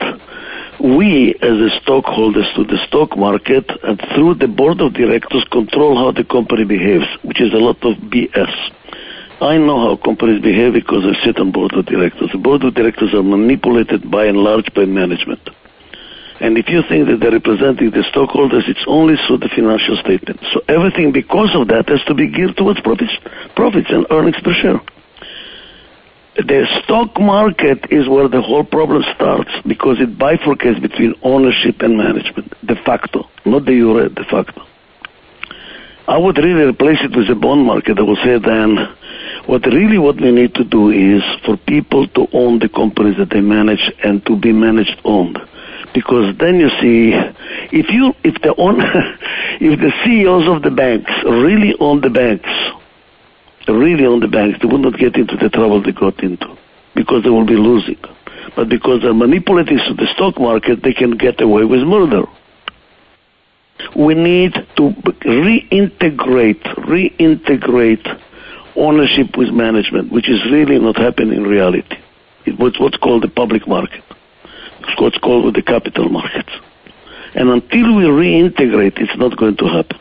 we, 0.79 1.33
as 1.41 1.57
the 1.57 1.71
stockholders 1.81 2.45
to 2.55 2.63
the 2.63 2.77
stock 2.87 3.17
market, 3.17 3.65
and 3.83 3.99
through 4.13 4.35
the 4.35 4.47
board 4.47 4.79
of 4.79 4.93
directors, 4.93 5.43
control 5.51 5.97
how 5.97 6.11
the 6.11 6.23
company 6.23 6.65
behaves, 6.65 7.07
which 7.23 7.41
is 7.41 7.51
a 7.53 7.57
lot 7.57 7.77
of 7.83 7.97
BS. 8.13 8.53
I 9.41 9.57
know 9.57 9.89
how 9.89 10.03
companies 10.03 10.41
behave 10.41 10.73
because 10.73 11.03
I 11.05 11.25
sit 11.25 11.39
on 11.39 11.51
board 11.51 11.73
of 11.73 11.85
directors. 11.85 12.31
The 12.31 12.37
board 12.37 12.63
of 12.63 12.73
directors 12.73 13.13
are 13.13 13.23
manipulated 13.23 14.09
by 14.09 14.25
and 14.25 14.37
large 14.37 14.71
by 14.73 14.85
management. 14.85 15.49
And 16.39 16.57
if 16.57 16.69
you 16.69 16.83
think 16.87 17.07
that 17.07 17.19
they're 17.19 17.31
representing 17.31 17.89
the 17.89 18.05
stockholders, 18.09 18.65
it's 18.67 18.83
only 18.85 19.15
through 19.25 19.39
the 19.39 19.49
financial 19.49 19.97
statement. 19.97 20.39
So 20.53 20.61
everything 20.67 21.11
because 21.11 21.49
of 21.55 21.67
that 21.69 21.89
has 21.89 22.03
to 22.05 22.13
be 22.13 22.29
geared 22.29 22.55
towards 22.57 22.79
profits, 22.81 23.13
profits 23.55 23.89
and 23.89 24.05
earnings 24.11 24.37
per 24.43 24.53
share. 24.53 24.81
The 26.37 26.67
stock 26.83 27.19
market 27.19 27.89
is 27.89 28.07
where 28.07 28.29
the 28.29 28.41
whole 28.41 28.63
problem 28.63 29.01
starts 29.15 29.49
because 29.65 29.97
it 29.99 30.19
bifurcates 30.19 30.79
between 30.79 31.15
ownership 31.23 31.81
and 31.81 31.97
management, 31.97 32.53
de 32.63 32.75
facto, 32.85 33.27
not 33.43 33.65
de 33.65 33.73
jure, 33.73 34.09
de 34.09 34.23
facto. 34.25 34.61
I 36.07 36.17
would 36.19 36.37
really 36.37 36.69
replace 36.69 36.99
it 37.01 37.17
with 37.17 37.27
the 37.27 37.35
bond 37.35 37.65
market. 37.65 37.97
I 37.97 38.03
would 38.03 38.19
say 38.23 38.37
then, 38.37 38.77
what 39.47 39.65
really 39.65 39.97
what 39.97 40.21
we 40.21 40.29
need 40.31 40.53
to 40.55 40.63
do 40.63 40.91
is 40.91 41.23
for 41.43 41.57
people 41.57 42.07
to 42.09 42.27
own 42.31 42.59
the 42.59 42.69
companies 42.69 43.17
that 43.17 43.31
they 43.31 43.41
manage 43.41 43.91
and 44.03 44.23
to 44.27 44.37
be 44.37 44.53
managed 44.53 45.01
owned 45.03 45.39
because 45.97 46.37
then 46.37 46.59
you 46.59 46.69
see 46.79 47.09
if 47.73 47.89
you 47.89 48.13
if 48.23 48.39
the 48.43 48.53
own 48.55 48.77
if 49.59 49.79
the 49.79 49.91
CEOs 50.05 50.47
of 50.47 50.61
the 50.61 50.69
banks 50.69 51.09
really 51.25 51.73
own 51.79 52.01
the 52.01 52.11
banks, 52.11 52.53
really 53.67 54.05
own 54.05 54.19
the 54.19 54.27
banks, 54.27 54.59
they 54.61 54.67
would 54.67 54.81
not 54.81 54.95
get 54.99 55.15
into 55.15 55.35
the 55.37 55.49
trouble 55.49 55.81
they 55.81 55.91
got 55.91 56.21
into 56.21 56.55
because 56.93 57.23
they 57.23 57.31
will 57.31 57.47
be 57.47 57.57
losing. 57.57 57.97
But 58.55 58.69
because 58.69 59.01
they're 59.01 59.15
manipulating 59.15 59.77
the 59.77 60.07
stock 60.13 60.39
market, 60.39 60.83
they 60.83 60.93
can 60.93 61.17
get 61.17 61.41
away 61.41 61.65
with 61.65 61.81
murder. 61.81 62.25
We 63.95 64.13
need 64.13 64.53
to 64.53 64.83
reintegrate, 65.25 66.61
reintegrate 66.85 68.05
ownership 68.75 69.35
with 69.35 69.49
management, 69.49 70.11
which 70.11 70.29
is 70.29 70.45
really 70.51 70.77
not 70.77 70.97
happening 70.97 71.37
in 71.37 71.43
reality. 71.43 71.97
It's 72.45 72.79
what's 72.79 72.97
called 72.97 73.23
the 73.23 73.29
public 73.29 73.67
market 73.67 74.03
what's 74.99 75.17
called 75.17 75.45
with 75.45 75.55
the 75.55 75.61
capital 75.61 76.09
markets. 76.09 76.51
And 77.35 77.49
until 77.49 77.95
we 77.95 78.03
reintegrate, 78.03 78.99
it's 78.99 79.17
not 79.17 79.37
going 79.37 79.57
to 79.57 79.65
happen. 79.65 79.99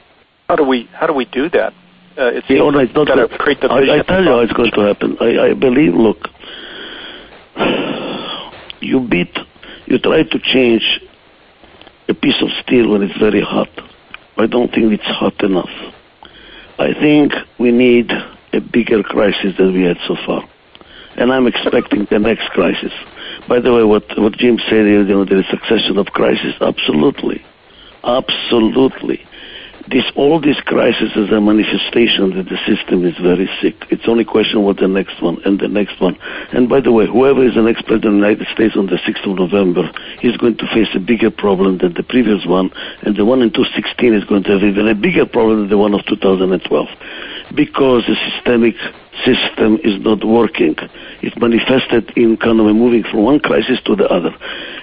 How 0.49 0.57
do 0.57 0.65
we 0.65 0.89
how 0.93 1.07
do 1.07 1.13
we 1.13 1.25
do 1.25 1.49
that? 1.51 1.73
Uh, 2.19 2.33
it's, 2.33 2.49
yeah, 2.49 2.59
no, 2.59 2.79
it's 2.79 2.95
not 2.95 3.07
going 3.07 3.29
to 3.29 3.39
create 3.39 3.61
the 3.61 3.69
I, 3.69 3.99
I 3.99 4.03
tell 4.03 4.23
you 4.23 4.31
how 4.31 4.41
it's 4.41 4.53
going 4.53 4.71
to 4.73 4.81
happen. 4.81 5.19
I, 5.21 5.51
I 5.51 5.55
believe. 5.55 5.93
Look, 5.95 6.29
you 8.81 9.07
beat, 9.07 9.37
you 9.87 9.99
try 9.99 10.23
to 10.23 10.39
change 10.39 11.01
a 12.09 12.15
piece 12.15 12.41
of 12.41 12.49
steel 12.63 12.91
when 12.91 13.03
it's 13.03 13.19
very 13.19 13.43
hot. 13.43 13.69
I 14.39 14.47
don't 14.47 14.73
think 14.73 14.93
it's 14.93 15.05
hot 15.05 15.43
enough. 15.43 15.71
I 16.79 16.95
think 16.95 17.33
we 17.59 17.73
need 17.73 18.11
a 18.53 18.61
bigger 18.61 19.03
crisis 19.03 19.57
than 19.59 19.75
we 19.75 19.83
had 19.83 19.99
so 20.07 20.17
far, 20.25 20.49
and 21.17 21.33
I'm 21.33 21.47
expecting 21.47 22.07
the 22.11 22.19
next 22.19 22.49
crisis. 22.51 22.93
By 23.49 23.61
the 23.61 23.73
way, 23.73 23.85
what, 23.85 24.05
what 24.19 24.33
Jim 24.39 24.59
said, 24.69 24.87
you 24.87 25.05
know, 25.05 25.25
there 25.25 25.39
is 25.39 25.47
succession 25.51 25.99
of 25.99 26.07
crises. 26.07 26.55
Absolutely. 26.61 27.45
Absolutely. 28.03 29.23
This, 29.89 30.03
all 30.17 30.41
these 30.41 30.59
crises 30.67 31.15
is 31.15 31.31
a 31.31 31.41
manifestation 31.41 32.35
that 32.35 32.51
the 32.51 32.59
system 32.67 33.07
is 33.07 33.15
very 33.23 33.49
sick. 33.63 33.87
It's 33.89 34.09
only 34.09 34.25
question 34.25 34.65
what 34.65 34.79
the 34.79 34.89
next 34.89 35.23
one 35.23 35.39
and 35.45 35.61
the 35.61 35.69
next 35.69 36.01
one. 36.01 36.19
And 36.51 36.69
by 36.69 36.81
the 36.81 36.91
way, 36.91 37.07
whoever 37.07 37.47
is 37.47 37.55
the 37.55 37.63
next 37.63 37.87
president 37.87 38.19
of 38.19 38.21
the 38.21 38.27
United 38.27 38.49
States 38.51 38.75
on 38.75 38.87
the 38.87 38.99
6th 38.99 39.31
of 39.31 39.39
November 39.39 39.87
is 40.27 40.37
going 40.39 40.59
to 40.59 40.67
face 40.75 40.91
a 40.97 40.99
bigger 40.99 41.31
problem 41.31 41.79
than 41.79 41.95
the 41.95 42.03
previous 42.03 42.45
one, 42.47 42.75
and 43.03 43.15
the 43.15 43.25
one 43.25 43.43
in 43.43 43.55
2016 43.55 44.11
is 44.13 44.25
going 44.25 44.43
to 44.43 44.59
have 44.59 44.67
even 44.67 44.91
a 44.91 44.95
bigger 44.95 45.25
problem 45.25 45.61
than 45.61 45.71
the 45.71 45.79
one 45.79 45.95
of 45.95 46.03
2012, 46.07 46.59
because 47.55 48.05
the 48.07 48.17
systemic 48.31 48.75
system 49.25 49.79
is 49.85 50.01
not 50.05 50.25
working. 50.25 50.77
It 51.23 51.39
manifested 51.39 52.13
in 52.17 52.37
kind 52.37 52.61
of 52.61 52.67
moving 52.75 53.05
from 53.05 53.23
one 53.23 53.41
crisis 53.41 53.81
to 53.87 53.97
the 53.97 54.07
other. 54.07 54.35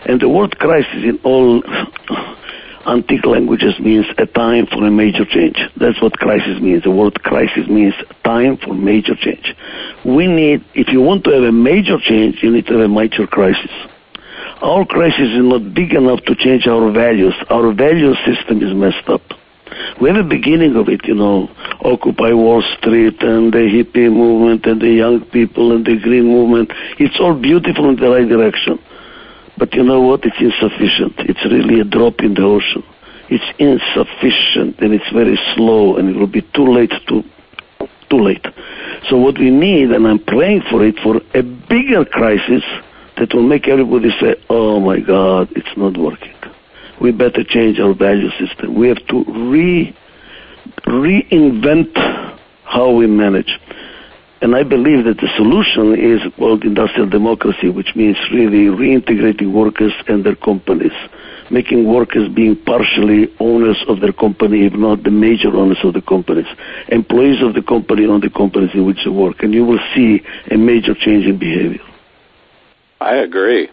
And 0.05 0.21
the 0.21 0.29
word 0.29 0.57
crisis 0.57 1.03
in 1.03 1.19
all 1.23 1.63
antique 2.87 3.25
languages 3.25 3.79
means 3.79 4.05
a 4.17 4.25
time 4.25 4.67
for 4.67 4.85
a 4.85 4.91
major 4.91 5.25
change. 5.25 5.57
That's 5.77 6.01
what 6.01 6.13
crisis 6.13 6.61
means. 6.61 6.83
The 6.83 6.91
word 6.91 7.21
crisis 7.23 7.67
means 7.67 7.93
time 8.23 8.57
for 8.57 8.73
major 8.73 9.15
change. 9.15 9.53
We 10.05 10.27
need, 10.27 10.63
if 10.73 10.89
you 10.89 11.01
want 11.01 11.23
to 11.25 11.31
have 11.31 11.43
a 11.43 11.51
major 11.51 11.97
change, 11.99 12.41
you 12.41 12.51
need 12.51 12.65
to 12.67 12.73
have 12.73 12.89
a 12.89 12.93
major 12.93 13.27
crisis. 13.27 13.71
Our 14.61 14.85
crisis 14.85 15.29
is 15.35 15.43
not 15.43 15.73
big 15.73 15.93
enough 15.93 16.23
to 16.25 16.35
change 16.35 16.67
our 16.67 16.91
values. 16.91 17.33
Our 17.49 17.73
value 17.73 18.13
system 18.25 18.61
is 18.63 18.73
messed 18.73 19.07
up. 19.09 19.21
We 20.01 20.09
have 20.09 20.25
a 20.25 20.27
beginning 20.27 20.75
of 20.75 20.89
it, 20.89 21.05
you 21.05 21.15
know, 21.15 21.49
Occupy 21.81 22.33
Wall 22.33 22.63
Street 22.77 23.21
and 23.21 23.53
the 23.53 23.59
hippie 23.59 24.11
movement 24.11 24.65
and 24.65 24.81
the 24.81 24.89
young 24.89 25.21
people 25.25 25.71
and 25.71 25.85
the 25.85 25.97
green 25.99 26.27
movement. 26.27 26.71
It's 26.99 27.19
all 27.19 27.33
beautiful 27.33 27.89
in 27.89 27.95
the 27.95 28.09
right 28.09 28.27
direction. 28.27 28.79
But 29.57 29.73
you 29.73 29.83
know 29.83 30.01
what? 30.01 30.21
It's 30.25 30.39
insufficient. 30.39 31.13
It's 31.29 31.45
really 31.45 31.79
a 31.79 31.83
drop 31.83 32.21
in 32.21 32.33
the 32.33 32.43
ocean. 32.43 32.83
It's 33.29 33.43
insufficient 33.59 34.79
and 34.79 34.93
it's 34.93 35.09
very 35.13 35.39
slow 35.55 35.97
and 35.97 36.09
it 36.09 36.15
will 36.17 36.27
be 36.27 36.41
too 36.53 36.65
late 36.65 36.91
to 37.07 37.23
too 38.09 38.19
late. 38.19 38.45
So 39.09 39.17
what 39.17 39.37
we 39.37 39.49
need, 39.49 39.91
and 39.91 40.05
I'm 40.07 40.19
praying 40.19 40.63
for 40.69 40.83
it, 40.85 40.95
for 40.99 41.21
a 41.33 41.41
bigger 41.41 42.05
crisis 42.05 42.63
that 43.17 43.33
will 43.33 43.43
make 43.43 43.67
everybody 43.67 44.11
say, 44.19 44.35
"Oh 44.49 44.79
my 44.79 44.99
God, 44.99 45.49
it's 45.55 45.75
not 45.77 45.97
working." 45.97 46.33
We 47.03 47.11
better 47.11 47.43
change 47.43 47.79
our 47.79 47.93
value 47.93 48.29
system. 48.39 48.75
We 48.75 48.87
have 48.87 49.05
to 49.07 49.25
re 49.27 49.93
reinvent 50.87 51.91
how 52.63 52.91
we 52.91 53.07
manage. 53.07 53.59
And 54.41 54.55
I 54.55 54.63
believe 54.63 55.03
that 55.05 55.17
the 55.17 55.27
solution 55.35 55.99
is 55.99 56.21
called 56.37 56.63
industrial 56.63 57.09
democracy, 57.09 57.69
which 57.69 57.95
means 57.95 58.17
really 58.31 58.71
reintegrating 58.71 59.51
workers 59.51 59.91
and 60.07 60.25
their 60.25 60.35
companies, 60.35 60.93
making 61.51 61.87
workers 61.87 62.27
being 62.33 62.55
partially 62.65 63.27
owners 63.39 63.83
of 63.89 63.99
their 63.99 64.13
company, 64.13 64.65
if 64.65 64.73
not 64.73 65.03
the 65.03 65.11
major 65.11 65.49
owners 65.49 65.79
of 65.83 65.93
the 65.93 66.01
companies. 66.01 66.47
Employees 66.87 67.41
of 67.41 67.53
the 67.53 67.61
company 67.61 68.05
own 68.05 68.21
the 68.21 68.29
companies 68.29 68.71
in 68.73 68.85
which 68.85 68.99
they 69.03 69.11
work, 69.11 69.43
and 69.43 69.53
you 69.53 69.65
will 69.65 69.79
see 69.93 70.21
a 70.51 70.57
major 70.57 70.93
change 70.93 71.25
in 71.25 71.37
behavior. 71.37 71.83
I 73.01 73.15
agree. 73.15 73.69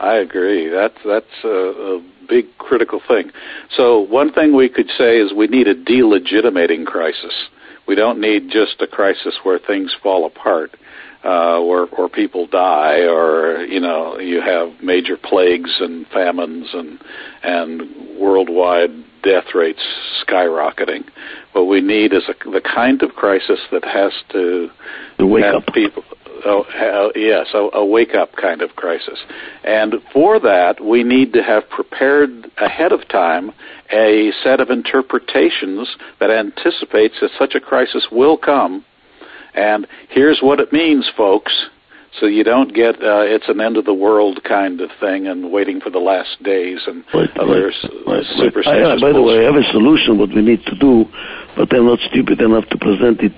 I 0.00 0.16
agree. 0.16 0.68
That's 0.68 0.98
that's 1.04 1.44
a, 1.44 1.48
a 1.48 2.02
big 2.28 2.46
critical 2.58 3.00
thing. 3.06 3.30
So 3.76 4.00
one 4.00 4.32
thing 4.32 4.54
we 4.54 4.68
could 4.68 4.88
say 4.96 5.18
is 5.18 5.32
we 5.32 5.46
need 5.46 5.68
a 5.68 5.74
delegitimating 5.74 6.84
crisis 6.84 7.32
we 7.86 7.94
don't 7.94 8.20
need 8.20 8.50
just 8.50 8.80
a 8.80 8.86
crisis 8.86 9.38
where 9.42 9.58
things 9.58 9.94
fall 10.02 10.26
apart, 10.26 10.72
uh, 11.22 11.60
where 11.60 11.86
or 11.86 12.08
people 12.08 12.46
die, 12.46 13.00
or 13.00 13.64
you 13.64 13.80
know 13.80 14.18
you 14.18 14.40
have 14.40 14.82
major 14.82 15.16
plagues 15.16 15.70
and 15.80 16.06
famines 16.08 16.68
and 16.72 16.98
and 17.42 18.18
worldwide 18.18 18.90
death 19.22 19.54
rates 19.54 19.82
skyrocketing. 20.26 21.04
What 21.52 21.66
we 21.66 21.80
need 21.80 22.12
is 22.12 22.24
a, 22.28 22.50
the 22.50 22.60
kind 22.60 23.02
of 23.02 23.10
crisis 23.10 23.60
that 23.72 23.84
has 23.84 24.12
to, 24.32 24.68
wake 25.18 25.44
have 25.44 25.56
up 25.56 25.66
people 25.72 26.04
Oh, 26.44 27.10
yes, 27.14 27.46
a, 27.54 27.78
a 27.78 27.84
wake 27.84 28.14
up 28.14 28.34
kind 28.36 28.62
of 28.62 28.76
crisis. 28.76 29.18
And 29.64 29.94
for 30.12 30.38
that, 30.40 30.84
we 30.84 31.02
need 31.02 31.32
to 31.34 31.42
have 31.42 31.68
prepared 31.68 32.50
ahead 32.58 32.92
of 32.92 33.06
time 33.08 33.52
a 33.92 34.32
set 34.42 34.60
of 34.60 34.70
interpretations 34.70 35.96
that 36.20 36.30
anticipates 36.30 37.14
that 37.20 37.30
such 37.38 37.54
a 37.54 37.60
crisis 37.60 38.08
will 38.10 38.36
come. 38.36 38.84
And 39.54 39.86
here's 40.10 40.40
what 40.42 40.60
it 40.60 40.72
means, 40.72 41.10
folks. 41.16 41.52
So 42.20 42.26
you 42.26 42.44
don't 42.44 42.74
get 42.74 42.96
uh, 42.96 43.28
it's 43.28 43.48
an 43.48 43.60
end 43.60 43.76
of 43.76 43.84
the 43.84 43.92
world 43.92 44.42
kind 44.44 44.80
of 44.80 44.88
thing 45.00 45.26
and 45.26 45.52
waiting 45.52 45.80
for 45.80 45.90
the 45.90 45.98
last 45.98 46.42
days 46.42 46.80
and 46.86 47.04
right, 47.12 47.28
other 47.36 47.70
right, 48.06 48.24
superstitious. 48.38 48.66
I, 48.66 48.80
uh, 48.80 49.00
by 49.00 49.12
the 49.12 49.20
way, 49.20 49.40
I 49.40 49.52
have 49.52 49.56
a 49.56 49.70
solution 49.70 50.18
what 50.18 50.30
we 50.30 50.40
need 50.40 50.64
to 50.64 50.76
do, 50.78 51.04
but 51.56 51.74
I'm 51.74 51.84
not 51.84 51.98
stupid 52.10 52.40
enough 52.40 52.64
to 52.70 52.78
present 52.78 53.20
it 53.20 53.32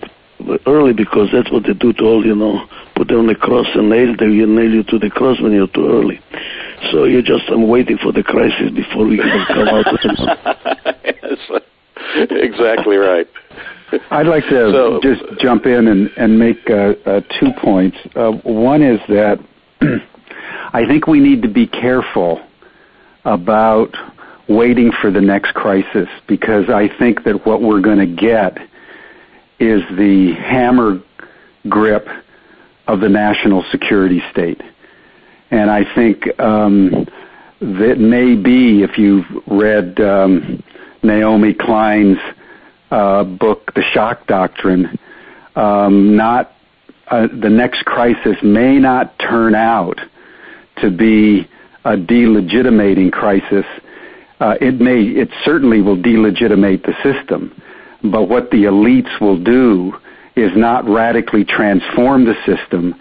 early 0.66 0.92
because 0.92 1.28
that's 1.32 1.50
what 1.50 1.64
they 1.64 1.74
do 1.74 1.92
to 1.94 2.04
all, 2.04 2.24
you 2.24 2.34
know, 2.34 2.66
put 2.94 3.08
them 3.08 3.20
on 3.20 3.26
the 3.26 3.34
cross 3.34 3.66
and 3.74 3.88
nail 3.88 4.16
them, 4.16 4.34
you 4.34 4.46
nail 4.46 4.70
you 4.70 4.82
to 4.84 4.98
the 4.98 5.10
cross 5.10 5.40
when 5.40 5.52
you're 5.52 5.68
too 5.68 5.88
early. 5.88 6.20
So 6.92 7.04
you 7.04 7.22
just, 7.22 7.48
I'm 7.48 7.68
waiting 7.68 7.98
for 7.98 8.12
the 8.12 8.22
crisis 8.22 8.70
before 8.74 9.06
we 9.06 9.18
can 9.18 9.46
come 9.48 9.68
out 9.68 9.86
with 9.90 10.00
yes, 11.04 11.62
exactly 12.30 12.96
right. 12.96 13.26
I'd 14.10 14.26
like 14.26 14.44
to 14.44 14.70
so, 14.72 15.00
just 15.02 15.22
jump 15.40 15.66
in 15.66 15.88
and, 15.88 16.10
and 16.16 16.38
make 16.38 16.58
uh, 16.68 16.94
uh, 17.06 17.20
two 17.40 17.50
points. 17.60 17.96
Uh, 18.14 18.32
one 18.44 18.82
is 18.82 19.00
that 19.08 19.38
I 20.72 20.86
think 20.86 21.06
we 21.06 21.20
need 21.20 21.42
to 21.42 21.48
be 21.48 21.66
careful 21.66 22.40
about 23.24 23.94
waiting 24.48 24.92
for 25.00 25.10
the 25.10 25.20
next 25.20 25.54
crisis 25.54 26.08
because 26.26 26.68
I 26.68 26.88
think 26.98 27.24
that 27.24 27.46
what 27.46 27.62
we're 27.62 27.80
going 27.80 27.98
to 27.98 28.06
get 28.06 28.58
is 29.60 29.82
the 29.96 30.34
hammer 30.34 31.02
grip 31.68 32.06
of 32.86 33.00
the 33.00 33.08
national 33.08 33.64
security 33.70 34.22
state. 34.30 34.60
And 35.50 35.70
I 35.70 35.82
think 35.94 36.38
um, 36.40 37.06
that 37.60 37.96
may 37.98 38.34
be, 38.34 38.82
if 38.82 38.98
you've 38.98 39.26
read 39.46 40.00
um, 40.00 40.62
Naomi 41.02 41.54
Klein's 41.54 42.18
uh, 42.90 43.24
book, 43.24 43.72
The 43.74 43.82
Shock 43.92 44.26
Doctrine, 44.26 44.98
um, 45.56 46.16
not 46.16 46.52
uh, 47.08 47.26
the 47.40 47.48
next 47.48 47.84
crisis 47.84 48.36
may 48.42 48.78
not 48.78 49.18
turn 49.18 49.54
out 49.54 49.98
to 50.82 50.90
be 50.90 51.48
a 51.84 51.96
delegitimating 51.96 53.10
crisis. 53.10 53.64
Uh, 54.40 54.54
it 54.60 54.80
may, 54.80 55.02
it 55.02 55.30
certainly 55.44 55.80
will 55.80 56.00
delegitimate 56.00 56.82
the 56.84 56.92
system, 57.02 57.60
but 58.02 58.28
what 58.28 58.50
the 58.50 58.64
elites 58.64 59.20
will 59.20 59.42
do 59.42 59.92
is 60.36 60.50
not 60.56 60.88
radically 60.88 61.44
transform 61.44 62.24
the 62.24 62.34
system, 62.46 62.94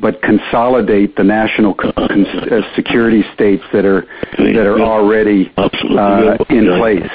but 0.00 0.20
consolidate 0.22 1.16
the 1.16 1.24
national 1.24 1.74
con- 1.74 1.92
uh, 1.96 2.60
security 2.74 3.24
states 3.34 3.64
that 3.72 3.84
are 3.84 4.06
that 4.38 4.66
are 4.66 4.80
already 4.80 5.52
uh, 5.56 5.68
in 6.50 6.66
place. 6.78 7.10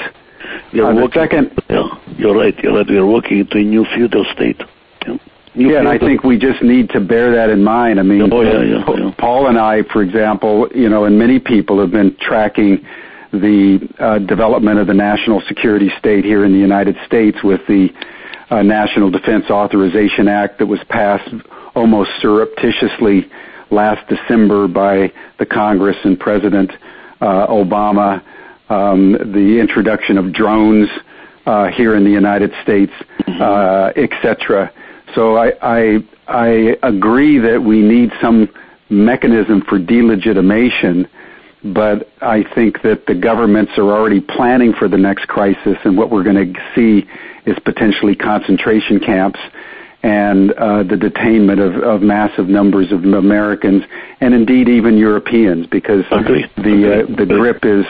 You're 0.72 0.86
uh, 0.86 0.94
working, 0.94 1.20
second, 1.22 1.62
yeah, 1.68 1.88
you're 2.16 2.36
right. 2.36 2.56
You're 2.58 2.76
right. 2.76 2.86
We're 2.88 3.06
working 3.06 3.38
into 3.38 3.58
a 3.58 3.62
new 3.62 3.84
feudal 3.94 4.24
state. 4.32 4.60
Yeah, 5.06 5.16
yeah 5.54 5.78
and 5.78 5.88
I 5.88 5.98
think 5.98 6.24
we 6.24 6.38
just 6.38 6.62
need 6.62 6.90
to 6.90 7.00
bear 7.00 7.34
that 7.34 7.50
in 7.50 7.62
mind. 7.62 8.00
I 8.00 8.02
mean, 8.02 8.30
oh, 8.32 8.42
yeah, 8.42 8.62
yeah. 8.62 9.14
Paul 9.18 9.48
and 9.48 9.58
I, 9.58 9.82
for 9.92 10.02
example, 10.02 10.68
you 10.74 10.88
know, 10.88 11.04
and 11.04 11.18
many 11.18 11.38
people 11.38 11.80
have 11.80 11.90
been 11.90 12.16
tracking 12.20 12.84
the 13.32 13.88
uh, 13.98 14.18
development 14.18 14.78
of 14.78 14.86
the 14.86 14.94
national 14.94 15.40
security 15.48 15.90
state 15.98 16.24
here 16.24 16.44
in 16.44 16.52
the 16.52 16.58
United 16.58 16.96
States 17.06 17.38
with 17.44 17.60
the 17.68 17.88
uh, 18.50 18.62
National 18.62 19.10
Defense 19.10 19.44
Authorization 19.50 20.28
Act 20.28 20.58
that 20.58 20.66
was 20.66 20.80
passed 20.88 21.32
almost 21.74 22.10
surreptitiously 22.20 23.30
last 23.70 24.06
December 24.08 24.66
by 24.66 25.12
the 25.38 25.46
Congress 25.46 25.96
and 26.04 26.18
President 26.18 26.72
uh, 27.20 27.46
Obama 27.46 28.22
um, 28.70 29.12
the 29.12 29.58
introduction 29.60 30.16
of 30.16 30.32
drones 30.32 30.88
uh, 31.44 31.66
here 31.68 31.96
in 31.96 32.04
the 32.04 32.10
United 32.10 32.52
States, 32.62 32.92
mm-hmm. 33.20 33.42
uh, 33.42 33.88
etc. 34.02 34.72
So 35.14 35.36
I, 35.36 35.52
I, 35.60 35.98
I 36.28 36.76
agree 36.82 37.38
that 37.38 37.60
we 37.60 37.80
need 37.80 38.12
some 38.22 38.48
mechanism 38.88 39.62
for 39.68 39.78
delegitimation, 39.78 41.08
but 41.62 42.08
I 42.22 42.44
think 42.54 42.82
that 42.82 43.06
the 43.06 43.14
governments 43.14 43.72
are 43.76 43.90
already 43.92 44.20
planning 44.20 44.72
for 44.72 44.88
the 44.88 44.96
next 44.96 45.28
crisis, 45.28 45.76
and 45.84 45.96
what 45.96 46.10
we're 46.10 46.22
going 46.22 46.54
to 46.54 46.60
see 46.74 47.06
is 47.46 47.58
potentially 47.64 48.14
concentration 48.14 49.00
camps 49.00 49.38
and 50.02 50.52
uh, 50.52 50.82
the 50.82 50.96
detainment 50.96 51.60
of, 51.60 51.82
of, 51.82 52.00
massive 52.00 52.48
numbers 52.48 52.90
of 52.90 53.04
Americans 53.04 53.82
and 54.22 54.32
indeed 54.32 54.66
even 54.66 54.96
Europeans, 54.96 55.66
because 55.66 56.04
Agreed. 56.10 56.50
the 56.56 57.04
uh, 57.04 57.16
the 57.16 57.26
grip 57.26 57.64
is 57.64 57.84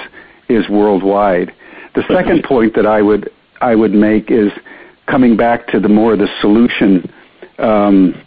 is 0.49 0.69
worldwide. 0.69 1.55
The 1.95 2.03
second 2.09 2.43
point 2.43 2.75
that 2.75 2.87
I 2.87 3.01
would 3.01 3.31
I 3.61 3.77
would 3.77 3.93
make 3.93 4.31
is 4.31 4.51
coming 5.07 5.37
back 5.37 5.69
to 5.69 5.79
the 5.79 5.89
more 5.89 6.17
the 6.17 6.29
solution 6.41 7.13
um, 7.59 8.21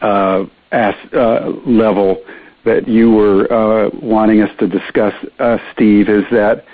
uh, 0.00 0.44
as, 0.72 0.94
uh, 1.12 1.50
level 1.64 2.22
that 2.66 2.86
you 2.86 3.12
were 3.12 3.50
uh, 3.50 3.90
wanting 4.02 4.42
us 4.42 4.50
to 4.58 4.66
discuss, 4.66 5.14
uh, 5.38 5.56
Steve, 5.72 6.08
is 6.08 6.24
that 6.30 6.64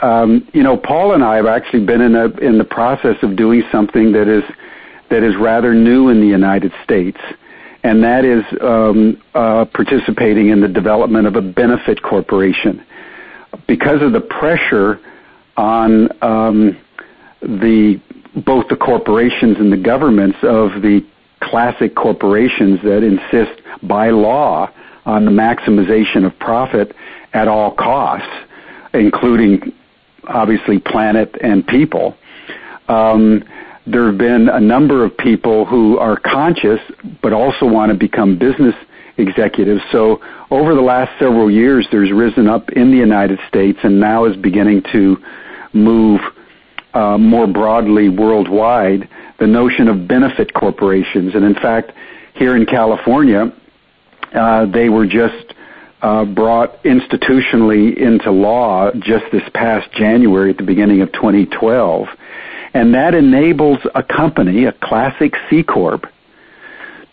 um, 0.00 0.48
you 0.54 0.62
know 0.62 0.76
Paul 0.76 1.12
and 1.12 1.22
I 1.24 1.36
have 1.36 1.46
actually 1.46 1.84
been 1.84 2.00
in 2.00 2.56
the 2.56 2.66
process 2.68 3.16
of 3.22 3.36
doing 3.36 3.62
something 3.70 4.12
that 4.12 4.28
is 4.28 4.44
that 5.10 5.22
is 5.22 5.36
rather 5.36 5.74
new 5.74 6.08
in 6.08 6.20
the 6.20 6.26
United 6.26 6.72
States, 6.84 7.18
and 7.82 8.02
that 8.02 8.24
is 8.24 8.44
um, 8.62 9.20
uh, 9.34 9.64
participating 9.66 10.48
in 10.48 10.60
the 10.60 10.68
development 10.68 11.26
of 11.26 11.36
a 11.36 11.42
benefit 11.42 12.02
corporation. 12.02 12.84
Because 13.66 14.00
of 14.02 14.12
the 14.12 14.20
pressure 14.20 15.00
on 15.56 16.08
um, 16.22 16.78
the 17.42 18.00
both 18.46 18.68
the 18.68 18.76
corporations 18.76 19.56
and 19.58 19.72
the 19.72 19.76
governments 19.76 20.38
of 20.42 20.80
the 20.80 21.04
classic 21.40 21.96
corporations 21.96 22.80
that 22.82 23.02
insist 23.02 23.60
by 23.82 24.10
law 24.10 24.70
on 25.08 25.24
the 25.24 25.30
maximization 25.30 26.26
of 26.26 26.38
profit 26.38 26.94
at 27.32 27.48
all 27.48 27.74
costs, 27.74 28.28
including 28.92 29.72
obviously 30.24 30.78
planet 30.78 31.34
and 31.40 31.66
people. 31.66 32.14
Um, 32.88 33.42
there 33.86 34.04
have 34.06 34.18
been 34.18 34.50
a 34.50 34.60
number 34.60 35.06
of 35.06 35.16
people 35.16 35.64
who 35.64 35.96
are 35.96 36.18
conscious 36.18 36.80
but 37.22 37.32
also 37.32 37.64
want 37.64 37.90
to 37.90 37.96
become 37.96 38.38
business 38.38 38.74
executives. 39.16 39.80
So 39.90 40.20
over 40.50 40.74
the 40.74 40.82
last 40.82 41.18
several 41.18 41.50
years, 41.50 41.88
there's 41.90 42.12
risen 42.12 42.46
up 42.46 42.68
in 42.72 42.90
the 42.90 42.98
United 42.98 43.38
States 43.48 43.78
and 43.82 43.98
now 43.98 44.26
is 44.26 44.36
beginning 44.36 44.82
to 44.92 45.16
move 45.72 46.20
uh, 46.92 47.16
more 47.16 47.46
broadly 47.46 48.10
worldwide 48.10 49.08
the 49.38 49.46
notion 49.46 49.88
of 49.88 50.06
benefit 50.06 50.52
corporations. 50.52 51.34
And 51.34 51.44
in 51.44 51.54
fact, 51.54 51.92
here 52.34 52.56
in 52.56 52.66
California, 52.66 53.54
they 54.66 54.88
were 54.88 55.06
just 55.06 55.54
uh, 56.02 56.24
brought 56.24 56.82
institutionally 56.84 57.96
into 57.96 58.30
law 58.30 58.90
just 59.00 59.24
this 59.32 59.42
past 59.54 59.90
January 59.92 60.50
at 60.50 60.56
the 60.56 60.62
beginning 60.62 61.00
of 61.00 61.12
2012. 61.12 62.06
And 62.74 62.94
that 62.94 63.14
enables 63.14 63.78
a 63.94 64.02
company, 64.02 64.66
a 64.66 64.72
classic 64.72 65.32
C 65.48 65.62
Corp, 65.62 66.04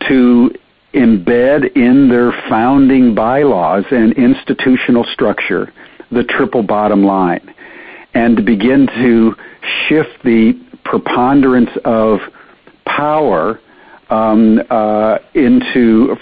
to 0.08 0.52
embed 0.94 1.76
in 1.76 2.10
their 2.10 2.32
founding 2.50 3.16
bylaws 3.16 3.86
and 3.92 4.14
institutional 4.14 5.04
structure 5.14 5.74
the 6.12 6.24
triple 6.24 6.64
bottom 6.64 7.04
line 7.04 7.54
and 8.14 8.38
to 8.38 8.44
begin 8.44 8.88
to 8.88 9.36
shift 9.88 10.24
the 10.24 10.54
preponderance 10.86 11.72
of 11.84 12.20
power 12.86 13.60
uh, 13.60 13.62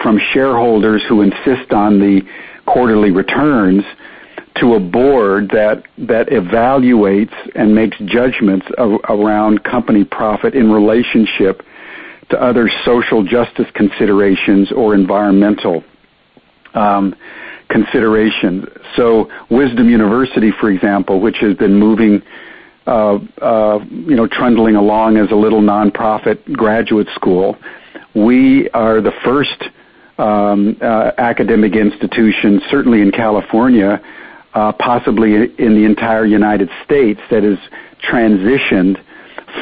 from 0.02 0.20
shareholders 0.34 1.02
who 1.08 1.22
insist 1.22 1.72
on 1.72 2.00
the 2.00 2.22
quarterly 2.66 3.12
returns 3.12 3.84
to 4.56 4.76
a 4.76 4.80
board 4.80 5.50
that 5.50 5.84
that 5.98 6.28
evaluates 6.28 7.34
and 7.56 7.74
makes 7.74 7.98
judgments 8.06 8.68
around 8.78 9.64
company 9.64 10.04
profit 10.04 10.54
in 10.54 10.72
relationship 10.72 11.64
to 12.30 12.42
other 12.42 12.70
social 12.86 13.24
justice 13.24 13.68
considerations 13.74 14.72
or 14.72 14.96
environmental 14.96 15.84
um, 16.74 17.16
considerations. 17.70 18.66
So, 18.96 19.30
Wisdom 19.50 19.90
University, 19.90 20.52
for 20.60 20.70
example, 20.70 21.20
which 21.20 21.38
has 21.42 21.56
been 21.58 21.76
moving, 21.76 22.22
uh, 22.86 23.18
uh, 23.42 23.80
you 23.90 24.16
know, 24.16 24.28
trundling 24.28 24.76
along 24.76 25.18
as 25.18 25.32
a 25.32 25.36
little 25.36 25.62
nonprofit 25.62 26.52
graduate 26.54 27.08
school, 27.16 27.58
we 28.16 28.70
are 28.72 29.02
the 29.02 29.14
first 29.24 29.64
um, 30.18 30.78
uh, 30.82 31.12
academic 31.18 31.76
institution, 31.76 32.62
certainly 32.70 33.02
in 33.02 33.12
California, 33.12 34.02
uh, 34.54 34.72
possibly 34.74 35.34
in 35.34 35.76
the 35.76 35.86
entire 35.86 36.26
United 36.26 36.70
States, 36.84 37.20
that 37.32 37.44
has 37.44 37.58
transitioned 38.08 39.02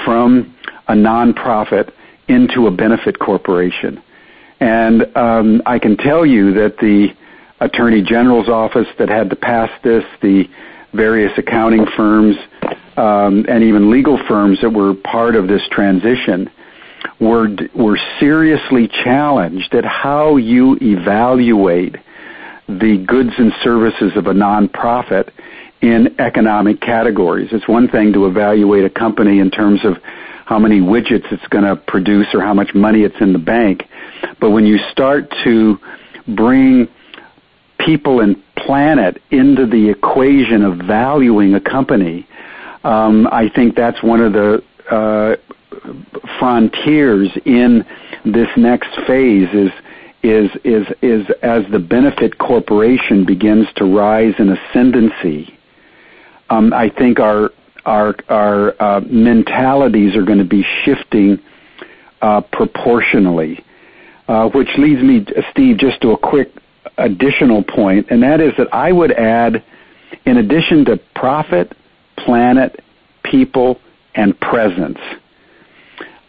from 0.03 0.55
a 0.87 0.93
nonprofit 0.93 1.91
into 2.27 2.67
a 2.67 2.71
benefit 2.71 3.19
corporation. 3.19 4.01
And 4.59 5.15
um, 5.15 5.61
I 5.65 5.79
can 5.79 5.97
tell 5.97 6.25
you 6.25 6.53
that 6.53 6.77
the 6.77 7.09
Attorney 7.59 8.01
General's 8.01 8.49
office 8.49 8.87
that 8.99 9.09
had 9.09 9.29
to 9.29 9.35
pass 9.35 9.69
this, 9.83 10.03
the 10.21 10.45
various 10.93 11.31
accounting 11.37 11.85
firms, 11.95 12.35
um, 12.97 13.45
and 13.47 13.63
even 13.63 13.91
legal 13.91 14.19
firms 14.27 14.59
that 14.61 14.69
were 14.69 14.93
part 14.93 15.35
of 15.35 15.47
this 15.47 15.61
transition 15.71 16.49
were 17.19 17.49
were 17.75 17.99
seriously 18.19 18.87
challenged 19.03 19.73
at 19.73 19.85
how 19.85 20.37
you 20.37 20.77
evaluate 20.81 21.95
the 22.67 23.03
goods 23.07 23.31
and 23.37 23.51
services 23.63 24.11
of 24.15 24.27
a 24.27 24.33
nonprofit 24.33 25.29
in 25.81 26.15
economic 26.19 26.79
categories. 26.79 27.49
It's 27.51 27.67
one 27.67 27.87
thing 27.87 28.13
to 28.13 28.27
evaluate 28.27 28.85
a 28.85 28.89
company 28.89 29.39
in 29.39 29.49
terms 29.49 29.83
of 29.83 29.97
how 30.45 30.59
many 30.59 30.79
widgets 30.79 31.31
it's 31.31 31.47
going 31.47 31.63
to 31.63 31.75
produce 31.75 32.27
or 32.33 32.41
how 32.41 32.53
much 32.53 32.73
money 32.73 33.01
it's 33.01 33.15
in 33.19 33.33
the 33.33 33.39
bank. 33.39 33.83
But 34.39 34.51
when 34.51 34.65
you 34.65 34.77
start 34.91 35.33
to 35.43 35.77
bring 36.27 36.87
people 37.79 38.19
and 38.19 38.41
planet 38.55 39.21
into 39.31 39.65
the 39.65 39.89
equation 39.89 40.63
of 40.63 40.77
valuing 40.85 41.55
a 41.55 41.61
company, 41.61 42.27
I 42.83 43.49
think 43.55 43.75
that's 43.75 44.01
one 44.03 44.21
of 44.21 44.33
the 44.33 44.63
uh, 44.89 45.35
frontiers 46.39 47.29
in 47.45 47.85
this 48.25 48.47
next 48.57 48.89
phase 49.07 49.49
is 49.53 49.71
is 50.23 50.51
is 50.63 50.87
is 51.01 51.25
as 51.41 51.63
the 51.71 51.79
benefit 51.79 52.37
corporation 52.37 53.25
begins 53.25 53.67
to 53.75 53.85
rise 53.85 54.33
in 54.37 54.49
ascendancy. 54.49 55.57
Um, 56.49 56.73
I 56.73 56.89
think 56.89 57.19
our 57.19 57.51
our 57.85 58.15
our 58.29 58.81
uh, 58.81 59.01
mentalities 59.01 60.15
are 60.15 60.23
going 60.23 60.37
to 60.37 60.45
be 60.45 60.63
shifting 60.83 61.39
uh, 62.21 62.41
proportionally, 62.53 63.63
uh, 64.27 64.49
which 64.49 64.69
leads 64.77 65.01
me, 65.01 65.25
Steve, 65.51 65.77
just 65.77 66.01
to 66.01 66.11
a 66.11 66.17
quick 66.17 66.51
additional 66.97 67.63
point, 67.63 68.07
and 68.11 68.21
that 68.21 68.39
is 68.39 68.53
that 68.57 68.67
I 68.73 68.91
would 68.91 69.11
add, 69.13 69.63
in 70.25 70.37
addition 70.37 70.85
to 70.85 70.99
profit, 71.15 71.75
planet, 72.25 72.83
people, 73.23 73.79
and 74.15 74.39
presence, 74.39 74.99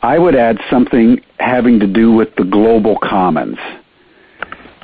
I 0.03 0.19
would 0.19 0.35
add 0.35 0.59
something 0.71 1.21
having 1.39 1.79
to 1.81 1.87
do 1.87 2.13
with 2.13 2.35
the 2.37 2.45
global 2.45 2.99
commons. 2.99 3.59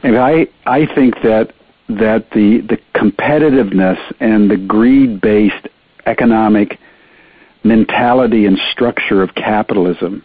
And 0.03 0.17
I, 0.17 0.47
I 0.67 0.87
think 0.95 1.15
that 1.23 1.53
that 1.89 2.31
the, 2.33 2.61
the 2.69 2.79
competitiveness 2.95 3.99
and 4.21 4.51
the 4.51 4.59
greed-based 4.59 5.69
economic 6.05 6.79
mentality 7.65 8.45
and 8.45 8.59
structure 8.73 9.23
of 9.23 9.35
capitalism 9.35 10.23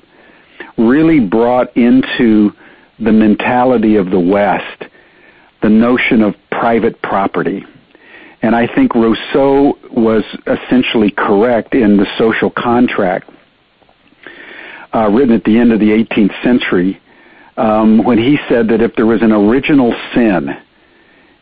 really 0.78 1.22
brought 1.22 1.76
into 1.78 2.52
the 3.00 3.14
mentality 3.14 3.96
of 3.96 4.12
the 4.12 4.20
West 4.20 4.84
the 5.62 5.70
notion 5.70 6.22
of 6.22 6.36
private 6.52 7.02
property. 7.02 7.66
And 8.44 8.54
I 8.54 8.68
think 8.68 8.94
Rousseau 8.94 9.80
was 9.90 10.24
essentially 10.46 11.12
correct 11.12 11.74
in 11.74 11.96
the 11.96 12.06
social 12.18 12.50
contract, 12.52 13.30
uh, 14.94 15.10
written 15.10 15.34
at 15.34 15.46
the 15.46 15.58
end 15.58 15.72
of 15.72 15.80
the 15.80 15.90
18th 15.90 16.44
century, 16.44 17.02
um, 17.56 18.04
when 18.04 18.18
he 18.18 18.38
said 18.50 18.68
that 18.68 18.82
if 18.82 18.96
there 18.98 19.06
was 19.06 19.22
an 19.22 19.32
original 19.32 19.96
sin 20.14 20.50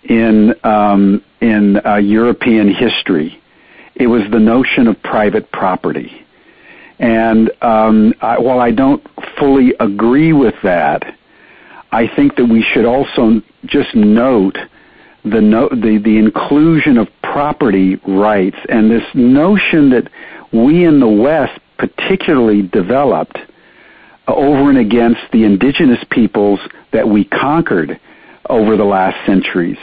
in 0.04 0.54
um, 0.64 1.24
in 1.42 1.84
uh, 1.84 1.96
European 1.96 2.72
history, 2.72 3.42
it 3.96 4.06
was 4.06 4.22
the 4.32 4.40
notion 4.40 4.88
of 4.88 5.02
private 5.02 5.52
property. 5.52 6.24
And 7.00 7.50
um, 7.64 8.14
I, 8.22 8.38
while 8.38 8.60
I 8.60 8.70
don't 8.70 9.04
fully 9.40 9.74
agree 9.80 10.34
with 10.34 10.54
that, 10.62 11.18
I 11.92 12.08
think 12.16 12.36
that 12.36 12.46
we 12.46 12.62
should 12.62 12.86
also 12.86 13.42
just 13.66 13.96
note 13.96 14.56
the, 15.24 15.42
no, 15.42 15.70
the, 15.70 16.00
the 16.04 16.18
inclusion 16.18 16.98
of 16.98 17.08
property 17.22 17.96
rights 18.08 18.58
and 18.70 18.90
this 18.90 19.04
notion 19.14 19.90
that 19.92 20.10
we 20.52 20.86
in 20.86 21.00
the 21.00 21.08
West 21.08 21.60
particularly 21.78 22.62
developed 22.62 23.38
over 24.28 24.70
and 24.70 24.78
against 24.78 25.22
the 25.32 25.44
indigenous 25.44 26.04
peoples 26.10 26.60
that 26.92 27.08
we 27.08 27.26
conquered 27.26 28.00
over 28.50 28.78
the 28.78 28.84
last 28.84 29.26
centuries. 29.26 29.78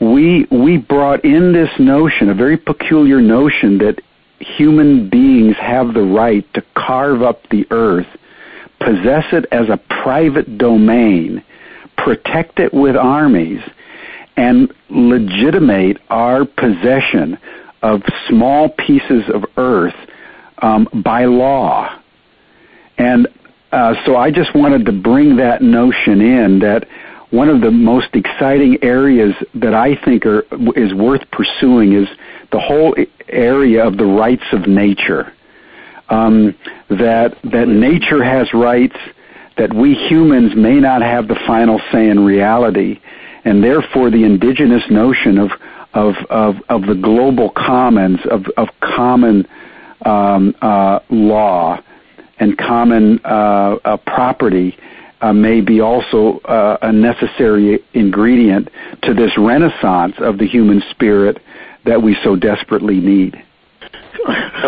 We, 0.00 0.46
we 0.50 0.76
brought 0.76 1.24
in 1.24 1.52
this 1.52 1.70
notion, 1.78 2.28
a 2.28 2.34
very 2.34 2.56
peculiar 2.56 3.20
notion 3.20 3.78
that 3.78 4.00
human 4.38 5.08
beings 5.08 5.56
have 5.56 5.94
the 5.94 6.02
right 6.02 6.46
to 6.54 6.62
carve 6.74 7.22
up 7.22 7.48
the 7.50 7.66
earth 7.70 8.06
possess 8.80 9.24
it 9.32 9.46
as 9.52 9.68
a 9.68 9.76
private 10.02 10.58
domain, 10.58 11.44
protect 11.96 12.60
it 12.60 12.72
with 12.72 12.96
armies, 12.96 13.60
and 14.38 14.72
legitimate 14.88 15.98
our 16.10 16.44
possession 16.44 17.36
of 17.82 18.00
small 18.28 18.68
pieces 18.68 19.24
of 19.34 19.44
earth 19.56 19.94
um, 20.58 20.88
by 21.04 21.24
law. 21.24 22.00
And 22.98 23.26
uh, 23.72 23.94
so 24.06 24.16
I 24.16 24.30
just 24.30 24.54
wanted 24.54 24.86
to 24.86 24.92
bring 24.92 25.36
that 25.36 25.60
notion 25.60 26.20
in 26.20 26.60
that 26.60 26.86
one 27.30 27.48
of 27.48 27.60
the 27.60 27.70
most 27.70 28.08
exciting 28.14 28.78
areas 28.80 29.34
that 29.54 29.74
I 29.74 29.96
think 30.04 30.24
are, 30.24 30.44
is 30.76 30.94
worth 30.94 31.22
pursuing 31.32 31.92
is 31.92 32.08
the 32.52 32.60
whole 32.60 32.94
area 33.28 33.84
of 33.84 33.98
the 33.98 34.04
rights 34.04 34.44
of 34.52 34.66
nature 34.68 35.32
um, 36.08 36.56
that 36.88 37.36
that 37.44 37.68
nature 37.68 38.24
has 38.24 38.48
rights 38.54 38.96
that 39.58 39.74
we 39.74 39.94
humans 39.94 40.52
may 40.56 40.80
not 40.80 41.02
have 41.02 41.28
the 41.28 41.38
final 41.46 41.80
say 41.92 42.08
in 42.08 42.24
reality, 42.24 43.00
and 43.44 43.62
therefore 43.62 44.10
the 44.10 44.24
indigenous 44.24 44.82
notion 44.90 45.38
of 45.38 45.50
of 45.94 46.14
of, 46.30 46.56
of 46.68 46.82
the 46.82 46.94
global 46.94 47.50
commons 47.50 48.20
of 48.30 48.46
of 48.56 48.68
common 48.80 49.46
um, 50.04 50.54
uh, 50.60 51.00
law 51.10 51.80
and 52.38 52.56
common 52.56 53.20
uh, 53.24 53.76
uh, 53.84 53.96
property 53.98 54.76
uh, 55.20 55.32
may 55.32 55.60
be 55.60 55.80
also 55.80 56.38
uh, 56.40 56.78
a 56.82 56.92
necessary 56.92 57.80
ingredient 57.94 58.68
to 59.02 59.14
this 59.14 59.32
renaissance 59.36 60.14
of 60.18 60.38
the 60.38 60.46
human 60.46 60.82
spirit 60.90 61.38
that 61.84 62.00
we 62.00 62.16
so 62.22 62.36
desperately 62.36 63.00
need. 63.00 63.42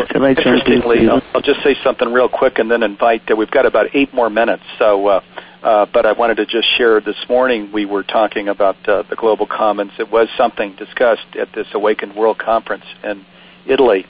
Can 0.08 0.24
Interestingly, 0.24 1.08
I'll, 1.08 1.22
I'll, 1.34 1.42
just 1.42 1.62
say 1.62 1.76
something 1.84 2.12
real 2.12 2.28
quick 2.28 2.58
and 2.58 2.70
then 2.70 2.82
invite. 2.82 3.30
Uh, 3.30 3.36
we've 3.36 3.50
got 3.50 3.66
about 3.66 3.86
eight 3.94 4.12
more 4.14 4.30
minutes, 4.30 4.62
so. 4.78 5.06
Uh, 5.06 5.20
uh, 5.62 5.86
but 5.92 6.06
I 6.06 6.12
wanted 6.12 6.36
to 6.36 6.46
just 6.46 6.68
share 6.76 7.00
this 7.00 7.16
morning 7.28 7.70
we 7.72 7.84
were 7.84 8.02
talking 8.02 8.48
about 8.48 8.76
uh, 8.88 9.02
the 9.08 9.16
global 9.16 9.46
commons. 9.46 9.92
It 9.98 10.10
was 10.10 10.28
something 10.36 10.74
discussed 10.76 11.36
at 11.38 11.48
this 11.54 11.66
Awakened 11.74 12.14
World 12.14 12.38
Conference 12.38 12.84
in 13.04 13.24
Italy. 13.66 14.06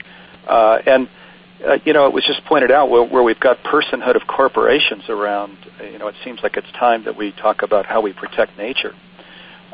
Uh, 0.47 0.79
and, 0.85 1.09
uh, 1.67 1.77
you 1.83 1.93
know, 1.93 2.07
it 2.07 2.13
was 2.13 2.25
just 2.25 2.43
pointed 2.45 2.71
out 2.71 2.89
where, 2.89 3.03
where 3.03 3.23
we've 3.23 3.39
got 3.39 3.57
personhood 3.63 4.15
of 4.15 4.27
corporations 4.27 5.03
around, 5.09 5.57
you 5.91 5.99
know, 5.99 6.07
it 6.07 6.15
seems 6.23 6.39
like 6.41 6.55
it's 6.55 6.71
time 6.79 7.03
that 7.03 7.17
we 7.17 7.33
talk 7.33 7.63
about 7.63 7.85
how 7.85 8.01
we 8.01 8.13
protect 8.13 8.57
nature. 8.57 8.93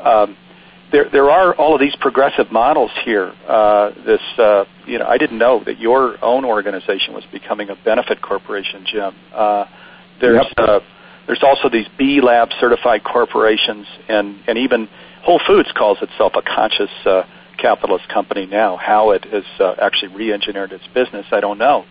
Um, 0.02 0.36
there 0.90 1.08
there 1.10 1.30
are 1.30 1.54
all 1.54 1.74
of 1.74 1.80
these 1.80 1.94
progressive 1.96 2.50
models 2.50 2.90
here. 3.04 3.32
Uh, 3.46 3.90
this 4.06 4.20
uh, 4.38 4.64
you 4.86 4.98
know 4.98 5.06
I 5.06 5.18
didn't 5.18 5.38
know 5.38 5.62
that 5.64 5.78
your 5.78 6.16
own 6.24 6.46
organization 6.46 7.12
was 7.12 7.24
becoming 7.30 7.68
a 7.68 7.76
benefit 7.84 8.22
corporation, 8.22 8.86
Jim. 8.86 9.14
Uh, 9.32 9.66
there's 10.20 10.46
yep. 10.56 10.82
Uh, 11.28 11.34
there's 11.34 11.42
also 11.42 11.68
these 11.68 11.86
B 11.98 12.20
Lab 12.20 12.48
certified 12.60 13.04
corporations, 13.04 13.86
and 14.08 14.36
and 14.46 14.58
even 14.58 14.88
Whole 15.22 15.40
Foods 15.46 15.70
calls 15.76 15.98
itself 16.02 16.32
a 16.36 16.42
conscious 16.42 16.90
uh, 17.04 17.22
capitalist 17.58 18.08
company 18.08 18.46
now. 18.46 18.76
How 18.76 19.10
it 19.10 19.24
has 19.24 19.44
uh, 19.60 19.74
actually 19.80 20.14
re-engineered 20.14 20.72
its 20.72 20.86
business, 20.94 21.26
I 21.32 21.40
don't 21.40 21.58
know. 21.58 21.84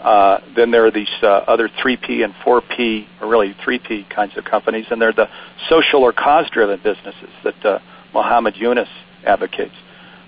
Uh, 0.00 0.40
then 0.54 0.70
there 0.70 0.86
are 0.86 0.90
these 0.90 1.10
uh, 1.22 1.26
other 1.26 1.68
3P 1.68 2.22
and 2.22 2.34
4P, 2.34 3.06
or 3.20 3.28
really 3.28 3.56
3P 3.66 4.08
kinds 4.10 4.36
of 4.36 4.44
companies, 4.44 4.84
and 4.90 5.00
they're 5.00 5.12
the 5.12 5.28
social 5.70 6.02
or 6.02 6.12
cause-driven 6.12 6.80
businesses 6.84 7.30
that 7.42 7.64
uh, 7.64 7.78
Muhammad 8.12 8.56
Yunus 8.56 8.88
advocates. 9.24 9.74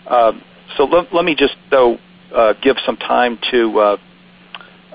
Um, 0.07 0.43
so 0.77 0.85
let, 0.85 1.25
me 1.25 1.35
just, 1.35 1.55
though, 1.71 1.99
uh, 2.35 2.55
give 2.63 2.77
some 2.87 2.97
time 2.97 3.39
to 3.51 3.99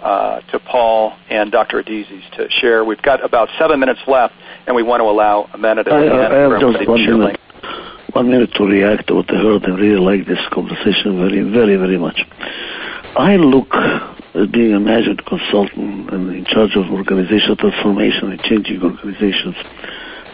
uh, 0.04 0.42
to 0.52 0.60
Paul 0.60 1.16
and 1.30 1.52
Dr. 1.52 1.82
Adizes 1.82 2.30
to 2.36 2.50
share. 2.50 2.84
We've 2.84 3.02
got 3.02 3.24
about 3.24 3.50
seven 3.58 3.80
minutes 3.80 4.02
left, 4.08 4.34
and 4.68 4.76
we 4.76 4.84
want 4.84 5.02
to 5.02 5.06
allow 5.06 5.50
a 5.54 5.58
minute 5.58 5.88
end 5.88 6.12
I 6.14 6.50
have 6.50 6.60
just 6.60 6.88
one 6.88 7.20
minute, 7.20 7.40
one 8.12 8.30
minute 8.30 8.52
to 8.56 8.66
react 8.66 9.08
to 9.08 9.16
what 9.16 9.32
I 9.32 9.38
heard 9.38 9.64
and 9.64 9.80
really 9.80 10.00
like 10.00 10.28
this 10.28 10.40
conversation 10.52 11.18
very, 11.18 11.42
very, 11.42 11.78
very 11.78 11.98
much. 11.98 12.22
I 13.16 13.38
look 13.38 13.74
as 14.36 14.48
being 14.48 14.74
a 14.74 14.80
management 14.80 15.26
consultant 15.26 16.12
and 16.12 16.36
in 16.36 16.46
charge 16.46 16.76
of 16.76 16.92
organizational 16.92 17.56
transformation 17.56 18.32
and 18.32 18.42
changing 18.42 18.82
organizations 18.82 19.56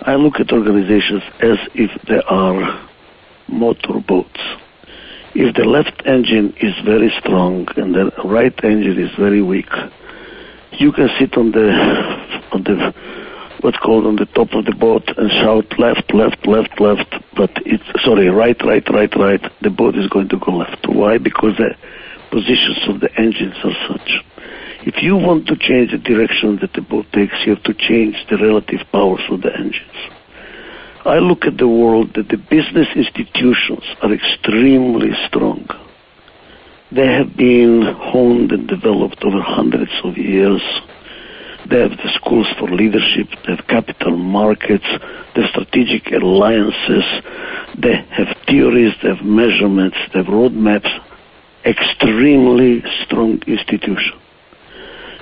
I 0.02 0.16
look 0.16 0.40
at 0.40 0.52
organizations 0.52 1.24
as 1.42 1.58
if 1.76 1.92
they 2.08 2.22
are 2.28 2.90
motorboats. 3.48 4.40
If 5.36 5.56
the 5.56 5.66
left 5.66 6.02
engine 6.06 6.56
is 6.60 6.74
very 6.84 7.12
strong 7.20 7.68
and 7.78 7.94
the 7.94 8.12
right 8.26 8.54
engine 8.64 8.98
is 9.00 9.12
very 9.18 9.42
weak, 9.42 9.70
you 10.74 10.92
can 10.92 11.10
sit 11.20 11.38
on 11.38 11.52
the 11.52 11.70
on 12.52 12.64
the 12.64 12.94
what's 13.62 13.78
called 13.78 14.06
on 14.06 14.16
the 14.16 14.26
top 14.26 14.54
of 14.54 14.66
the 14.66 14.74
boat 14.74 15.04
and 15.18 15.30
shout 15.32 15.68
left, 15.78 16.14
left, 16.14 16.48
left, 16.48 16.80
left. 16.80 17.16
But 17.36 17.52
it's 17.66 17.84
sorry, 18.04 18.30
right, 18.30 18.58
right, 18.64 18.88
right, 18.90 19.16
right. 19.16 19.42
The 19.62 19.70
boat 19.70 19.96
is 19.96 20.08
going 20.08 20.30
to 20.30 20.40
go 20.40 20.52
left. 20.52 20.88
Why? 20.88 21.18
Because 21.18 21.58
the 21.58 21.76
positions 22.32 22.80
of 22.88 23.00
the 23.00 23.10
engines 23.18 23.56
are 23.64 23.78
such. 23.88 24.10
If 24.82 25.04
you 25.04 25.16
want 25.16 25.48
to 25.48 25.58
change 25.58 25.92
the 25.92 25.98
direction 25.98 26.58
that 26.62 26.74
the 26.74 26.82
boat 26.82 27.06
takes, 27.12 27.36
you 27.46 27.56
have 27.56 27.64
to 27.64 27.74
change 27.74 28.16
the 28.30 28.38
relative 28.38 28.80
powers 28.92 29.22
of 29.30 29.42
the 29.42 29.54
engines. 29.54 30.19
I 31.10 31.18
look 31.18 31.46
at 31.46 31.58
the 31.58 31.68
world 31.68 32.14
that 32.14 32.30
the 32.30 32.38
business 32.38 32.88
institutions 32.96 33.84
are 34.04 34.14
extremely 34.14 35.10
strong. 35.26 35.68
They 36.92 37.08
have 37.08 37.36
been 37.36 37.82
honed 37.82 38.52
and 38.52 38.68
developed 38.68 39.24
over 39.24 39.42
hundreds 39.42 39.92
of 40.04 40.20
years. 40.20 40.62
They 41.68 41.80
have 41.82 41.98
the 41.98 42.12
schools 42.14 42.46
for 42.60 42.70
leadership, 42.70 43.28
they 43.44 43.56
have 43.56 43.66
capital 43.66 44.18
markets, 44.18 44.86
they 45.34 45.42
have 45.42 45.50
strategic 45.50 46.12
alliances, 46.12 47.06
they 47.76 47.96
have 48.12 48.38
theories, 48.46 48.94
they 49.02 49.10
have 49.10 49.26
measurements, 49.26 49.98
they 50.14 50.20
have 50.20 50.28
roadmaps. 50.28 50.94
Extremely 51.66 52.84
strong 53.04 53.42
institutions. 53.48 54.14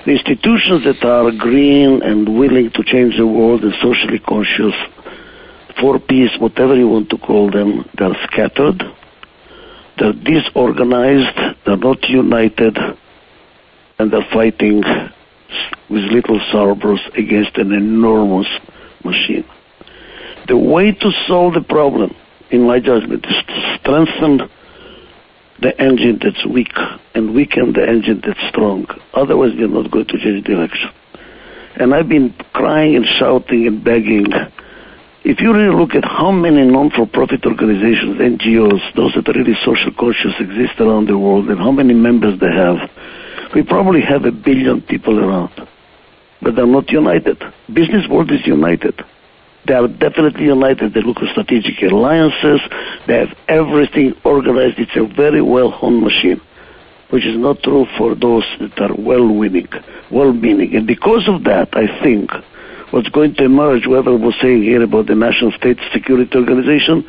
The 0.04 0.12
institutions 0.12 0.84
that 0.84 1.02
are 1.02 1.32
green 1.32 2.02
and 2.02 2.38
willing 2.38 2.70
to 2.72 2.84
change 2.84 3.16
the 3.16 3.26
world 3.26 3.64
and 3.64 3.72
socially 3.80 4.18
conscious, 4.18 4.74
for 5.80 5.98
P's, 5.98 6.30
whatever 6.38 6.74
you 6.74 6.88
want 6.88 7.10
to 7.10 7.18
call 7.18 7.50
them, 7.50 7.88
they're 7.96 8.16
scattered, 8.24 8.82
they're 9.98 10.12
disorganized, 10.12 11.38
they're 11.64 11.76
not 11.76 12.02
united, 12.08 12.76
and 13.98 14.12
they're 14.12 14.28
fighting 14.32 14.82
with 15.90 16.04
little 16.04 16.40
servos 16.52 17.00
against 17.16 17.56
an 17.56 17.72
enormous 17.72 18.48
machine. 19.04 19.44
The 20.46 20.56
way 20.56 20.92
to 20.92 21.10
solve 21.26 21.54
the 21.54 21.60
problem, 21.60 22.14
in 22.50 22.62
my 22.62 22.80
judgment, 22.80 23.26
is 23.26 23.36
to 23.46 23.78
strengthen 23.80 24.48
the 25.60 25.80
engine 25.80 26.18
that's 26.22 26.46
weak 26.46 26.72
and 27.14 27.34
weaken 27.34 27.72
the 27.72 27.86
engine 27.86 28.22
that's 28.24 28.38
strong. 28.48 28.86
Otherwise, 29.14 29.52
we're 29.56 29.68
not 29.68 29.90
going 29.90 30.06
to 30.06 30.18
change 30.18 30.44
direction. 30.44 30.90
And 31.76 31.94
I've 31.94 32.08
been 32.08 32.34
crying 32.52 32.96
and 32.96 33.04
shouting 33.18 33.66
and 33.66 33.84
begging. 33.84 34.26
If 35.24 35.40
you 35.40 35.52
really 35.52 35.74
look 35.74 35.94
at 35.94 36.04
how 36.04 36.30
many 36.30 36.64
non-for-profit 36.64 37.44
organizations, 37.44 38.18
NGOs, 38.18 38.94
those 38.94 39.14
that 39.14 39.28
are 39.28 39.38
really 39.38 39.56
social 39.64 39.92
conscious 39.98 40.34
exist 40.38 40.80
around 40.80 41.08
the 41.08 41.18
world 41.18 41.48
and 41.48 41.58
how 41.58 41.72
many 41.72 41.92
members 41.92 42.38
they 42.38 42.52
have, 42.52 42.88
we 43.54 43.62
probably 43.62 44.00
have 44.00 44.24
a 44.24 44.30
billion 44.32 44.80
people 44.80 45.18
around. 45.18 45.50
But 46.40 46.54
they're 46.54 46.66
not 46.66 46.90
united. 46.90 47.42
Business 47.72 48.06
world 48.08 48.30
is 48.30 48.46
united. 48.46 49.02
They 49.66 49.74
are 49.74 49.88
definitely 49.88 50.44
united. 50.44 50.94
They 50.94 51.02
look 51.02 51.18
at 51.18 51.32
strategic 51.32 51.82
alliances. 51.82 52.60
They 53.06 53.18
have 53.18 53.36
everything 53.48 54.14
organized. 54.24 54.78
It's 54.78 54.96
a 54.96 55.04
very 55.14 55.42
well-honed 55.42 56.00
machine, 56.00 56.40
which 57.10 57.26
is 57.26 57.36
not 57.36 57.62
true 57.64 57.86
for 57.98 58.14
those 58.14 58.44
that 58.60 58.80
are 58.80 58.94
well-meaning. 58.94 59.68
Well-meaning. 60.12 60.76
And 60.76 60.86
because 60.86 61.28
of 61.28 61.42
that, 61.44 61.68
I 61.72 62.00
think 62.02 62.30
what's 62.90 63.08
going 63.08 63.34
to 63.36 63.44
emerge, 63.44 63.84
whoever 63.84 64.16
was 64.16 64.34
saying 64.40 64.62
here 64.62 64.82
about 64.82 65.06
the 65.06 65.14
National 65.14 65.52
State 65.52 65.78
Security 65.92 66.30
Organization, 66.36 67.04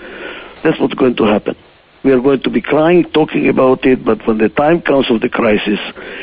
that's 0.63 0.79
what's 0.79 0.93
going 0.93 1.15
to 1.17 1.23
happen. 1.23 1.55
We 2.03 2.11
are 2.11 2.21
going 2.21 2.41
to 2.43 2.49
be 2.49 2.61
crying, 2.61 3.03
talking 3.11 3.49
about 3.49 3.85
it, 3.85 4.05
but 4.05 4.25
when 4.25 4.37
the 4.37 4.49
time 4.49 4.81
comes 4.81 5.11
of 5.11 5.19
the 5.19 5.29
crisis, 5.29 5.79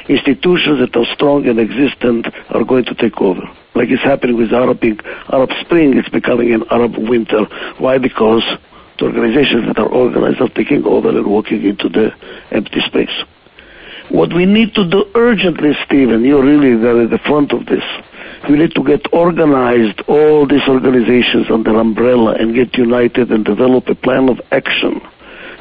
institutions 0.08 0.80
that 0.80 0.96
are 0.96 1.06
strong 1.14 1.46
and 1.46 1.60
existent 1.60 2.26
are 2.50 2.64
going 2.64 2.86
to 2.86 2.94
take 2.94 3.20
over 3.20 3.42
like 3.76 3.90
it's 3.90 4.02
happening 4.02 4.36
with 4.36 4.52
Arab, 4.52 4.82
Arab 5.30 5.50
Spring, 5.60 5.96
it's 5.96 6.08
becoming 6.08 6.52
an 6.54 6.64
Arab 6.70 6.96
winter. 6.96 7.44
Why? 7.78 7.98
Because 7.98 8.42
the 8.98 9.04
organizations 9.04 9.68
that 9.68 9.78
are 9.78 9.88
organized 9.88 10.40
are 10.40 10.48
taking 10.48 10.84
over 10.84 11.10
and 11.10 11.26
walking 11.26 11.62
into 11.62 11.88
the 11.90 12.10
empty 12.50 12.80
space. 12.86 13.12
What 14.08 14.32
we 14.34 14.46
need 14.46 14.74
to 14.74 14.88
do 14.88 15.04
urgently, 15.14 15.72
Stephen, 15.84 16.24
you're 16.24 16.42
really 16.42 16.72
at 16.72 17.10
the 17.10 17.20
front 17.26 17.52
of 17.52 17.66
this. 17.66 17.84
We 18.48 18.58
need 18.58 18.74
to 18.76 18.84
get 18.84 19.12
organized, 19.12 20.02
all 20.06 20.46
these 20.46 20.66
organizations 20.68 21.46
under 21.50 21.78
umbrella, 21.78 22.34
and 22.38 22.54
get 22.54 22.76
united 22.76 23.30
and 23.32 23.44
develop 23.44 23.88
a 23.88 23.94
plan 23.94 24.28
of 24.28 24.40
action 24.52 25.00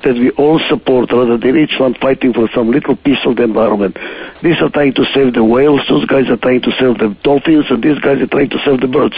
that 0.04 0.14
we 0.14 0.30
all 0.32 0.60
support 0.70 1.12
rather 1.12 1.36
than 1.36 1.58
each 1.58 1.80
one 1.80 1.96
fighting 1.96 2.32
for 2.32 2.48
some 2.54 2.70
little 2.70 2.96
piece 2.96 3.18
of 3.26 3.38
the 3.38 3.44
environment. 3.44 3.98
These 4.44 4.62
are 4.62 4.70
trying 4.70 4.94
to 4.96 5.06
save 5.16 5.34
the 5.34 5.44
whales, 5.44 5.82
those 5.90 6.06
guys 6.06 6.30
are 6.30 6.38
trying 6.38 6.62
to 6.62 6.72
save 6.78 7.00
the 7.00 7.18
dolphins, 7.24 7.66
and 7.72 7.82
these 7.82 7.98
guys 8.00 8.22
are 8.22 8.28
trying 8.28 8.50
to 8.50 8.60
save 8.64 8.82
the 8.82 8.88
birds. 8.88 9.16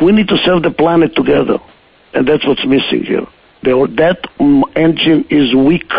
We 0.00 0.12
need 0.12 0.28
to 0.28 0.38
save 0.46 0.62
the 0.62 0.70
planet 0.70 1.16
together, 1.16 1.58
and 2.14 2.28
that's 2.28 2.46
what's 2.46 2.64
missing 2.64 3.02
here. 3.02 3.26
That 3.64 4.30
engine 4.76 5.26
is 5.28 5.52
weak, 5.56 5.90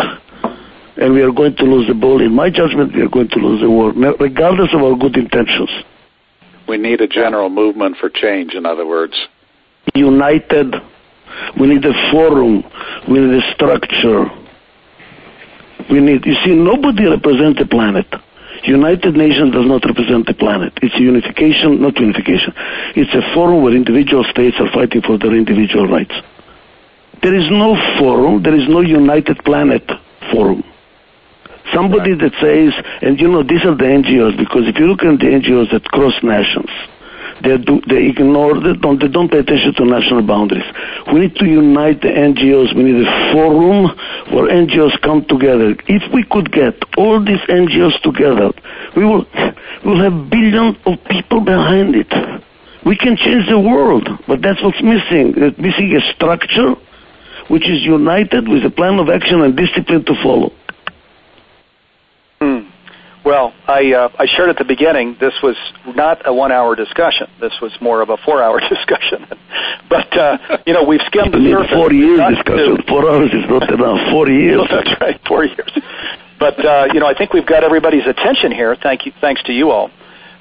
and 0.96 1.14
we 1.14 1.22
are 1.22 1.34
going 1.34 1.58
to 1.58 1.64
lose 1.64 1.88
the 1.90 1.94
ball. 1.94 2.22
In 2.22 2.34
my 2.34 2.50
judgment, 2.50 2.96
we 2.96 3.02
are 3.02 3.10
going 3.10 3.28
to 3.30 3.40
lose 3.40 3.60
the 3.60 3.70
war, 3.70 3.92
regardless 3.92 4.74
of 4.74 4.82
our 4.82 4.96
good 4.96 5.18
intentions. 5.18 5.70
We 6.70 6.78
need 6.78 7.02
a 7.02 7.08
general 7.08 7.50
movement 7.50 7.98
for 7.98 8.10
change, 8.10 8.54
in 8.54 8.66
other 8.66 8.86
words. 8.86 9.16
United 9.96 10.76
we 11.60 11.68
need 11.68 11.86
a 11.86 12.12
forum. 12.12 12.64
We 13.10 13.20
need 13.20 13.44
a 13.44 13.54
structure. 13.54 14.26
We 15.90 16.00
need, 16.00 16.26
you 16.26 16.36
see, 16.46 16.54
nobody 16.54 17.06
represents 17.06 17.60
the 17.60 17.66
planet. 17.66 18.06
United 18.64 19.16
Nations 19.16 19.54
does 19.54 19.66
not 19.66 19.86
represent 19.86 20.28
the 20.28 20.34
planet. 20.34 20.74
It's 20.82 20.94
a 20.96 21.02
unification, 21.02 21.82
not 21.82 21.98
unification. 21.98 22.54
It's 22.96 23.14
a 23.16 23.34
forum 23.34 23.64
where 23.64 23.74
individual 23.74 24.26
states 24.30 24.58
are 24.60 24.70
fighting 24.74 25.02
for 25.02 25.18
their 25.18 25.34
individual 25.34 25.88
rights. 25.88 26.14
There 27.24 27.36
is 27.36 27.50
no 27.50 27.76
forum, 27.98 28.44
there 28.44 28.56
is 28.56 28.68
no 28.68 28.82
United 28.82 29.44
Planet 29.44 29.84
forum. 30.32 30.64
Somebody 31.74 32.16
that 32.16 32.34
says, 32.42 32.74
and 33.02 33.20
you 33.20 33.28
know, 33.28 33.44
these 33.44 33.64
are 33.66 33.76
the 33.76 33.86
NGOs, 33.86 34.38
because 34.38 34.68
if 34.68 34.78
you 34.78 34.88
look 34.88 35.04
at 35.04 35.20
the 35.20 35.30
NGOs 35.30 35.72
that 35.72 35.84
cross 35.86 36.14
nations, 36.24 36.70
they, 37.44 37.58
do, 37.58 37.80
they 37.88 38.08
ignore, 38.08 38.60
they 38.60 38.74
don't, 38.74 39.00
they 39.00 39.08
don't 39.08 39.30
pay 39.32 39.40
attention 39.40 39.74
to 39.76 39.86
national 39.86 40.24
boundaries. 40.24 40.66
We 41.14 41.22
need 41.22 41.36
to 41.36 41.46
unite 41.46 42.02
the 42.02 42.10
NGOs. 42.10 42.76
We 42.76 42.84
need 42.84 43.08
a 43.08 43.32
forum 43.32 43.96
where 44.34 44.52
NGOs 44.52 45.00
come 45.02 45.24
together. 45.26 45.76
If 45.88 46.04
we 46.14 46.24
could 46.24 46.52
get 46.52 46.76
all 46.98 47.24
these 47.24 47.40
NGOs 47.48 48.02
together, 48.02 48.52
we 48.96 49.06
will, 49.06 49.26
we 49.86 49.92
will 49.92 50.04
have 50.04 50.30
billions 50.30 50.76
of 50.86 51.00
people 51.06 51.42
behind 51.42 51.96
it. 51.96 52.12
We 52.86 52.98
can 52.98 53.16
change 53.16 53.48
the 53.48 53.60
world, 53.60 54.08
but 54.28 54.42
that's 54.42 54.62
what's 54.64 54.82
missing. 54.82 55.34
It's 55.38 55.58
missing 55.60 55.96
a 55.96 56.14
structure 56.14 56.76
which 57.48 57.68
is 57.70 57.84
united 57.84 58.48
with 58.48 58.64
a 58.66 58.70
plan 58.70 59.00
of 59.00 59.10
action 59.10 59.42
and 59.42 59.56
discipline 59.56 60.06
to 60.06 60.16
follow. 60.24 60.52
Well, 63.30 63.54
I 63.68 63.94
uh, 63.94 64.10
I 64.18 64.26
shared 64.26 64.50
at 64.50 64.58
the 64.58 64.66
beginning 64.66 65.16
this 65.20 65.36
was 65.44 65.56
not 65.86 66.26
a 66.26 66.34
one-hour 66.34 66.76
discussion. 66.76 67.28
This 67.40 67.54
was 67.62 67.72
more 67.80 68.02
of 68.02 68.10
a 68.10 68.18
four-hour 68.26 68.60
discussion. 68.74 69.28
but 69.88 70.18
uh, 70.18 70.58
you 70.66 70.74
know, 70.74 70.84
we've 70.84 71.06
skimmed 71.06 71.36
the 71.36 71.52
surface. 71.52 71.70
Four 71.72 71.94
years 71.94 72.18
discussion. 72.18 72.78
To... 72.78 72.84
Four 72.88 73.08
hours 73.08 73.30
is 73.30 73.46
not 73.48 73.72
enough. 73.72 74.10
Four 74.10 74.30
years. 74.42 74.66
that's 74.72 75.00
right. 75.00 75.22
Four 75.28 75.46
years. 75.46 75.72
But 76.40 76.66
uh, 76.66 76.88
you 76.92 77.00
know, 77.00 77.06
I 77.06 77.14
think 77.14 77.32
we've 77.32 77.46
got 77.46 77.64
everybody's 77.64 78.08
attention 78.08 78.52
here. 78.52 78.76
Thank 78.82 79.06
you. 79.06 79.12
Thanks 79.22 79.44
to 79.44 79.54
you 79.54 79.70
all. 79.70 79.92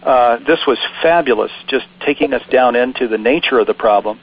Uh, 0.02 0.38
this 0.46 0.60
was 0.66 0.78
fabulous. 1.02 1.52
Just 1.68 1.84
taking 2.06 2.32
us 2.32 2.42
down 2.50 2.74
into 2.74 3.06
the 3.06 3.18
nature 3.18 3.58
of 3.58 3.66
the 3.66 3.74
problem, 3.74 4.18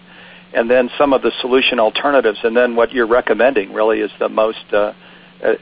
and 0.55 0.67
then 0.71 0.89
some 0.97 1.13
of 1.13 1.21
the 1.21 1.31
solution 1.39 1.79
alternatives, 1.79 2.39
and 2.43 2.57
then 2.57 2.75
what 2.75 2.91
you're 2.93 3.05
recommending 3.05 3.73
really 3.73 3.99
is 3.99 4.09
the 4.17 4.27
most. 4.27 4.65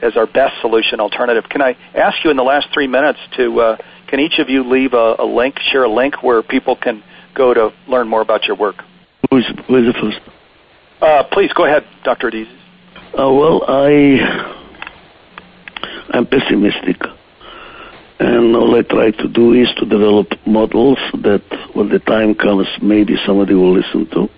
As 0.02 0.16
our 0.16 0.26
best 0.26 0.60
solution 0.62 0.98
alternative. 0.98 1.44
Can 1.50 1.60
I 1.60 1.76
ask 1.94 2.24
you 2.24 2.30
in 2.30 2.38
the 2.38 2.42
last 2.42 2.68
three 2.72 2.86
minutes 2.86 3.18
to 3.36 3.60
uh, 3.60 3.76
can 4.08 4.18
each 4.20 4.38
of 4.38 4.48
you 4.48 4.64
leave 4.64 4.94
a, 4.94 5.16
a, 5.18 5.26
link, 5.26 5.58
share 5.72 5.84
a 5.84 5.92
link 5.92 6.22
where 6.22 6.42
people 6.42 6.76
can 6.76 7.02
go 7.34 7.52
to 7.52 7.70
learn 7.86 8.08
more 8.08 8.22
about 8.22 8.44
your 8.44 8.56
work? 8.56 8.76
Who's, 9.30 9.46
who's 9.66 9.92
the 9.92 9.98
first? 10.00 10.20
Uh, 11.02 11.24
please 11.32 11.52
go 11.52 11.66
ahead, 11.66 11.84
Dr. 12.04 12.30
Adizes. 12.30 12.56
Uh, 13.18 13.30
well, 13.30 13.62
I 13.68 14.62
I'm 16.10 16.26
pessimistic, 16.26 16.96
and 18.20 18.56
all 18.56 18.74
I 18.76 18.82
try 18.82 19.10
to 19.10 19.28
do 19.28 19.52
is 19.52 19.68
to 19.78 19.84
develop 19.84 20.28
models 20.46 20.98
that, 21.22 21.42
when 21.74 21.88
the 21.88 21.98
time 21.98 22.34
comes, 22.34 22.68
maybe 22.80 23.16
somebody 23.26 23.54
will 23.54 23.74
listen 23.74 24.08
to 24.12 24.28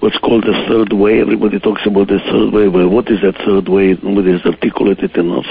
what's 0.00 0.18
called 0.18 0.44
the 0.44 0.56
third 0.68 0.92
way. 0.92 1.20
Everybody 1.20 1.60
talks 1.60 1.84
about 1.86 2.08
the 2.08 2.20
third 2.32 2.52
way, 2.52 2.68
but 2.68 2.88
what 2.88 3.08
is 3.10 3.20
that 3.20 3.36
third 3.44 3.68
way? 3.68 3.96
Nobody 4.02 4.32
has 4.32 4.44
articulated 4.44 5.16
enough. 5.16 5.46